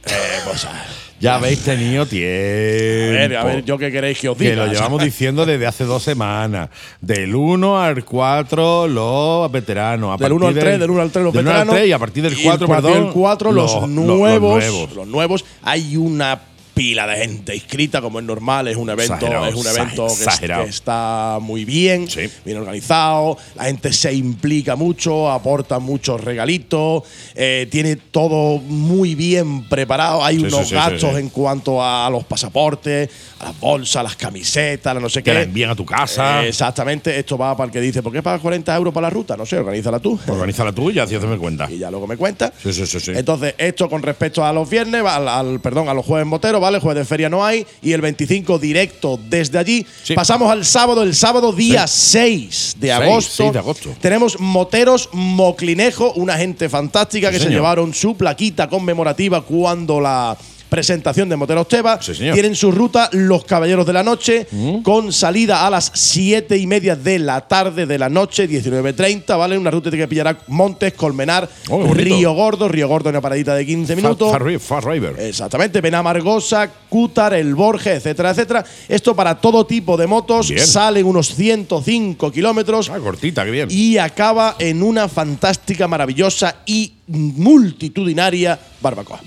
eh, 0.05 0.11
pues, 0.44 0.64
a 0.64 0.85
Ya 1.20 1.37
habéis 1.37 1.61
tenido 1.61 2.05
tiempo. 2.07 2.26
ver, 2.26 3.37
a 3.37 3.44
ver, 3.44 3.64
yo 3.64 3.79
qué 3.79 3.90
queréis 3.90 4.18
que 4.18 4.29
os 4.29 4.37
diga. 4.38 4.50
Que 4.50 4.57
lo 4.57 4.66
llevamos 4.66 5.02
diciendo 5.02 5.46
desde 5.46 5.66
hace 5.66 5.85
dos 5.85 6.02
semanas. 6.02 6.68
Del 7.00 7.35
1 7.35 7.81
al 7.83 8.05
4, 8.05 8.87
los 8.88 9.50
veteranos. 9.50 10.14
A 10.14 10.22
Del 10.22 10.33
1 10.33 10.46
al 10.46 10.52
partir 10.55 10.68
3, 10.70 10.81
del 10.81 10.90
1 10.90 11.02
al 11.02 11.11
3 11.11 11.24
los 11.24 11.33
del 11.35 11.42
1 11.42 11.50
al 11.50 11.55
veteranos. 11.57 11.74
3 11.76 11.88
y 11.88 11.92
a 11.92 11.98
partir 11.98 12.22
del 12.22 12.33
y 12.38 12.42
4, 12.42 12.64
a 12.64 12.68
partir 12.68 12.85
perdón. 12.90 13.05
del 13.05 13.12
4 13.14 13.52
los, 13.52 13.72
los- 13.72 13.81
los- 13.83 13.88
nuevos, 13.90 14.64
Los 14.64 14.72
nuevos. 14.72 14.92
los 14.94 15.07
nuevos. 15.07 15.44
Hay 15.62 15.96
una 15.96 16.38
pila 16.76 17.06
de 17.06 17.16
gente 17.16 17.54
inscrita, 17.54 18.02
como 18.02 18.18
es 18.18 18.24
normal, 18.26 18.68
es 18.68 18.76
un 18.76 18.90
evento, 18.90 19.14
Exagerado, 19.14 19.46
es 19.46 19.54
un 19.54 19.66
evento 19.66 20.06
que, 20.08 20.12
exagerado. 20.12 20.64
que 20.64 20.68
está 20.68 21.38
muy 21.40 21.64
bien, 21.64 22.06
Sí. 22.10 22.28
bien 22.44 22.58
organizado, 22.58 23.38
la 23.54 23.64
gente 23.64 23.94
se 23.94 24.12
implica 24.12 24.76
mucho, 24.76 25.30
aporta 25.30 25.78
muchos 25.78 26.22
regalitos, 26.22 27.04
eh, 27.34 27.66
tiene 27.70 27.96
todo 27.96 28.58
muy 28.58 29.14
bien 29.14 29.64
preparado, 29.70 30.22
hay 30.22 30.36
Sí, 30.36 30.44
unos 30.44 30.68
sí, 30.68 30.74
gastos 30.74 31.16
en 31.16 31.30
cuanto 31.30 31.82
a 31.82 32.10
los 32.10 32.24
pasaportes, 32.24 33.08
a 33.40 33.44
las 33.44 33.58
bolsas, 33.58 34.02
las 34.02 34.16
camisetas, 34.16 34.94
a 34.94 35.00
no 35.00 35.08
sé 35.08 35.22
Que 35.22 35.30
qué. 35.30 35.34
la 35.34 35.42
envían 35.44 35.70
a 35.70 35.74
tu 35.74 35.86
casa. 35.86 36.44
Eh, 36.44 36.48
exactamente, 36.50 37.18
esto 37.18 37.38
va 37.38 37.56
para 37.56 37.68
el 37.68 37.72
que 37.72 37.80
dice, 37.80 38.02
¿por 38.02 38.12
qué 38.12 38.22
pagas 38.22 38.42
40 38.42 38.76
euros 38.76 38.92
para 38.92 39.06
la 39.06 39.10
ruta? 39.10 39.34
No 39.34 39.46
sé, 39.46 39.56
organízala 39.58 39.98
tú. 39.98 40.20
Organízala 40.28 40.72
tú 40.72 40.90
y 40.90 40.98
así 40.98 41.14
hazme 41.14 41.38
cuenta. 41.38 41.70
Y 41.70 41.78
ya 41.78 41.90
luego 41.90 42.06
me 42.06 42.18
cuenta. 42.18 42.52
Sí, 42.62 42.70
sí, 42.74 42.86
sí, 42.86 43.00
sí. 43.00 43.12
Entonces, 43.14 43.54
esto 43.56 43.88
con 43.88 44.02
respecto 44.02 44.44
a 44.44 44.52
los 44.52 44.68
viernes, 44.68 45.02
al, 45.06 45.26
al- 45.26 45.60
perdón, 45.60 45.88
a 45.88 45.94
los 45.94 46.04
jueves 46.04 46.26
moteros, 46.26 46.60
Jueves 46.81 47.02
de 47.02 47.05
feria 47.05 47.29
no 47.29 47.44
hay. 47.44 47.66
Y 47.83 47.92
el 47.92 48.00
25 48.00 48.59
directo 48.59 49.18
desde 49.29 49.59
allí. 49.59 49.87
Sí. 50.02 50.14
Pasamos 50.14 50.50
al 50.50 50.64
sábado, 50.64 51.02
el 51.02 51.14
sábado 51.14 51.52
día 51.52 51.87
6 51.87 52.76
de 52.79 52.92
agosto. 52.92 53.44
6 53.44 53.52
de 53.52 53.59
agosto. 53.59 53.94
Tenemos 54.00 54.38
moteros 54.40 55.09
Moclinejo, 55.12 56.12
una 56.12 56.37
gente 56.37 56.68
fantástica 56.68 57.29
Sí, 57.31 57.38
que 57.38 57.44
se 57.44 57.50
llevaron 57.50 57.94
su 57.94 58.16
plaquita 58.16 58.68
conmemorativa 58.68 59.42
cuando 59.42 60.00
la 60.00 60.37
presentación 60.68 61.29
de 61.29 61.37
Moteros 61.37 61.68
Teba. 61.68 62.00
Sí. 62.02 62.12
Tienen 62.14 62.55
su 62.55 62.70
ruta 62.72 63.09
Los 63.12 63.44
Caballeros 63.44 63.87
de 63.87 63.92
la 63.92 64.02
Noche, 64.02 64.46
con 64.83 65.12
salida 65.12 65.66
a 65.66 65.70
las 65.70 65.90
7 65.94 66.57
y 66.57 66.66
media 66.66 66.96
de 66.96 67.18
la 67.18 67.40
tarde 67.46 67.87
de 67.87 67.98
la 67.98 68.09
noche, 68.09 68.48
19.30, 68.48 69.38
¿vale? 69.38 69.57
Una 69.59 69.70
ruta 69.70 69.90
que 69.90 70.09
pillará 70.09 70.38
Montes, 70.48 70.92
Colmenar, 70.94 71.48
Oh. 71.68 71.92
Río 71.94 72.33
Gordo, 72.33 72.68
Río 72.68 72.88
Gordo, 72.88 73.11
una 73.11 73.20
paradita 73.20 73.55
de 73.55 73.64
15 73.66 73.96
minutos. 73.96 74.31
Far, 74.61 74.85
River. 74.87 75.16
Exactamente, 75.20 75.81
Benamargosa, 75.81 76.70
Cútar, 76.88 77.35
El 77.35 77.55
Borges, 77.55 77.96
etcétera, 77.98 78.31
etcétera. 78.31 78.64
Esto 78.88 79.14
para 79.16 79.35
todo 79.37 79.66
tipo 79.66 79.96
de 79.96 80.07
motos. 80.07 80.48
Bien. 80.48 80.66
Salen 80.66 81.07
unos 81.07 81.35
105 81.35 82.31
kilómetros 82.31 82.90
Ah, 82.90 82.98
cortita, 82.98 83.44
qué 83.44 83.50
bien. 83.50 83.68
y 83.70 83.98
acaba 83.98 84.57
en 84.59 84.83
una 84.83 85.09
fantástica, 85.09 85.88
maravillosa 85.88 86.57
y 86.66 86.92
multitudinaria 87.07 88.59
barbacoa. 88.81 89.20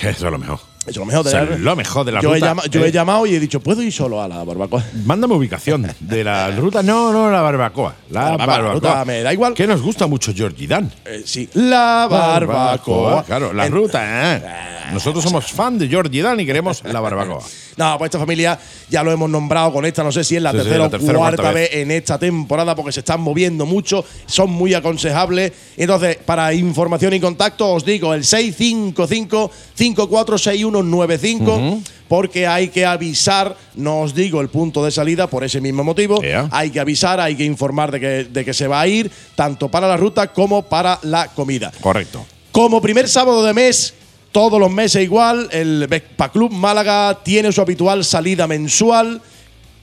Eso 0.00 0.26
es 0.26 0.32
lo 0.32 0.38
mejor. 0.38 0.71
Eso 0.82 0.90
es 0.90 0.96
lo 0.96 1.04
mejor 1.06 1.24
de 1.24 1.32
la- 1.32 1.44
lo 1.56 1.76
mejor 1.76 2.04
de 2.04 2.12
la 2.12 2.20
yo 2.20 2.30
He 2.30 2.34
ruta, 2.34 2.46
llama- 2.46 2.62
yo 2.70 2.84
eh. 2.84 2.88
he 2.88 2.92
llamado 2.92 3.26
y 3.26 3.34
he 3.36 3.40
dicho, 3.40 3.60
¿puedo 3.60 3.82
ir 3.82 3.92
solo 3.92 4.20
a 4.20 4.26
la 4.26 4.42
barbacoa? 4.42 4.82
Mándame 5.04 5.34
ubicación 5.34 5.86
de 6.00 6.24
la 6.24 6.50
ruta. 6.50 6.82
No, 6.82 7.12
no, 7.12 7.30
la 7.30 7.40
barbacoa. 7.40 7.94
La, 8.10 8.30
La 8.36 8.46
barbacoa, 8.46 9.04
me 9.04 9.22
da 9.22 9.32
igual. 9.32 9.54
Que 9.54 9.66
nos 9.66 9.80
gusta 9.80 10.06
mucho 10.08 10.32
Georgie 10.34 10.66
Dan. 10.66 10.90
Eh, 11.04 11.22
sí, 11.24 11.48
la 11.54 12.08
barbacoa. 12.10 13.24
Claro, 13.24 13.52
la 13.52 13.66
En- 13.66 13.72
ruta. 13.72 14.36
¿eh? 14.36 14.42
Nosotros 14.92 15.22
somos 15.24 15.46
fan 15.52 15.78
de 15.78 15.88
Georgie 15.88 16.20
Dan 16.22 16.40
y 16.40 16.46
queremos 16.46 16.82
la 16.84 17.00
barbacoa. 17.00 17.42
No, 17.74 17.96
pues 17.96 18.08
esta 18.10 18.18
familia 18.18 18.58
ya 18.90 19.02
lo 19.02 19.10
hemos 19.10 19.30
nombrado 19.30 19.72
con 19.72 19.86
esta, 19.86 20.04
no 20.04 20.12
sé 20.12 20.24
si 20.24 20.36
es 20.36 20.42
la 20.42 20.50
Sí, 20.50 20.58
tercera 20.58 20.84
o 20.84 20.90
cuarta 20.90 21.16
cuarta 21.16 21.52
vez. 21.52 21.70
en 21.72 21.90
esta 21.90 22.18
temporada 22.18 22.76
porque 22.76 22.92
se 22.92 23.00
están 23.00 23.22
moviendo 23.22 23.64
mucho, 23.64 24.04
son 24.26 24.50
muy 24.50 24.74
aconsejables. 24.74 25.52
Entonces, 25.78 26.18
para 26.18 26.52
información 26.52 27.14
y 27.14 27.20
contacto, 27.20 27.70
os 27.72 27.82
digo 27.82 28.12
el 28.12 28.24
655-546195, 30.72 31.82
porque 32.08 32.46
hay 32.46 32.68
que 32.68 32.84
avisar, 32.84 33.56
no 33.74 34.00
os 34.00 34.14
digo 34.14 34.40
el 34.40 34.48
punto 34.48 34.84
de 34.84 34.90
salida 34.90 35.26
por 35.26 35.44
ese 35.44 35.60
mismo 35.60 35.84
motivo, 35.84 36.20
Yeah. 36.22 36.48
hay 36.50 36.70
que 36.70 36.80
avisar, 36.80 37.20
hay 37.20 37.34
que 37.36 37.44
informar 37.44 37.90
de 37.90 38.00
que, 38.00 38.24
de 38.24 38.44
que 38.44 38.54
se 38.54 38.66
va 38.66 38.80
a 38.80 38.86
ir, 38.86 39.10
tanto 39.34 39.68
para 39.68 39.88
la 39.88 39.96
ruta 39.96 40.32
como 40.32 40.62
para 40.62 40.98
la 41.02 41.28
comida. 41.28 41.72
Correcto. 41.80 42.24
Como 42.52 42.80
primer 42.82 43.08
sábado 43.08 43.42
de 43.44 43.54
mes, 43.54 43.94
todos 44.30 44.60
los 44.60 44.70
meses 44.70 45.02
igual, 45.02 45.48
el 45.52 45.86
Vespa 45.88 46.30
Club 46.30 46.50
Málaga 46.52 47.18
tiene 47.22 47.50
su 47.52 47.60
habitual 47.60 48.04
salida 48.04 48.46
mensual. 48.46 49.20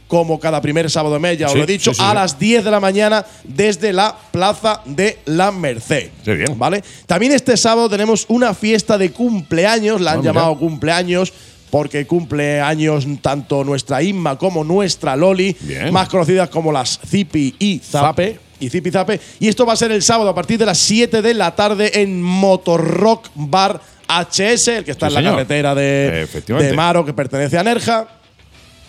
Como 0.09 0.39
cada 0.39 0.59
primer 0.59 0.89
sábado 0.89 1.13
de 1.13 1.19
mes, 1.21 1.37
ya 1.37 1.47
os 1.47 1.55
lo 1.55 1.63
he 1.63 1.67
dicho, 1.67 1.93
sí, 1.93 1.99
sí, 2.01 2.05
a 2.05 2.13
las 2.15 2.37
10 2.39 2.63
de 2.65 2.71
la 2.71 2.79
mañana 2.79 3.23
desde 3.43 3.93
la 3.93 4.13
Plaza 4.31 4.81
de 4.85 5.19
la 5.25 5.51
Merced. 5.51 6.09
Bien. 6.25 6.57
¿Vale? 6.57 6.83
También 7.05 7.31
este 7.31 7.55
sábado 7.55 7.87
tenemos 7.89 8.25
una 8.27 8.53
fiesta 8.55 8.97
de 8.97 9.11
cumpleaños, 9.11 10.01
la 10.01 10.11
han 10.13 10.17
Ah, 10.17 10.21
mira. 10.21 10.33
llamado 10.33 10.57
cumpleaños 10.57 11.31
porque 11.69 12.07
cumple 12.07 12.59
años 12.59 13.05
tanto 13.21 13.63
nuestra 13.63 14.01
Inma 14.01 14.35
como 14.35 14.63
nuestra 14.63 15.15
Loli, 15.15 15.55
Bien. 15.61 15.93
más 15.93 16.09
conocidas 16.09 16.49
como 16.49 16.71
las 16.71 16.99
Zipi 17.07 17.55
y 17.59 17.77
Zape. 17.77 18.39
Y 18.59 18.67
Zipi 18.71 18.89
Zape. 18.89 19.19
Y 19.39 19.47
esto 19.47 19.63
va 19.65 19.73
a 19.73 19.75
ser 19.77 19.91
el 19.91 20.01
sábado 20.01 20.31
a 20.31 20.33
partir 20.35 20.57
de 20.57 20.65
las 20.65 20.79
7 20.79 21.21
de 21.21 21.33
la 21.35 21.55
tarde 21.55 22.01
en 22.01 22.19
Motorrock 22.21 23.27
Bar 23.35 23.79
HS, 24.07 24.67
el 24.79 24.83
que 24.85 24.91
está 24.91 25.07
Sí, 25.07 25.11
en 25.11 25.13
la 25.13 25.19
señor. 25.29 25.33
carretera 25.35 25.75
de, 25.75 26.27
de 26.47 26.73
Maro, 26.73 27.05
que 27.05 27.13
pertenece 27.13 27.59
a 27.59 27.63
Nerja. 27.63 28.07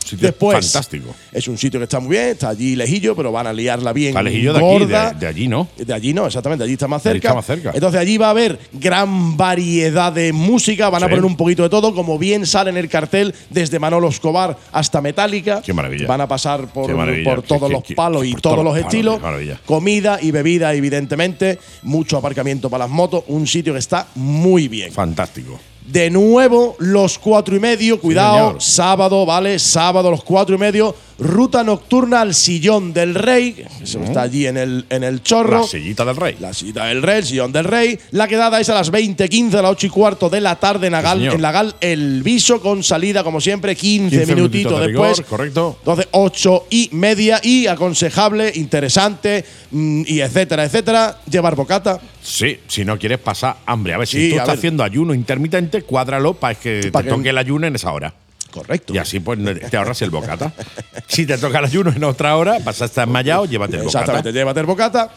Sitio 0.05 0.27
Después, 0.27 0.55
Fantástico. 0.73 1.15
es 1.31 1.47
un 1.47 1.57
sitio 1.57 1.79
que 1.79 1.85
está 1.85 2.01
muy 2.01 2.11
bien, 2.17 2.29
está 2.31 2.49
allí 2.49 2.75
lejillo, 2.75 3.15
pero 3.15 3.31
van 3.31 3.47
a 3.47 3.53
liarla 3.53 3.93
bien. 3.93 4.17
Alejillo 4.17 4.53
de 4.53 4.59
aquí, 4.59 4.67
gorda. 4.69 5.11
de, 5.13 5.21
de 5.21 5.27
allí, 5.27 5.47
¿no? 5.47 5.69
De 5.77 5.95
allí 5.95 6.13
no, 6.13 6.27
exactamente, 6.27 6.65
allí 6.65 6.73
está 6.73 6.89
más 6.89 7.03
cerca. 7.03 7.29
está 7.29 7.35
más 7.35 7.47
cerca. 7.47 7.71
Entonces 7.75 8.01
allí 8.01 8.19
va 8.19 8.27
a 8.27 8.31
haber 8.31 8.59
gran 8.73 9.37
variedad 9.37 10.13
de 10.13 10.33
música, 10.33 10.91
van 10.91 11.05
a 11.05 11.09
poner 11.09 11.25
un 11.25 11.37
poquito 11.37 11.63
de 11.63 11.69
todo, 11.69 11.95
como 11.95 12.19
bien 12.19 12.45
sale 12.47 12.71
en 12.71 12.77
el 12.77 12.89
cartel, 12.89 13.35
desde 13.51 13.79
Manolo 13.79 14.09
Escobar 14.09 14.57
hasta 14.73 15.01
Metallica. 15.01 15.63
Qué 15.63 15.73
maravilla. 15.73 16.07
Van 16.09 16.21
a 16.23 16.27
pasar 16.27 16.67
por, 16.73 16.91
por 17.25 17.43
todos 17.43 17.69
qué- 17.69 17.73
los 17.75 17.83
qué- 17.85 17.95
palos 17.95 18.25
y 18.27 18.33
todos 18.35 18.57
todos 18.57 18.65
los 18.65 18.77
estilos. 18.79 19.17
qué 19.17 19.23
maravilla. 19.23 19.61
Comida 19.65 20.19
y 20.21 20.31
bebida, 20.33 20.75
evidentemente. 20.75 21.59
Mucho 21.83 22.17
aparcamiento 22.17 22.69
para 22.69 22.85
las 22.85 22.91
motos. 22.93 23.23
Un 23.29 23.47
sitio 23.47 23.75
que 23.75 23.79
está 23.79 24.09
muy 24.17 24.67
bien. 24.67 24.93
Fantástico. 24.93 25.61
De 25.93 26.11
nuevo, 26.11 26.77
los 26.79 27.19
cuatro 27.19 27.57
y 27.57 27.61
medio. 27.61 28.01
Cuidado, 28.01 28.61
sábado, 28.61 29.27
¿vale? 29.27 29.59
Sábado, 29.59 30.11
los 30.11 30.23
cuatro 30.23 30.55
y 30.55 30.59
medio. 30.59 30.95
Ruta 31.19 31.63
nocturna 31.63 32.23
al 32.23 32.35
Sillón 32.35 32.95
del 32.95 33.15
Rey. 33.15 33.63
Eso 33.83 34.01
está 34.03 34.23
allí 34.23 34.47
en 34.47 34.57
el, 34.57 34.87
en 34.89 35.05
el 35.05 35.23
chorro. 35.23 35.61
La 35.61 35.67
sillita 35.67 36.03
del 36.07 36.17
rey. 36.17 36.37
La 36.41 36.55
cita 36.55 36.87
del 36.87 37.03
rey, 37.03 37.19
el 37.19 37.27
sillón 37.27 37.53
del 37.53 37.65
rey. 37.65 37.99
La 38.13 38.27
quedada 38.27 38.59
es 38.59 38.71
a 38.71 38.75
las 38.75 38.91
20.15, 38.91 39.53
a 39.59 39.61
las 39.63 39.73
8 39.73 39.87
y 39.87 39.91
cuarto 39.91 40.31
de 40.31 40.41
la 40.41 40.57
tarde 40.57 40.87
en, 40.87 40.95
Agal- 40.95 41.19
señor. 41.19 41.35
en 41.35 41.43
la 41.43 41.53
Gal 41.53 41.75
El 41.83 42.23
Viso, 42.23 42.63
con 42.63 42.83
salida, 42.83 43.23
como 43.23 43.39
siempre, 43.39 43.77
15, 43.77 44.17
15 44.17 44.35
minutitos 44.35 44.73
minutitos 44.73 44.81
de 44.81 44.87
después. 44.87 45.19
rigor, 45.19 45.29
correcto. 45.29 45.77
Entonces, 45.81 46.09
8 46.13 46.67
y 46.71 46.89
media. 46.93 47.39
Y 47.43 47.67
aconsejable, 47.67 48.53
interesante, 48.55 49.45
mm, 49.73 50.03
y 50.07 50.21
etcétera, 50.21 50.65
etcétera. 50.65 51.19
Llevar 51.31 51.55
bocata. 51.55 52.01
Sí, 52.31 52.61
si 52.69 52.85
no 52.85 52.99
quieres 52.99 53.19
pasar 53.19 53.57
hambre. 53.67 53.95
A 53.95 53.99
ver, 53.99 54.07
si 54.07 54.17
Sí, 54.19 54.29
tú 54.31 54.35
estás 54.37 54.49
ver. 54.49 54.59
haciendo 54.59 54.85
ayuno 54.85 55.15
intermitente, 55.15 55.83
cuádralo 55.83 56.35
para 56.35 56.55
que 56.55 56.81
te 56.81 56.91
que- 56.93 57.09
toque 57.09 57.29
el 57.31 57.39
ayuno 57.39 57.67
en 57.67 57.75
esa 57.77 57.93
hora. 57.93 58.15
Correcto. 58.51 58.93
Y 58.95 58.99
así 58.99 59.21
pues 59.21 59.39
te 59.71 59.77
ahorras 59.77 60.03
el 60.03 60.11
bocata. 60.11 60.53
si 61.07 61.25
te 61.27 61.39
toca 61.39 61.59
el 61.61 61.67
ayuno 61.67 61.93
en 61.95 62.03
otra 62.05 62.37
hora, 62.37 62.59
vas 62.65 62.83
a 62.83 62.87
estar 62.87 63.07
enmayado, 63.07 63.45
llévate 63.47 63.77
el 63.77 63.83
bocata. 63.83 64.01
Exactamente, 64.01 64.33
llévate 64.33 64.61
el 64.61 64.67
bocata. 64.67 65.11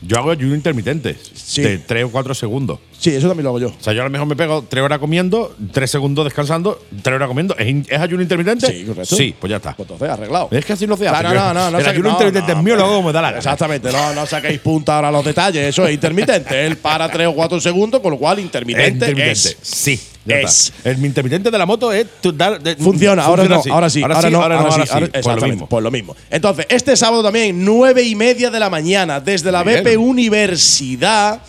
Yo 0.00 0.18
hago 0.18 0.30
ayuno 0.30 0.54
intermitente 0.54 1.16
Sí. 1.34 1.62
de 1.62 1.78
3 1.78 2.04
o 2.04 2.10
4 2.10 2.34
segundos. 2.34 2.80
Sí, 3.02 3.10
eso 3.10 3.26
también 3.26 3.42
lo 3.42 3.48
hago 3.50 3.58
yo. 3.58 3.68
O 3.68 3.74
sea, 3.82 3.92
yo 3.92 4.02
a 4.02 4.04
lo 4.04 4.10
mejor 4.10 4.28
me 4.28 4.36
pego 4.36 4.64
3 4.68 4.80
horas 4.84 5.00
comiendo, 5.00 5.54
3 5.72 5.90
segundos 5.90 6.24
descansando, 6.24 6.80
3 7.02 7.16
horas 7.16 7.26
comiendo. 7.26 7.56
¿Es, 7.58 7.66
in- 7.68 7.84
es 7.88 7.98
ayuno 7.98 8.22
intermitente? 8.22 8.68
Sí, 8.68 8.84
correcto. 8.84 9.16
Sí, 9.16 9.34
pues 9.40 9.50
ya 9.50 9.56
está. 9.56 9.74
Pues 9.74 9.88
entonces, 9.90 10.08
arreglado. 10.08 10.48
Es 10.52 10.64
que 10.64 10.72
así 10.74 10.86
no 10.86 10.96
se 10.96 11.08
hace. 11.08 11.18
Claro, 11.20 11.34
no, 11.34 11.52
no, 11.52 11.70
no 11.72 11.78
el 11.78 11.84
saque- 11.84 11.94
ayuno 11.96 12.08
no, 12.10 12.14
intermitente 12.14 12.52
no, 12.52 12.58
es 12.58 12.64
mío, 12.64 12.74
lo 12.74 12.78
pero- 12.78 12.86
hago 12.86 12.96
como 12.98 13.08
me 13.08 13.12
da 13.12 13.22
la 13.22 13.28
gana. 13.30 13.38
Exactamente, 13.38 13.90
no, 13.90 14.14
no 14.14 14.24
saquéis 14.26 14.60
punta 14.60 14.94
ahora 14.94 15.08
a 15.08 15.10
los 15.10 15.24
detalles, 15.24 15.66
eso 15.66 15.84
es 15.84 15.94
intermitente. 15.94 16.64
Él 16.64 16.76
para 16.76 17.08
3 17.10 17.26
o 17.26 17.34
4 17.34 17.60
segundos, 17.60 18.00
con 18.00 18.12
lo 18.12 18.18
cual 18.18 18.38
Es 18.38 18.44
intermitente, 18.44 19.06
intermitente. 19.10 19.30
es. 19.32 19.56
Sí. 19.62 20.00
ya 20.24 20.36
Es. 20.38 20.72
está. 20.76 20.90
El 20.90 21.04
intermitente 21.04 21.50
de 21.50 21.58
la 21.58 21.66
moto 21.66 21.92
es 21.92 22.06
tu- 22.20 22.30
dar- 22.32 22.62
de- 22.62 22.76
Funciona, 22.76 23.24
ahora 23.24 23.42
no, 23.46 23.56
así. 23.56 23.68
ahora 23.68 23.90
sí, 23.90 24.00
ahora, 24.02 24.30
no, 24.30 24.40
ahora, 24.40 24.70
sí, 24.70 24.80
ahora- 24.80 24.86
Pues 24.86 25.00
lo 25.00 25.06
exactamente, 25.18 25.46
mismo. 25.50 25.68
pues 25.68 25.82
lo 25.82 25.90
mismo. 25.90 26.16
Entonces, 26.30 26.66
este 26.68 26.96
sábado 26.96 27.24
también, 27.24 27.64
nueve 27.64 28.04
y 28.04 28.14
media 28.14 28.48
de 28.48 28.60
la 28.60 28.70
mañana, 28.70 29.18
desde 29.18 29.50
la 29.50 29.64
Bien. 29.64 29.82
BP 29.82 29.96
Universidad, 29.96 31.40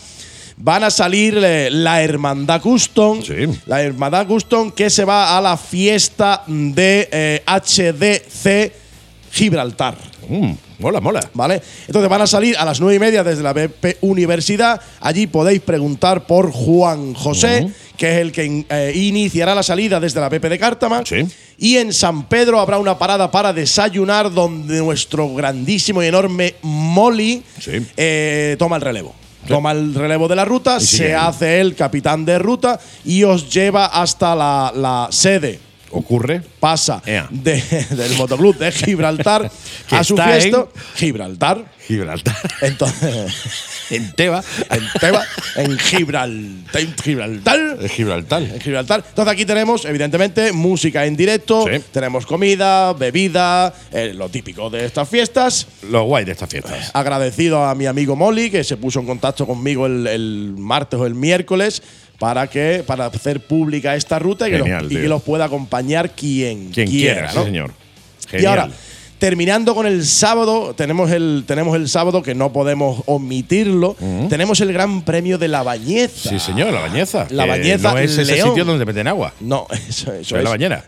van 0.63 0.82
a 0.86 0.89
salir 0.89 1.38
eh, 1.43 1.69
la 1.69 2.02
Hermandad 2.02 2.62
Custom. 2.62 3.21
Sí. 3.21 3.34
La 3.65 3.82
Hermandad 3.84 4.26
Custom 4.26 4.71
que 4.71 4.89
se 4.89 5.04
va 5.04 5.38
a 5.38 5.41
la 5.41 5.58
fiesta 5.58 6.43
de 6.47 7.10
eh, 7.12 7.43
HDC 7.45 8.71
Gibraltar. 9.32 9.97
Mm, 10.30 10.54
mola, 10.80 11.02
mola. 11.02 11.30
¿Vale? 11.34 11.62
Entonces 11.86 12.10
van 12.10 12.21
a 12.21 12.28
salir 12.28 12.56
a 12.58 12.63
las 12.63 12.80
nueve 12.80 12.95
y 12.95 12.99
media 12.99 13.26
desde 13.26 13.43
la 13.43 13.52
BP 13.52 13.97
Universidad. 14.02 14.80
Allí 15.02 15.28
podéis 15.28 15.60
preguntar 15.60 16.26
por 16.26 16.49
Juan 16.54 17.13
José, 17.13 17.69
que 17.97 18.12
es 18.13 18.17
el 18.19 18.32
que 18.32 18.65
eh, 18.69 18.91
iniciará 18.95 19.54
la 19.56 19.63
salida 19.63 19.99
desde 19.99 20.21
la 20.21 20.30
BP 20.30 20.45
de 20.45 20.60
Cártama. 20.60 21.04
Sí. 21.06 21.28
Y 21.58 21.76
en 21.76 21.91
San 21.91 22.30
Pedro 22.30 22.62
habrá 22.62 22.78
una 22.78 22.97
parada 22.97 23.30
para 23.30 23.52
desayunar 23.52 24.32
donde 24.32 24.78
nuestro 24.80 25.34
grandísimo 25.34 26.02
y 26.02 26.08
enorme 26.08 26.56
Molly 26.62 27.43
Sí. 27.60 27.86
eh, 27.97 28.56
toma 28.58 28.78
el 28.78 28.82
relevo. 28.82 29.13
Toma 29.47 29.71
el 29.71 29.93
relevo 29.93 30.27
de 30.27 30.36
la 30.36 30.45
ruta, 30.45 30.79
se 30.79 31.13
hace 31.13 31.60
el 31.60 31.75
capitán 31.75 32.25
de 32.25 32.39
ruta 32.39 32.79
y 33.03 33.23
os 33.23 33.53
lleva 33.53 33.88
hasta 33.88 34.36
la, 34.36 34.71
la 34.75 35.08
sede 35.12 35.72
Ocurre. 35.93 36.41
pasa 36.60 37.01
de- 37.29 37.62
del 37.91 38.13
motoclub 38.17 38.58
de 38.58 38.71
Gibraltar 38.71 39.49
a 39.91 40.03
su 40.03 40.17
fiesta. 40.17 40.58
en- 40.58 40.65
Gibraltar. 40.95 41.65
Gibraltar. 41.88 42.36
Entonces, 42.62 43.34
en 43.89 44.12
Teba. 44.13 44.41
en 44.69 44.84
Teba, 44.99 45.25
en 45.58 45.77
Gibraltar. 45.77 46.79
En 46.82 47.89
Gibraltar. 47.89 48.41
En 48.41 48.60
Gibraltar. 48.62 49.03
Entonces 49.08 49.32
aquí 49.34 49.45
tenemos, 49.45 49.84
evidentemente, 49.86 50.51
música 50.53 51.06
en 51.06 51.15
directo, 51.17 51.65
Sí. 51.69 51.84
tenemos 51.91 52.25
comida, 52.25 52.93
bebida, 52.93 53.73
eh, 53.91 54.13
lo 54.15 54.29
típico 54.29 54.69
de 54.69 54.86
estas 54.86 55.10
fiestas. 55.10 55.67
Lo 55.89 56.03
guay 56.06 56.23
de 56.25 56.32
estas 56.32 56.49
fiestas. 56.49 56.91
Agradecido 56.93 57.63
a 57.65 57.75
mi 57.75 57.86
amigo 57.86 58.15
Molly, 58.15 58.49
que 58.49 58.63
se 58.63 58.77
puso 58.77 58.99
en 59.01 59.06
contacto 59.06 59.45
conmigo 59.45 59.86
el, 59.86 60.08
el 60.08 60.53
martes 60.58 60.99
o 60.99 61.06
el 61.06 61.15
miércoles 61.15 61.82
para 62.23 62.47
que 62.47 62.86
para 62.88 63.07
hacer 63.07 63.41
pública 63.41 63.97
esta 63.97 64.17
ruta 64.17 64.47
y, 64.47 64.51
que, 64.51 64.57
los, 64.59 64.67
y 64.86 64.88
tío. 64.88 65.01
que 65.01 65.07
los 65.09 65.21
pueda 65.23 65.43
acompañar 65.43 66.12
quien, 66.12 66.69
Quien 66.69 66.88
quiera, 66.88 67.33
¿no? 67.33 67.43
señor. 67.43 67.73
Y 68.31 68.45
ahora, 68.45 68.69
terminando 69.19 69.75
con 69.75 69.86
el 69.88 70.05
sábado, 70.05 70.73
tenemos 70.73 71.12
el, 71.12 71.43
tenemos 71.45 71.75
el 71.75 71.89
sábado 71.89 72.23
que 72.23 72.33
no 72.33 72.53
podemos 72.53 73.03
omitirlo. 73.07 73.97
Tenemos 74.29 74.62
el 74.62 74.71
Gran 74.71 75.01
Premio 75.01 75.38
de 75.38 75.49
la 75.49 75.63
Bañeza. 75.63 76.29
Sí, 76.29 76.39
señor, 76.39 76.71
la 76.71 76.79
bañeza. 76.79 77.27
La 77.29 77.45
Bañeza, 77.45 77.91
No 77.91 77.99
es 77.99 78.17
ese 78.17 78.36
León. 78.36 78.49
sitio 78.51 78.63
donde 78.63 78.86
meten 78.86 79.09
agua. 79.09 79.33
No, 79.41 79.67
eso, 79.89 80.13
eso 80.13 80.19
Es 80.21 80.31
es. 80.31 80.43
la 80.45 80.49
bañera. 80.49 80.86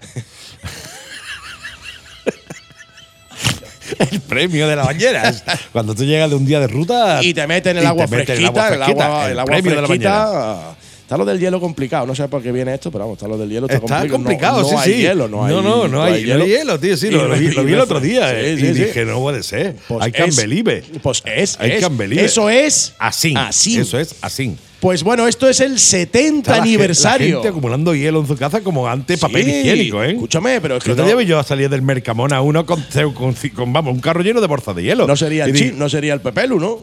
el 4.10 4.22
premio 4.22 4.70
de 4.70 4.76
la 4.78 4.84
bañera. 4.86 5.34
cuando 5.74 5.94
tú 5.94 6.06
llegas 6.06 6.30
de 6.30 6.38
un 6.38 6.46
día 6.46 6.62
de 6.62 6.68
ruta. 6.68 7.20
Y 7.22 7.34
te 7.34 7.46
meten 7.46 7.76
el 7.76 7.86
agua 7.86 8.08
fresquita, 8.08 8.74
el 8.74 8.82
agua, 8.84 9.26
el 9.26 9.32
el 9.34 9.40
agua 9.40 9.52
premio 9.52 9.76
de 9.76 9.82
la 9.82 9.88
bañera. 9.90 10.76
Está 11.06 11.18
lo 11.18 11.26
del 11.26 11.40
hielo 11.40 11.60
complicado, 11.60 12.08
no 12.08 12.16
sé 12.16 12.28
por 12.28 12.42
qué 12.42 12.52
viene 12.52 12.74
esto, 12.74 12.90
pero 12.92 13.04
vamos, 13.04 13.18
está 13.18 13.28
lo 13.28 13.38
del 13.38 13.48
hielo. 13.48 13.68
Está, 13.68 13.76
Está 13.78 14.08
complicado, 14.10 14.58
complicado, 14.58 14.62
no, 14.64 14.68
sí, 14.68 14.74
no 14.74 14.80
hay 14.82 14.92
sí. 14.94 14.98
hielo, 15.02 15.28
no 15.28 15.46
hay 15.46 15.54
no, 15.54 15.62
no, 15.62 15.88
no 15.88 16.02
hay, 16.02 16.32
hay 16.32 16.48
hielo, 16.48 16.80
tío. 16.80 16.98
Sí, 16.98 17.12
lo, 17.12 17.28
lo 17.28 17.36
vi, 17.36 17.46
y 17.46 17.52
lo 17.52 17.64
vi 17.64 17.74
el 17.74 17.80
otro 17.80 18.00
día. 18.00 18.28
Sí, 18.32 18.36
eh, 18.40 18.58
sí, 18.60 18.66
y 18.66 18.74
sí. 18.74 18.84
dije, 18.86 19.06
no 19.06 19.20
puede 19.20 19.44
ser. 19.44 19.76
Pues 19.88 20.04
hay 20.04 20.12
can 20.12 20.30
es- 20.30 20.36
believe. 20.36 20.84
Pues 21.04 21.22
es, 21.26 21.58
Hay 21.60 21.74
es. 21.74 21.82
can 21.82 21.96
believe. 21.96 22.26
Eso 22.26 22.50
es 22.50 22.94
Así. 22.98 23.36
Así. 23.38 23.78
Eso 23.78 24.00
es 24.00 24.16
así. 24.22 24.56
Pues 24.80 25.04
bueno, 25.04 25.28
esto 25.28 25.48
es 25.48 25.60
el 25.60 25.78
70 25.80 26.38
Está 26.40 26.52
la 26.52 26.56
gen- 26.58 26.64
aniversario. 26.64 27.28
La 27.28 27.34
gente 27.36 27.48
acumulando 27.50 27.94
hielo 27.94 28.20
en 28.22 28.28
su 28.28 28.36
casa 28.36 28.62
como 28.62 28.88
antes 28.88 29.20
papel 29.20 29.44
Sí, 29.46 29.52
higiénico, 29.60 30.04
¿eh? 30.04 30.12
Escúchame, 30.14 30.60
pero 30.60 30.78
es 30.78 30.84
que 30.84 30.90
El 30.90 30.94
otro 30.94 31.04
no, 31.06 31.10
día 31.10 31.16
vi 31.18 31.26
yo 31.28 31.42
salir 31.44 31.70
del 31.70 31.84
Mercamona 31.84 32.42
uno 32.42 32.66
con, 32.66 32.84
con, 33.14 33.36
con, 33.56 33.74
vamos, 33.74 33.94
un 33.94 34.00
carro 34.02 34.22
lleno 34.24 34.42
de 34.42 34.48
bolsas 34.48 34.76
de 34.76 34.82
hielo. 34.84 35.06
no 35.06 35.16
sería 35.16 35.46
el 35.46 35.54
di- 35.54 35.72
no 35.72 35.88
sería 35.88 36.14
el 36.16 36.22
Pepelu, 36.22 36.60
¿no? 36.60 36.82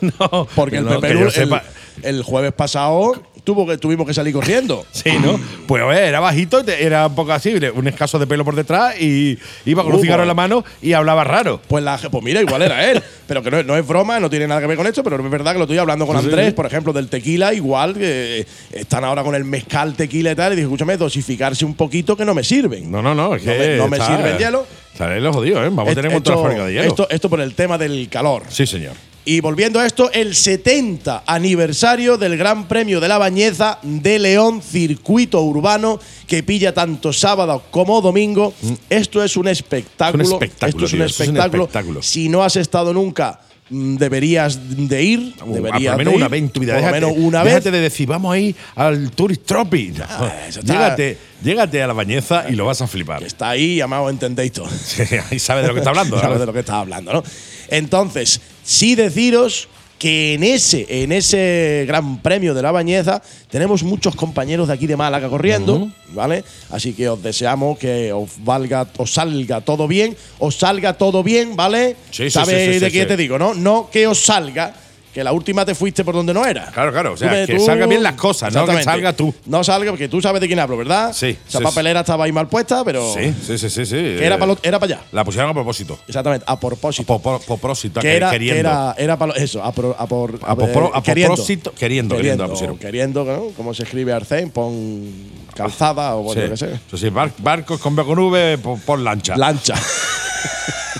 no, 0.00 0.48
Porque 0.54 0.76
el 0.76 0.84
no, 0.84 1.00
Pepelu 1.00 1.20
yo 1.20 1.26
el, 1.26 1.32
sepa- 1.32 1.62
el 2.02 2.22
jueves 2.22 2.52
pasado 2.52 3.22
tuvo 3.44 3.66
que, 3.66 3.76
tuvimos 3.78 4.06
que 4.06 4.14
salir 4.14 4.32
corriendo. 4.32 4.84
Sí, 4.92 5.10
¿no? 5.22 5.38
Pues 5.66 5.82
a 5.82 5.86
ver, 5.86 6.04
era 6.04 6.18
bajito, 6.20 6.60
era 6.66 7.06
un 7.06 7.14
poco 7.14 7.32
así, 7.32 7.54
un 7.74 7.86
escaso 7.88 8.18
de 8.18 8.26
pelo 8.26 8.44
por 8.44 8.54
detrás 8.56 8.98
y 9.00 9.38
iba 9.66 9.82
con 9.84 9.94
un 9.94 10.00
cigarro 10.00 10.22
en 10.22 10.28
la 10.28 10.34
mano 10.34 10.64
y 10.80 10.94
hablaba 10.94 11.24
raro. 11.24 11.60
Pues, 11.68 11.84
la, 11.84 11.98
pues 11.98 12.24
mira, 12.24 12.40
igual 12.40 12.62
era 12.62 12.90
él. 12.90 13.02
pero 13.26 13.42
que 13.42 13.50
no, 13.50 13.58
es- 13.58 13.66
no 13.66 13.76
es 13.76 13.86
broma, 13.86 14.18
no 14.20 14.28
tiene 14.30 14.46
nada 14.46 14.60
que 14.60 14.66
ver 14.66 14.76
con 14.76 14.86
esto, 14.86 15.02
pero 15.04 15.22
es 15.22 15.30
verdad 15.30 15.52
que 15.52 15.58
lo 15.58 15.64
estoy 15.64 15.78
hablando 15.78 16.06
con 16.06 16.18
Sí, 16.18 16.24
Andrés, 16.26 16.46
sí. 16.48 16.52
por 16.52 16.66
ejemplo, 16.66 16.92
del 16.92 17.08
tequila, 17.08 17.52
igual 17.54 17.94
que 17.94 18.46
están 18.72 19.04
ahora 19.04 19.22
con 19.22 19.34
el 19.34 19.44
mezcal 19.44 19.94
tequila 19.94 20.32
y 20.32 20.34
tal. 20.34 20.52
Y 20.52 20.56
dije, 20.56 20.64
escúchame, 20.66 20.96
dosificarse 20.96 21.64
un 21.64 21.74
poquito 21.74 22.16
que 22.16 22.24
no 22.24 22.34
me 22.34 22.42
sirven. 22.44 22.90
No, 22.90 23.02
no, 23.02 23.14
no, 23.14 23.34
es 23.34 23.44
No 23.44 23.52
que 23.52 23.58
me- 23.58 23.76
no 23.76 23.88
me 23.88 23.96
está- 23.98 24.16
sirve 24.16 24.30
el 24.32 24.38
hielo. 24.38 24.66
Estaré 24.92 25.20
los 25.20 25.34
jodidos, 25.34 25.66
¿eh? 25.66 25.70
Vamos 25.72 25.90
a 25.90 25.94
tener 25.94 26.10
fábrica 26.22 26.64
de 26.66 26.72
hielo. 26.72 26.84
Esto, 26.88 27.06
esto 27.10 27.28
por 27.28 27.40
el 27.40 27.54
tema 27.54 27.76
del 27.78 28.08
calor. 28.08 28.42
sí, 28.48 28.66
señor. 28.66 28.94
Y 29.26 29.40
volviendo 29.40 29.80
a 29.80 29.86
esto, 29.86 30.10
el 30.12 30.34
70 30.34 31.22
aniversario 31.26 32.18
del 32.18 32.36
Gran 32.36 32.68
Premio 32.68 33.00
de 33.00 33.08
la 33.08 33.16
Bañeza 33.16 33.78
de 33.82 34.18
León, 34.18 34.60
circuito 34.60 35.40
urbano 35.40 35.98
que 36.26 36.42
pilla 36.42 36.74
tanto 36.74 37.10
sábado 37.10 37.62
como 37.70 38.02
domingo. 38.02 38.52
Esto 38.90 39.24
es 39.24 39.38
un 39.38 39.48
espectáculo. 39.48 40.22
Es 40.22 40.28
un 40.28 40.34
espectáculo, 40.34 40.84
Esto 40.84 40.84
es 40.84 40.92
un 40.92 40.98
tío, 40.98 41.06
esto 41.06 41.22
es 41.22 41.28
un 41.30 41.36
espectáculo. 41.38 42.02
Si 42.02 42.28
no 42.28 42.42
has 42.42 42.56
estado 42.56 42.92
nunca, 42.92 43.40
mm, 43.70 43.96
deberías 43.96 44.58
de 44.88 45.02
ir. 45.02 45.34
Uh, 45.42 45.54
deberías 45.54 45.94
ah, 45.94 45.96
por 45.96 46.04
de 46.04 46.04
menos 46.04 46.12
ir, 46.12 46.16
una 46.18 46.28
vez 46.28 46.42
en 46.42 46.48
tu 46.50 46.60
vida. 46.60 46.74
Por 46.74 46.82
lo 46.82 46.86
Déjate, 46.88 47.06
menos 47.06 47.24
una 47.26 47.42
vez. 47.42 47.52
déjate 47.54 47.70
de 47.70 47.80
decir, 47.80 48.06
vamos 48.06 48.34
a 48.34 48.38
ir 48.38 48.54
al 48.74 49.10
Tourist 49.12 49.46
Tropi. 49.46 49.92
No. 49.96 50.04
está- 50.04 50.60
llégate, 50.60 51.18
llégate 51.42 51.82
a 51.82 51.86
la 51.86 51.94
bañeza 51.94 52.44
y 52.50 52.52
lo 52.56 52.66
vas 52.66 52.82
a 52.82 52.86
flipar. 52.86 53.22
Está 53.22 53.48
ahí 53.48 53.76
llamado 53.76 54.10
entendéis 54.10 54.52
todo. 54.52 54.68
Ahí 55.30 55.38
sabes 55.38 55.62
de 55.62 55.68
lo 55.68 55.72
que 55.74 55.80
está 55.80 55.90
hablando. 55.90 56.20
Sabes 56.20 56.40
de 56.40 56.44
lo 56.44 56.52
que 56.52 56.60
estaba 56.60 56.80
hablando, 56.80 57.10
¿no? 57.10 57.22
Entonces, 57.68 58.38
sí 58.64 58.94
deciros 58.94 59.68
que 59.98 60.34
en 60.34 60.42
ese, 60.42 60.86
en 61.02 61.12
ese 61.12 61.84
Gran 61.86 62.18
Premio 62.18 62.52
de 62.52 62.62
la 62.62 62.72
Bañeza 62.72 63.22
tenemos 63.48 63.82
muchos 63.82 64.14
compañeros 64.16 64.68
de 64.68 64.74
aquí 64.74 64.86
de 64.86 64.96
Málaga 64.96 65.28
corriendo, 65.28 65.90
¿vale? 66.10 66.44
Así 66.70 66.92
que 66.92 67.08
os 67.08 67.22
deseamos 67.22 67.78
que 67.78 68.12
os 68.12 68.30
valga, 68.38 68.86
os 68.98 69.14
salga 69.14 69.60
todo 69.60 69.88
bien, 69.88 70.16
os 70.38 70.56
salga 70.56 70.94
todo 70.94 71.22
bien, 71.22 71.56
¿vale? 71.56 71.96
Sí, 72.10 72.24
sí, 72.24 72.30
¿Sabes 72.30 72.66
sí, 72.66 72.74
sí, 72.74 72.78
de 72.80 72.90
qué 72.90 73.06
te 73.06 73.16
digo, 73.16 73.38
no? 73.38 73.54
No 73.54 73.88
que 73.90 74.06
os 74.06 74.20
salga. 74.20 74.74
Que 75.14 75.22
la 75.22 75.32
última 75.32 75.64
te 75.64 75.76
fuiste 75.76 76.04
por 76.04 76.12
donde 76.14 76.34
no 76.34 76.44
era. 76.44 76.66
Claro, 76.72 76.90
claro, 76.92 77.12
o 77.12 77.16
sea, 77.16 77.46
que 77.46 77.58
salgan 77.60 77.88
bien 77.88 78.02
las 78.02 78.14
cosas, 78.14 78.52
no 78.52 78.66
que 78.66 78.82
salga 78.82 79.12
tú. 79.12 79.32
No 79.46 79.62
salga, 79.62 79.92
porque 79.92 80.08
tú 80.08 80.20
sabes 80.20 80.40
de 80.40 80.48
quién 80.48 80.58
hablo, 80.58 80.76
¿verdad? 80.76 81.12
Sí, 81.12 81.38
Esa 81.48 81.58
sí, 81.58 81.64
papelera 81.64 82.00
estaba 82.00 82.24
ahí 82.24 82.32
mal 82.32 82.48
puesta, 82.48 82.84
pero. 82.84 83.14
Sí, 83.14 83.32
sí, 83.46 83.56
sí, 83.56 83.70
sí. 83.70 83.86
sí. 83.86 83.94
Que 83.94 84.26
era, 84.26 84.36
para 84.38 84.56
era 84.64 84.80
para 84.80 84.96
allá. 84.96 85.04
La 85.12 85.24
pusieron 85.24 85.50
a 85.50 85.54
propósito. 85.54 85.96
Exactamente, 86.08 86.44
a 86.48 86.58
propósito. 86.58 87.18
Po- 87.20 87.38
Propósito, 87.38 88.00
que 88.00 88.08
que- 88.08 88.16
era, 88.16 88.30
queriendo. 88.32 88.54
que 88.56 88.60
era, 88.60 88.94
era 88.98 89.16
para 89.16 89.34
eso, 89.34 89.62
a, 89.62 89.70
pro- 89.72 89.94
a 89.96 90.06
por 90.08 90.40
A 90.42 90.52
a 90.98 91.02
queriendo. 91.02 91.34
propósito, 91.34 91.72
queriendo, 91.78 92.16
queriendo 92.16 92.42
la 92.44 92.50
pusieron. 92.50 92.76
queriendo, 92.76 93.24
¿no? 93.24 93.44
Como 93.56 93.72
se 93.72 93.84
escribe 93.84 94.12
Arcén, 94.12 94.50
pon 94.50 95.08
calzada 95.54 96.16
o 96.16 96.22
bueno. 96.24 96.42
Eso 96.54 96.66
sí, 96.96 97.08
bar- 97.10 97.30
barcos 97.38 97.78
con 97.80 97.94
B 97.94 98.04
con 98.04 98.18
V 98.18 98.58
por, 98.58 98.80
por 98.80 98.98
lancha. 98.98 99.36
Lancha. 99.36 99.74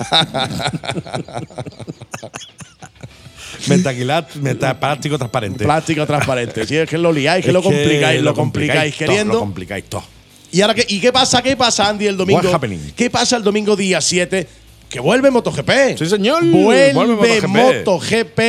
Metaquilat, 3.68 4.34
meta, 4.36 4.78
plástico 4.78 5.18
transparente. 5.18 5.64
Plástico 5.64 6.06
transparente. 6.06 6.66
Si 6.66 6.76
es 6.76 6.88
que 6.88 6.98
lo 6.98 7.12
liáis, 7.12 7.44
que 7.44 7.52
lo 7.52 7.62
complicáis, 7.62 8.22
lo 8.22 8.34
complicáis 8.34 8.94
todo, 8.94 9.06
queriendo. 9.06 9.34
Lo 9.34 9.40
complicáis 9.40 9.84
todo. 9.84 10.04
¿Y 10.52 10.60
ahora 10.60 10.74
qué, 10.74 10.86
¿y 10.88 11.00
qué 11.00 11.12
pasa? 11.12 11.42
¿Qué 11.42 11.56
pasa, 11.56 11.88
Andy, 11.88 12.06
el 12.06 12.16
domingo? 12.16 12.40
What's 12.40 12.54
happening? 12.54 12.92
¿Qué 12.94 13.10
pasa 13.10 13.36
el 13.36 13.42
domingo 13.42 13.74
día 13.74 14.00
7? 14.00 14.46
Que 14.88 15.00
vuelve 15.00 15.30
MotoGP. 15.30 15.98
Sí, 15.98 16.06
señor. 16.06 16.44
Vuelve, 16.44 16.92
Vuelve 16.92 17.40
MotoGP. 17.40 17.48
MotoGP. 17.48 18.40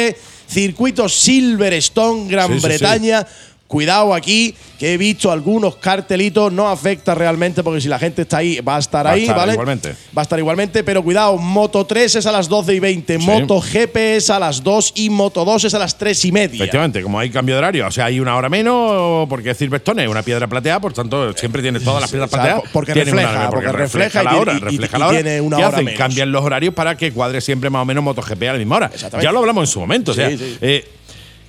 Circuito 0.48 1.10
Silverstone, 1.10 2.30
Gran 2.30 2.54
Sí, 2.54 2.60
sí, 2.60 2.68
Bretaña. 2.68 3.26
Cuidado 3.68 4.14
aquí, 4.14 4.54
que 4.78 4.94
he 4.94 4.98
visto 4.98 5.32
algunos 5.32 5.78
cartelitos, 5.78 6.54
no 6.54 6.70
afecta 6.70 7.16
realmente 7.16 7.64
porque 7.64 7.82
si 7.82 7.88
la 7.88 7.98
gente 7.98 8.22
está 8.22 8.38
ahí, 8.38 8.60
va 8.62 8.76
a 8.76 8.80
estar 8.80 9.04
Va 9.04 9.10
a 9.10 9.14
ahí, 9.14 9.22
estar 9.24 9.36
¿vale? 9.36 9.54
igualmente. 9.54 9.96
Va 10.16 10.22
a 10.22 10.24
estar 10.24 10.38
igualmente, 10.38 10.84
pero 10.84 11.02
cuidado, 11.04 11.36
Moto 11.40 11.84
3 11.84 12.16
es 12.16 12.26
a 12.28 12.32
las 12.32 12.48
12 12.48 12.76
y 12.76 12.80
20, 12.80 13.18
Sí. 13.20 13.26
Moto 13.26 13.60
GP 13.60 14.18
es 14.18 14.30
a 14.30 14.38
las 14.38 14.62
2 14.64 14.92
y 14.96 15.10
Moto 15.10 15.44
2 15.44 15.64
es 15.64 15.74
a 15.74 15.80
las 15.80 15.98
3 15.98 16.26
y 16.26 16.32
media. 16.32 16.58
Efectivamente, 16.58 17.02
como 17.02 17.18
hay 17.18 17.32
cambio 17.32 17.56
de 17.56 17.60
horario, 17.60 17.88
o 17.88 17.92
sea, 17.92 18.06
hay 18.06 18.20
una 18.20 18.36
hora 18.38 18.50
menos, 18.50 19.28
porque 19.28 19.50
es 19.50 19.58
Silverstone, 19.58 20.04
es 20.04 20.10
una 20.10 20.22
piedra 20.22 20.46
plateada, 20.48 20.80
por 20.80 20.94
tanto, 20.94 21.34
siempre 21.34 21.64
tienes 21.64 21.84
todas 21.84 22.02
las 22.02 22.12
piedras 22.12 22.30
o 22.30 22.32
sea, 22.36 22.40
plateadas. 22.44 22.70
porque 22.72 22.94
refleja, 22.94 23.30
una- 23.32 23.50
porque 23.50 23.72
refleja 23.72 24.22
y 24.22 24.26
la 24.26 24.38
hora, 24.38 24.54
y- 24.54 24.58
y- 24.58 24.60
refleja 24.60 24.98
y 24.98 25.00
la 25.00 25.08
hora. 25.08 25.18
tiene 25.24 25.42
una 25.42 25.58
¿Qué 25.58 25.64
hora 25.64 25.74
hacen? 25.74 25.86
menos. 25.86 25.98
Cambian 25.98 26.32
los 26.32 26.44
horarios 26.46 26.74
para 26.76 26.96
que 26.96 27.12
cuadre 27.12 27.42
siempre 27.42 27.72
más 27.72 27.82
o 27.82 27.86
menos 27.86 28.04
MotoGP 28.04 28.44
a 28.48 28.54
la 28.54 28.60
misma 28.60 28.76
hora. 28.76 28.92
Ya 29.24 29.32
lo 29.32 29.40
hablamos 29.40 29.64
en 29.64 29.68
su 29.74 29.80
momento. 29.80 30.12
o 30.12 30.14
sea, 30.14 30.30
Sí, 30.30 30.38
sí. 30.38 30.58
eh, 30.62 30.88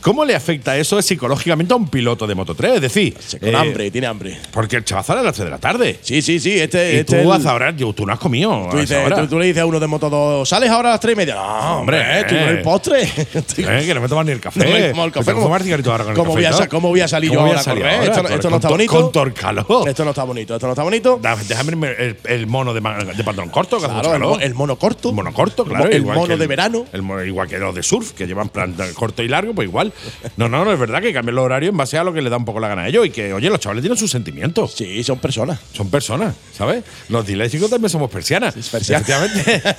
¿Cómo 0.07 0.25
le 0.25 0.37
afecta 0.37 0.77
eso 0.77 1.03
psicológicamente 1.03 1.73
a 1.75 1.77
un 1.77 1.89
piloto 1.89 2.29
de 2.29 2.37
Moto 2.37 2.55
3? 2.55 2.77
Es 2.77 2.81
decir, 2.81 3.17
Con 3.41 3.49
eh, 3.49 3.57
hambre, 3.57 3.91
tiene 3.91 4.07
hambre. 4.07 4.39
Porque 4.53 4.77
el 4.77 4.85
chaval 4.85 5.05
sale 5.05 5.19
a 5.19 5.23
las 5.25 5.35
3 5.35 5.47
de 5.47 5.51
la 5.51 5.59
tarde. 5.59 5.99
Sí, 6.01 6.23
sí, 6.23 6.39
sí. 6.39 6.53
Este, 6.61 6.93
Y 6.93 6.97
este 6.99 7.25
tú 7.25 7.33
el- 7.33 7.45
a 7.45 7.51
ahora, 7.51 7.73
yo, 7.73 7.93
tú 7.93 8.07
no 8.07 8.13
has 8.13 8.21
comido. 8.21 8.69
Tú, 8.71 8.77
dices- 8.79 9.05
tú- 9.17 9.27
tú 9.27 9.37
le 9.41 9.47
dices 9.47 9.63
a 9.63 9.67
uno 9.67 9.81
de 9.81 9.89
Moto 9.89 10.09
2, 10.09 10.49
¿sales 10.49 10.71
ahora 10.71 10.91
a 10.91 10.93
las 10.93 11.01
3 11.01 11.15
y 11.15 11.17
media? 11.17 11.35
No, 11.35 11.79
hombre, 11.81 11.99
Hombre, 11.99 12.21
estoy 12.21 12.39
con 12.39 12.47
eh. 12.47 12.51
el 12.51 12.63
postre. 12.63 13.03
Eh, 13.67 13.83
que 13.85 13.95
no 13.95 14.01
me 14.01 14.09
tomas 14.09 14.27
ni 14.27 14.31
el 14.33 14.39
café. 14.41 14.61
No 14.61 14.71
me 14.71 14.91
tomo 14.91 15.05
el 15.07 15.11
café. 15.13 15.65
cigarrito 15.65 15.91
ahora 15.91 16.05
con 16.05 16.13
el 16.13 16.17
¿Cómo 16.17 16.35
café, 16.35 16.49
voy 16.51 16.61
a 16.63 16.69
cómo 16.69 16.89
voy 16.89 17.01
a 17.01 17.09
salir 17.09 17.31
yo 17.33 17.39
¿Cómo 17.39 17.49
ahora 17.49 17.61
a 17.61 17.65
salir 17.65 17.85
ahora? 17.85 18.05
Esto 18.05 18.29
esto 18.29 18.51
no 18.51 18.57
está 18.57 18.69
bonito. 18.69 18.93
Con. 19.13 19.89
Esto 19.89 20.05
no 20.05 20.11
está 20.11 20.23
bonito, 20.23 20.55
esto 20.55 20.67
no 20.67 20.73
está 20.73 20.83
bonito. 20.85 21.19
Da- 21.21 21.37
Déjame 21.49 21.95
el, 21.99 22.17
el 22.25 22.47
mono 22.47 22.73
de, 22.73 22.81
de 22.81 23.25
pantalón 23.25 23.51
corto, 23.51 23.81
que 23.81 23.87
Claro, 23.87 24.37
el, 24.37 24.43
el 24.43 24.55
mono 24.55 24.77
corto. 24.77 25.09
El 25.09 25.17
mono 25.17 25.33
corto, 25.33 25.65
claro. 25.65 25.87
El, 25.91 26.05
mono 26.05 26.37
de 26.37 26.47
verano. 26.47 26.85
Igual 27.27 27.49
que 27.49 27.59
los 27.59 27.75
de 27.75 27.83
surf, 27.83 28.13
que 28.13 28.27
llevan 28.27 28.51
plan 28.51 28.77
corto 28.95 29.23
y 29.25 29.29
largo, 29.29 29.53
pues 29.53 29.67
igual. 29.67 29.93
No, 30.37 30.49
no, 30.49 30.65
no, 30.65 30.73
es 30.73 30.79
verdad 30.79 31.01
que 31.01 31.13
cambian 31.13 31.37
los 31.37 31.45
horarios 31.45 31.71
en 31.71 31.77
base 31.77 31.99
a 31.99 32.05
lo 32.05 32.13
que 32.13 32.23
le 32.23 32.31
da 32.31 32.37
un 32.37 32.45
poco 32.45 32.61
la 32.61 32.69
gana 32.69 32.83
a 32.83 32.89
ellos. 32.89 33.07
Y 33.07 33.11
que, 33.11 33.33
oye, 33.33 33.49
los 33.51 33.61
chavales 33.61 33.83
tienen 33.83 33.99
sus 33.99 34.11
sentimientos. 34.11 34.73
Sí, 34.73 35.03
son 35.03 35.19
personas. 35.19 35.59
Son 35.73 35.91
personas, 35.91 36.35
¿sabes? 36.53 36.85
Los 37.09 37.27
disléxicos 37.27 37.71
también 37.71 37.91
somos 37.91 38.11
persianas. 38.11 38.55
persianas. 38.55 39.09
Efectivamente. 39.09 39.63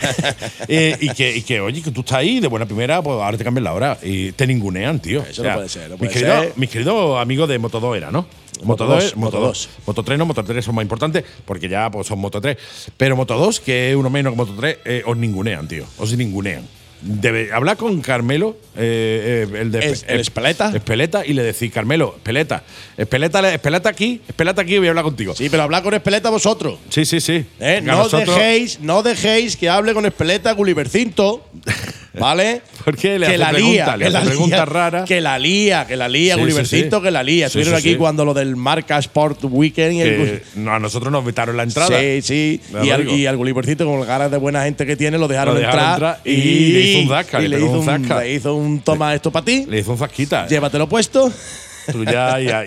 Eh, 0.69 0.97
y, 0.99 1.09
que, 1.11 1.37
y 1.37 1.41
que, 1.43 1.61
oye, 1.61 1.81
que 1.81 1.91
tú 1.91 2.01
estás 2.01 2.17
ahí 2.17 2.39
de 2.39 2.47
buena 2.47 2.65
primera, 2.65 3.01
pues 3.01 3.15
ahora 3.15 3.37
te 3.37 3.43
cambian 3.43 3.63
la 3.63 3.73
hora. 3.73 3.97
Y 4.01 4.31
te 4.33 4.45
ningunean, 4.45 4.99
tío. 4.99 5.23
Eso 5.23 5.43
no 5.43 5.53
puede 5.53 5.69
ser, 5.69 5.83
no 5.83 5.89
mis, 5.91 5.99
puede 5.99 6.11
queridos, 6.11 6.39
ser. 6.39 6.53
mis 6.57 6.69
queridos 6.69 7.21
amigos 7.21 7.47
de 7.47 7.57
Moto 7.57 7.79
2 7.79 7.97
era, 7.97 8.11
¿no? 8.11 8.27
Moto 8.63 8.85
Moto 8.85 8.85
2, 8.85 9.03
dos, 9.03 9.15
Moto 9.15 9.37
Moto 9.37 9.47
2. 9.47 9.69
Moto 9.85 10.03
3 10.03 10.19
no, 10.19 10.25
Moto 10.25 10.43
3 10.43 10.65
son 10.65 10.75
más 10.75 10.83
importantes 10.83 11.23
porque 11.45 11.69
ya 11.69 11.89
pues, 11.89 12.07
son 12.07 12.19
Moto 12.19 12.41
3. 12.41 12.57
Pero 12.97 13.15
Moto 13.15 13.37
2, 13.37 13.59
que 13.59 13.91
es 13.91 13.95
uno 13.95 14.09
menos 14.09 14.33
que 14.33 14.37
Moto 14.37 14.53
3, 14.57 14.77
eh, 14.85 15.03
os 15.05 15.17
ningunean, 15.17 15.67
tío. 15.67 15.85
Os 15.97 16.15
ningunean. 16.15 16.63
Debe 17.01 17.51
hablar 17.53 17.77
con 17.77 18.01
Carmelo, 18.01 18.57
eh, 18.75 19.47
eh, 19.53 19.59
el 19.61 19.71
de 19.71 19.79
Es- 19.91 20.05
el 20.07 20.19
Espeleta. 20.19 20.71
Espeleta, 20.75 21.25
y 21.25 21.33
le 21.33 21.43
decís, 21.43 21.71
Carmelo, 21.71 22.15
Espeleta, 22.17 22.63
Espeleta, 22.97 23.53
Espeleta 23.53 23.89
aquí, 23.89 24.21
Espeleta 24.27 24.61
aquí, 24.63 24.77
voy 24.79 24.87
a 24.87 24.89
hablar 24.91 25.03
contigo. 25.05 25.35
Sí, 25.35 25.47
pero 25.49 25.63
habla 25.63 25.83
con 25.83 25.93
Espeleta 25.93 26.29
vosotros. 26.31 26.79
Sí, 26.89 27.05
sí, 27.05 27.21
sí. 27.21 27.45
¿eh? 27.59 27.81
No 27.83 27.97
nosotros- 27.97 28.35
dejéis, 28.35 28.79
no 28.81 29.03
dejéis 29.03 29.55
que 29.57 29.69
hable 29.69 29.93
con 29.93 30.05
Espeleta 30.05 30.51
Gullivercinto. 30.53 31.47
¿Vale? 32.19 32.61
Porque 32.85 33.19
le 33.19 33.27
que 33.27 33.33
hace 33.33 33.37
la 33.37 33.51
lía, 33.51 33.97
le 33.97 34.05
que 34.05 34.11
la 34.11 34.23
lía, 34.23 34.65
raras. 34.65 35.05
Que 35.05 35.21
la 35.21 35.37
lía, 35.39 35.85
que 35.87 35.95
la 35.95 36.07
lía, 36.07 36.35
Sí, 36.35 36.39
Gullivercinto, 36.41 36.97
sí, 36.97 36.99
sí. 37.01 37.03
que 37.05 37.11
la 37.11 37.23
lía. 37.23 37.45
Estuvieron 37.47 37.75
aquí 37.75 37.95
cuando 37.95 38.23
lo 38.25 38.33
del 38.33 38.55
Marca 38.55 38.97
Sport 38.99 39.39
Weekend 39.43 39.93
y 39.93 40.01
el 40.01 40.43
no, 40.55 40.73
a 40.73 40.79
nosotros 40.79 41.11
nos 41.11 41.25
vetaron 41.25 41.57
la 41.57 41.63
entrada. 41.63 41.99
Sí, 41.99 42.21
sí. 42.21 42.61
Y 42.83 42.89
al, 42.89 43.09
y 43.09 43.25
al 43.25 43.37
con 43.37 43.99
las 43.99 44.07
ganas 44.07 44.31
de 44.31 44.37
buena 44.37 44.63
gente 44.63 44.85
que 44.85 44.95
tiene, 44.95 45.17
lo 45.17 45.27
dejaron, 45.27 45.55
Lo 45.55 45.59
dejaron 45.59 45.79
entrar, 45.79 46.17
entrar 46.17 46.19
y 46.23 46.71
le 46.71 46.79
hizo 46.81 46.99
un 46.99 47.09
zasca, 47.09 47.41
y 47.41 47.47
le 47.47 47.57
hizo 47.57 47.71
un 47.71 47.77
un, 47.77 47.85
zasca. 47.85 48.19
le 48.19 48.33
hizo 48.33 48.55
un 48.55 48.79
toma 48.81 49.13
esto 49.15 49.31
para 49.31 49.45
ti. 49.45 49.65
Le 49.67 49.79
hizo 49.79 49.91
un 49.91 49.97
zasquita. 49.97 50.47
Llévatelo 50.47 50.87
puesto. 50.87 51.31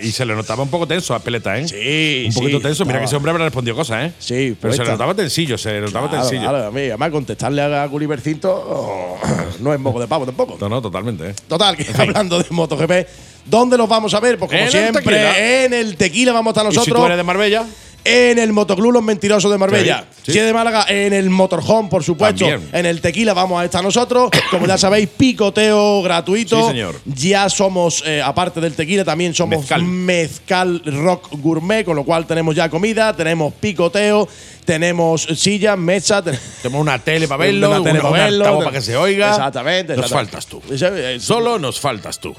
Y 0.01 0.11
se 0.11 0.25
le 0.25 0.35
notaba 0.35 0.63
un 0.63 0.69
poco 0.69 0.87
tenso 0.87 1.13
a 1.13 1.19
Peleta, 1.19 1.57
¿eh? 1.57 1.67
Sí, 1.67 2.25
Un 2.27 2.33
poquito 2.33 2.57
sí, 2.57 2.63
tenso. 2.63 2.85
Mira 2.85 2.95
estaba- 2.95 2.99
que 2.99 3.05
ese 3.05 3.15
hombre 3.15 3.31
habrá 3.31 3.43
respondido 3.45 3.75
cosas, 3.75 4.05
¿eh? 4.05 4.13
Sí, 4.19 4.55
Pero 4.59 4.73
se 4.73 4.77
puesta. 4.77 4.83
le 4.83 4.89
notaba 4.91 5.13
tensillo, 5.15 5.57
se 5.57 5.71
le 5.73 5.81
notaba 5.81 6.09
Claro, 6.09 6.23
tensillo. 6.27 6.49
claro, 6.49 6.67
a 6.67 6.71
mí, 6.71 6.81
además, 6.81 7.11
contestarle 7.11 7.61
a 7.61 7.85
Gullivercinto 7.87 8.51
oh, 8.51 9.17
no 9.59 9.73
es 9.73 9.79
moco 9.79 9.99
de 9.99 10.07
pavo 10.07 10.25
tampoco. 10.25 10.57
No, 10.59 10.69
no, 10.69 10.81
totalmente, 10.81 11.29
¿eh? 11.29 11.35
Total, 11.47 11.75
que 11.77 11.85
hablando 11.97 12.37
de 12.39 12.45
MotoGP, 12.49 13.07
¿dónde 13.45 13.77
los 13.77 13.87
vamos 13.87 14.13
a 14.13 14.19
ver? 14.19 14.37
Pues 14.37 14.49
como 14.49 14.59
En 14.59 14.65
el 14.67 14.71
siempre, 14.71 15.01
Tequila. 15.03 15.63
en 15.65 15.73
el 15.73 15.95
Tequila 15.97 16.31
vamos 16.33 16.51
a 16.51 16.59
estar 16.59 16.65
Y 16.67 16.71
si 16.71 16.77
nosotros. 16.77 16.99
tú 16.99 17.05
eres 17.05 17.17
de 17.17 17.23
Marbella, 17.23 17.65
En 18.03 18.39
el 18.39 18.51
Motoclub 18.51 18.91
Los 18.91 19.03
Mentirosos 19.03 19.51
de 19.51 19.57
Marbella. 19.57 20.05
Sí. 20.23 20.31
Si 20.33 20.39
es 20.39 20.45
de 20.45 20.53
Málaga, 20.53 20.85
en 20.87 21.13
el 21.13 21.29
Motorhome, 21.29 21.87
por 21.89 22.03
supuesto. 22.03 22.47
También. 22.47 22.69
En 22.73 22.85
el 22.85 22.99
Tequila 23.01 23.33
vamos 23.33 23.61
a 23.61 23.65
estar 23.65 23.83
nosotros. 23.83 24.29
Como 24.49 24.65
ya 24.65 24.77
sabéis, 24.77 25.07
picoteo 25.09 26.01
gratuito. 26.01 26.61
Sí, 26.61 26.67
señor. 26.69 26.95
Ya 27.05 27.47
somos, 27.49 28.03
eh, 28.05 28.21
aparte 28.23 28.59
del 28.61 28.73
Tequila, 28.73 29.03
también 29.03 29.33
somos 29.35 29.59
Mezcal. 29.59 29.83
mezcal 29.83 30.81
rock 30.85 31.29
gourmet, 31.33 31.83
con 31.85 31.95
lo 31.95 32.03
cual 32.03 32.25
tenemos 32.25 32.55
ya 32.55 32.69
comida, 32.69 33.15
tenemos 33.15 33.53
picoteo, 33.53 34.27
tenemos 34.65 35.23
sillas, 35.35 35.77
mesas. 35.77 36.23
ten- 36.23 36.39
tenemos 36.61 36.81
una 36.81 36.97
tele 36.99 37.27
para 37.27 37.43
verlo, 37.45 37.69
una 37.69 37.83
tele 37.83 37.99
para 38.01 38.13
verlo, 38.23 38.59
para 38.59 38.71
que 38.71 38.81
se 38.81 38.97
oiga. 38.97 39.29
Exactamente, 39.29 39.95
Nos 39.95 40.09
faltas 40.09 40.45
tú. 40.47 40.61
Eh, 40.71 41.17
Solo 41.19 41.59
nos 41.59 41.79
faltas 41.79 42.19
tú. 42.19 42.35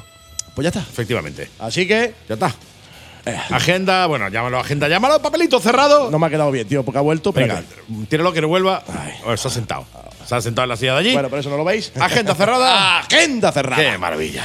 Pues 0.54 0.64
ya 0.64 0.68
está. 0.68 0.80
Efectivamente. 0.80 1.48
Así 1.60 1.86
que 1.86 2.14
Ya 2.28 2.34
está. 2.34 2.54
Agenda, 3.50 4.06
bueno, 4.06 4.28
llámalo 4.28 4.58
agenda, 4.58 4.88
llámalo, 4.88 5.22
papelito 5.22 5.60
cerrado. 5.60 6.10
no 6.10 6.18
me 6.18 6.26
ha 6.26 6.30
quedado 6.30 6.50
bien, 6.50 6.66
tío, 6.66 6.82
porque 6.82 6.98
ha 6.98 7.02
vuelto. 7.02 7.32
Venga, 7.32 7.60
espérate. 7.60 8.06
tíralo 8.08 8.32
que 8.32 8.40
no 8.40 8.48
vuelva. 8.48 8.82
Oh, 9.24 9.36
se 9.36 9.48
ha 9.48 9.50
sentado. 9.50 9.86
Se 10.26 10.34
ha 10.34 10.40
sentado 10.40 10.64
en 10.64 10.68
la 10.70 10.76
silla 10.76 10.94
de 10.94 10.98
allí. 10.98 11.12
Bueno, 11.12 11.28
por 11.28 11.38
eso 11.38 11.50
no 11.50 11.56
lo 11.56 11.64
veis. 11.64 11.92
Agenda 12.00 12.34
cerrada. 12.34 12.98
Agenda 13.00 13.52
cerrada. 13.52 13.82
Qué 13.92 13.98
maravilla. 13.98 14.44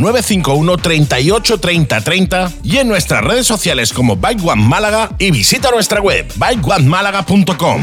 951 0.00 0.76
38 0.78 1.58
30 1.58 2.00
30 2.00 2.52
y 2.62 2.76
en 2.78 2.88
nuestras 2.88 3.22
redes 3.24 3.46
sociales 3.46 3.92
como 3.92 4.16
Bike 4.16 4.44
One 4.44 4.62
Málaga 4.62 5.10
y 5.18 5.30
visita 5.30 5.70
nuestra 5.70 6.00
web 6.00 6.26
bikeonemálaga.com. 6.36 7.82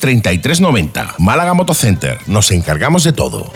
33 0.00 0.60
90. 0.60 1.14
Málaga 1.18 1.54
Motocenter. 1.54 2.18
Nos 2.26 2.50
encargamos 2.50 3.04
de 3.04 3.12
todo. 3.12 3.52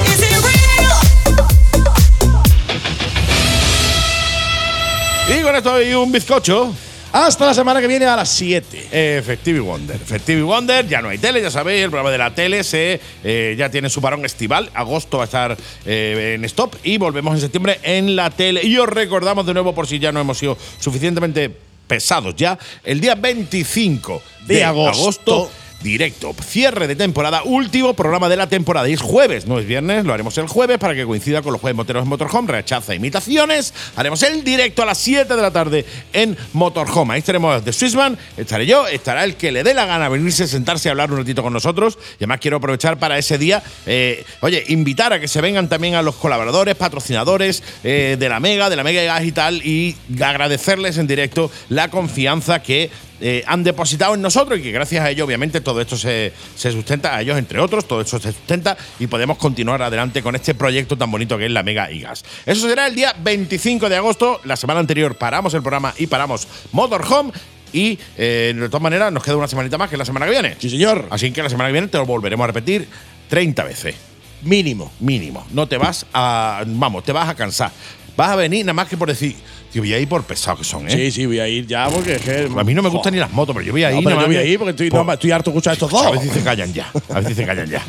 Y 5.29 5.43
con 5.43 5.55
esto 5.55 5.75
hay 5.75 5.93
un 5.95 6.11
bizcocho. 6.11 6.73
Hasta 7.13 7.47
la 7.47 7.55
semana 7.55 7.81
que 7.81 7.87
viene 7.87 8.05
a 8.05 8.17
las 8.17 8.29
7. 8.29 9.17
Effective 9.19 9.61
Wonder. 9.61 9.97
Effective 9.97 10.43
Wonder, 10.43 10.87
ya 10.87 11.01
no 11.01 11.09
hay 11.09 11.19
tele, 11.19 11.41
ya 11.41 11.51
sabéis, 11.51 11.85
el 11.85 11.91
programa 11.91 12.11
de 12.11 12.19
la 12.19 12.35
tele 12.35 12.63
se, 12.63 13.01
eh, 13.25 13.55
ya 13.59 13.71
tiene 13.71 13.89
su 13.89 14.03
parón 14.03 14.25
estival. 14.27 14.71
Agosto 14.75 15.17
va 15.17 15.25
a 15.25 15.27
estar 15.27 15.57
eh, 15.87 16.35
en 16.37 16.45
stop 16.45 16.77
y 16.85 16.99
volvemos 16.99 17.35
en 17.35 17.41
septiembre 17.41 17.81
en 17.83 18.15
la 18.15 18.31
tele. 18.31 18.63
Y 18.63 18.77
os 18.77 18.89
recordamos 18.89 19.47
de 19.47 19.55
nuevo, 19.55 19.75
por 19.75 19.87
si 19.87 19.99
ya 19.99 20.13
no 20.13 20.21
hemos 20.21 20.39
sido 20.39 20.59
suficientemente 20.79 21.51
pesados 21.87 22.37
ya, 22.37 22.59
el 22.85 23.01
día 23.01 23.15
25 23.15 24.23
de, 24.47 24.55
De 24.57 24.65
agosto, 24.65 25.01
agosto. 25.01 25.51
Directo, 25.83 26.35
cierre 26.45 26.89
de 26.89 26.97
temporada, 26.97 27.45
último 27.45 27.95
programa 27.95 28.29
de 28.29 28.37
la 28.37 28.49
temporada. 28.49 28.89
Y 28.89 28.95
es 28.95 29.01
jueves, 29.01 29.47
no 29.47 29.61
es 29.61 29.67
viernes, 29.67 30.05
lo 30.05 30.13
haremos 30.13 30.37
el 30.39 30.49
jueves 30.49 30.77
para 30.79 30.93
que 30.93 31.05
coincida 31.05 31.41
con 31.41 31.53
los 31.53 31.61
jueves 31.61 31.77
moteros 31.77 32.03
en 32.03 32.09
Motorhome. 32.09 32.51
Rechaza 32.51 32.97
imitaciones. 32.97 33.73
Haremos 33.95 34.25
el 34.25 34.43
directo 34.43 34.83
a 34.83 34.87
las 34.87 34.99
7 34.99 35.37
de 35.37 35.41
la 35.41 35.53
tarde 35.53 35.85
en 36.13 36.37
Motorhome. 36.53 37.15
Ahí 37.15 37.21
estaremos 37.21 37.65
de 37.65 37.73
Swissman, 37.73 38.19
estaré 38.37 38.67
yo, 38.67 38.89
estará 38.89 39.23
el 39.23 39.37
que 39.37 39.53
le 39.53 39.63
dé 39.63 39.73
la 39.73 39.87
gana 39.87 40.09
venirse, 40.09 40.49
sentarse 40.49 40.89
y 40.89 40.91
hablar 40.91 41.13
un 41.13 41.19
ratito 41.19 41.45
con 41.45 41.53
nosotros. 41.53 41.97
Y 42.15 42.25
además 42.25 42.41
quiero 42.41 42.57
aprovechar 42.57 42.99
para 42.99 43.17
ese 43.17 43.39
día, 43.39 43.63
eh, 43.87 44.25
oye, 44.41 44.65
invitar 44.69 45.13
a 45.13 45.21
que 45.21 45.29
se 45.29 45.41
vengan 45.41 45.69
también 45.69 45.95
a 45.95 46.03
los 46.03 46.17
colaboradores, 46.17 46.75
patrocinadores 46.75 47.63
eh, 47.85 48.17
de 48.19 48.29
la 48.29 48.41
Mega, 48.41 48.69
de 48.69 48.75
la 48.75 48.83
Mega 48.83 49.23
y 49.23 49.31
tal, 49.31 49.65
y 49.65 49.97
agradecerles 50.21 50.99
en 50.99 51.07
directo 51.07 51.53
la 51.69 51.89
confianza 51.89 52.63
que 52.63 52.91
eh, 53.21 53.43
han 53.47 53.65
depositado 53.65 54.15
en 54.15 54.23
nosotros 54.23 54.59
y 54.59 54.63
que 54.63 54.71
gracias 54.71 55.05
a 55.05 55.11
ello, 55.11 55.25
obviamente, 55.25 55.61
todo 55.61 55.81
esto 55.81 55.97
se, 55.97 56.33
se 56.55 56.73
sustenta, 56.73 57.17
a 57.17 57.21
ellos 57.21 57.39
entre 57.39 57.61
otros, 57.61 57.87
todo 57.87 58.01
esto 58.01 58.19
se 58.19 58.33
sustenta 58.33 58.77
y 58.99 59.07
podemos 59.07 59.39
continuar 59.39 59.83
adelante 59.83 60.23
con 60.23 60.37
este 60.37 60.55
proyecto 60.55 60.97
tan 60.97 61.11
bonito 61.11 61.37
que 61.37 61.47
es 61.47 61.51
la 61.51 61.63
Mega 61.63 61.91
y 61.91 62.01
Gas. 62.01 62.25
Eso 62.47 62.69
será 62.69 62.87
el 62.87 62.95
día 62.95 63.15
25 63.19 63.89
de 63.89 63.97
agosto. 63.97 64.41
La 64.45 64.57
semana 64.57 64.81
anterior 64.81 65.17
paramos 65.17 65.55
el 65.55 65.63
programa 65.63 65.95
y 65.99 66.07
paramos 66.07 66.47
Motorhome. 66.73 67.33
Y 67.73 67.99
eh, 68.17 68.55
de 68.57 68.69
todas 68.69 68.83
maneras, 68.83 69.13
nos 69.13 69.23
queda 69.23 69.37
una 69.37 69.49
semanita 69.49 69.77
más 69.77 69.91
que 69.91 69.97
la 69.97 70.05
semana 70.05 70.27
que 70.27 70.33
viene. 70.33 70.57
Sí, 70.59 70.71
señor. 70.71 71.07
Así 71.11 71.31
que 71.33 71.43
la 71.43 71.51
semana 71.51 71.69
que 71.69 71.73
viene 71.73 71.89
te 71.89 71.99
lo 71.99 72.07
volveremos 72.07 72.45
a 72.45 72.47
repetir 72.47 72.89
30 73.29 73.65
veces. 73.65 73.95
Mínimo. 74.43 74.91
Mínimo. 75.01 75.47
No 75.51 75.67
te 75.67 75.77
vas 75.77 76.07
a. 76.13 76.63
Vamos, 76.67 77.05
te 77.05 77.13
vas 77.13 77.29
a 77.29 77.35
cansar. 77.35 77.71
Vas 78.17 78.31
a 78.31 78.37
venir 78.37 78.65
nada 78.65 78.75
más 78.75 78.89
que 78.89 78.97
por 78.97 79.09
decir. 79.09 79.37
Tío, 79.73 79.83
voy 79.83 79.93
a 79.93 79.99
ir 79.99 80.09
por 80.09 80.25
pesado 80.25 80.57
que 80.57 80.65
son, 80.65 80.89
¿eh? 80.89 80.91
Sí, 80.91 81.11
sí, 81.13 81.27
voy 81.27 81.41
a 81.41 81.47
ir 81.47 81.67
ya 81.67 81.89
porque 81.91 82.15
es 82.15 82.23
que. 82.23 82.49
A 82.59 82.65
mí 82.65 82.73
no 82.73 82.81
me 82.83 82.89
gustan 82.89 83.13
ni 83.13 83.19
las 83.21 83.31
motos, 83.31 83.55
pero 83.55 83.67
yo 83.67 83.73
voy 83.73 83.85
a 83.85 83.91
ir. 83.91 83.97
No, 83.97 84.03
pero 84.03 84.21
yo 84.23 84.27
voy 84.27 84.37
a 84.37 84.45
ir 84.45 84.59
porque 84.59 84.71
estoy, 84.71 84.91
por- 84.91 85.05
no, 85.05 85.13
estoy 85.13 85.31
harto 85.31 85.51
de 85.51 85.57
escuchar 85.57 85.75
estos 85.75 85.91
dos. 85.91 86.07
A 86.07 86.11
veces 86.11 86.33
se 86.33 86.43
callan 86.43 86.73
ya. 86.73 86.91
A 87.11 87.21
veces 87.21 87.37
se 87.37 87.45
callan 87.45 87.69
ya. 87.69 87.83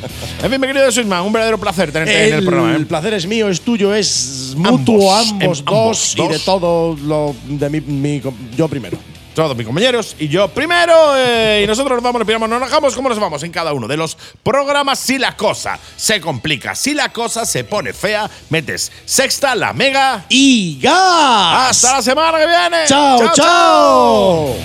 En 0.44 0.52
fin, 0.52 0.60
mi 0.60 0.68
querido 0.68 0.92
Suisman, 0.92 1.24
un 1.24 1.32
verdadero 1.32 1.58
placer 1.58 1.92
tenerte 1.92 2.28
en 2.28 2.34
el 2.36 2.46
programa. 2.46 2.76
El 2.76 2.82
¿eh? 2.82 2.86
placer 2.86 3.14
es 3.14 3.26
mío, 3.26 3.48
es 3.50 3.62
tuyo, 3.62 3.96
es 3.96 4.54
mutuo, 4.58 5.16
Ambos, 5.16 5.32
ambos, 5.32 5.64
dos, 5.66 5.68
ambos 5.68 6.16
y 6.18 6.22
de 6.28 6.34
dos. 6.34 6.44
todo 6.46 6.98
lo 7.02 7.36
de 7.48 7.70
mi, 7.70 7.80
mi- 7.82 8.22
yo 8.58 8.68
primero. 8.68 8.98
Todos 9.36 9.56
mis 9.56 9.66
compañeros 9.66 10.16
y 10.20 10.28
yo 10.28 10.48
primero. 10.50 11.16
eh, 11.16 11.62
y 11.64 11.68
nosotros 11.68 11.96
nos 11.96 12.04
vamos, 12.04 12.20
nos 12.20 12.26
piramos, 12.26 12.50
nos 12.50 12.60
dejamos 12.62 12.96
como 12.96 13.10
nos 13.10 13.20
vamos 13.20 13.42
en 13.44 13.52
cada 13.52 13.72
uno 13.74 13.88
de 13.88 13.96
los 13.96 14.18
programas. 14.44 15.00
Si 15.00 15.18
la 15.18 15.38
cosa 15.38 15.80
se 15.96 16.20
complica, 16.20 16.76
si 16.76 16.94
la 16.94 17.10
cosa 17.14 17.46
se 17.46 17.64
pone 17.64 17.94
fea, 17.94 18.30
metes 18.50 18.92
sexta, 19.06 19.56
la 19.56 19.72
mega. 19.74 20.26
¡Y 20.30 20.80
gas! 20.82 21.70
Hasta 21.84 21.94
la 21.98 22.02
semana 22.02 22.38
que 22.38 22.48
viene. 22.48 22.86
¡Chao, 22.88 23.32
chao! 23.34 24.56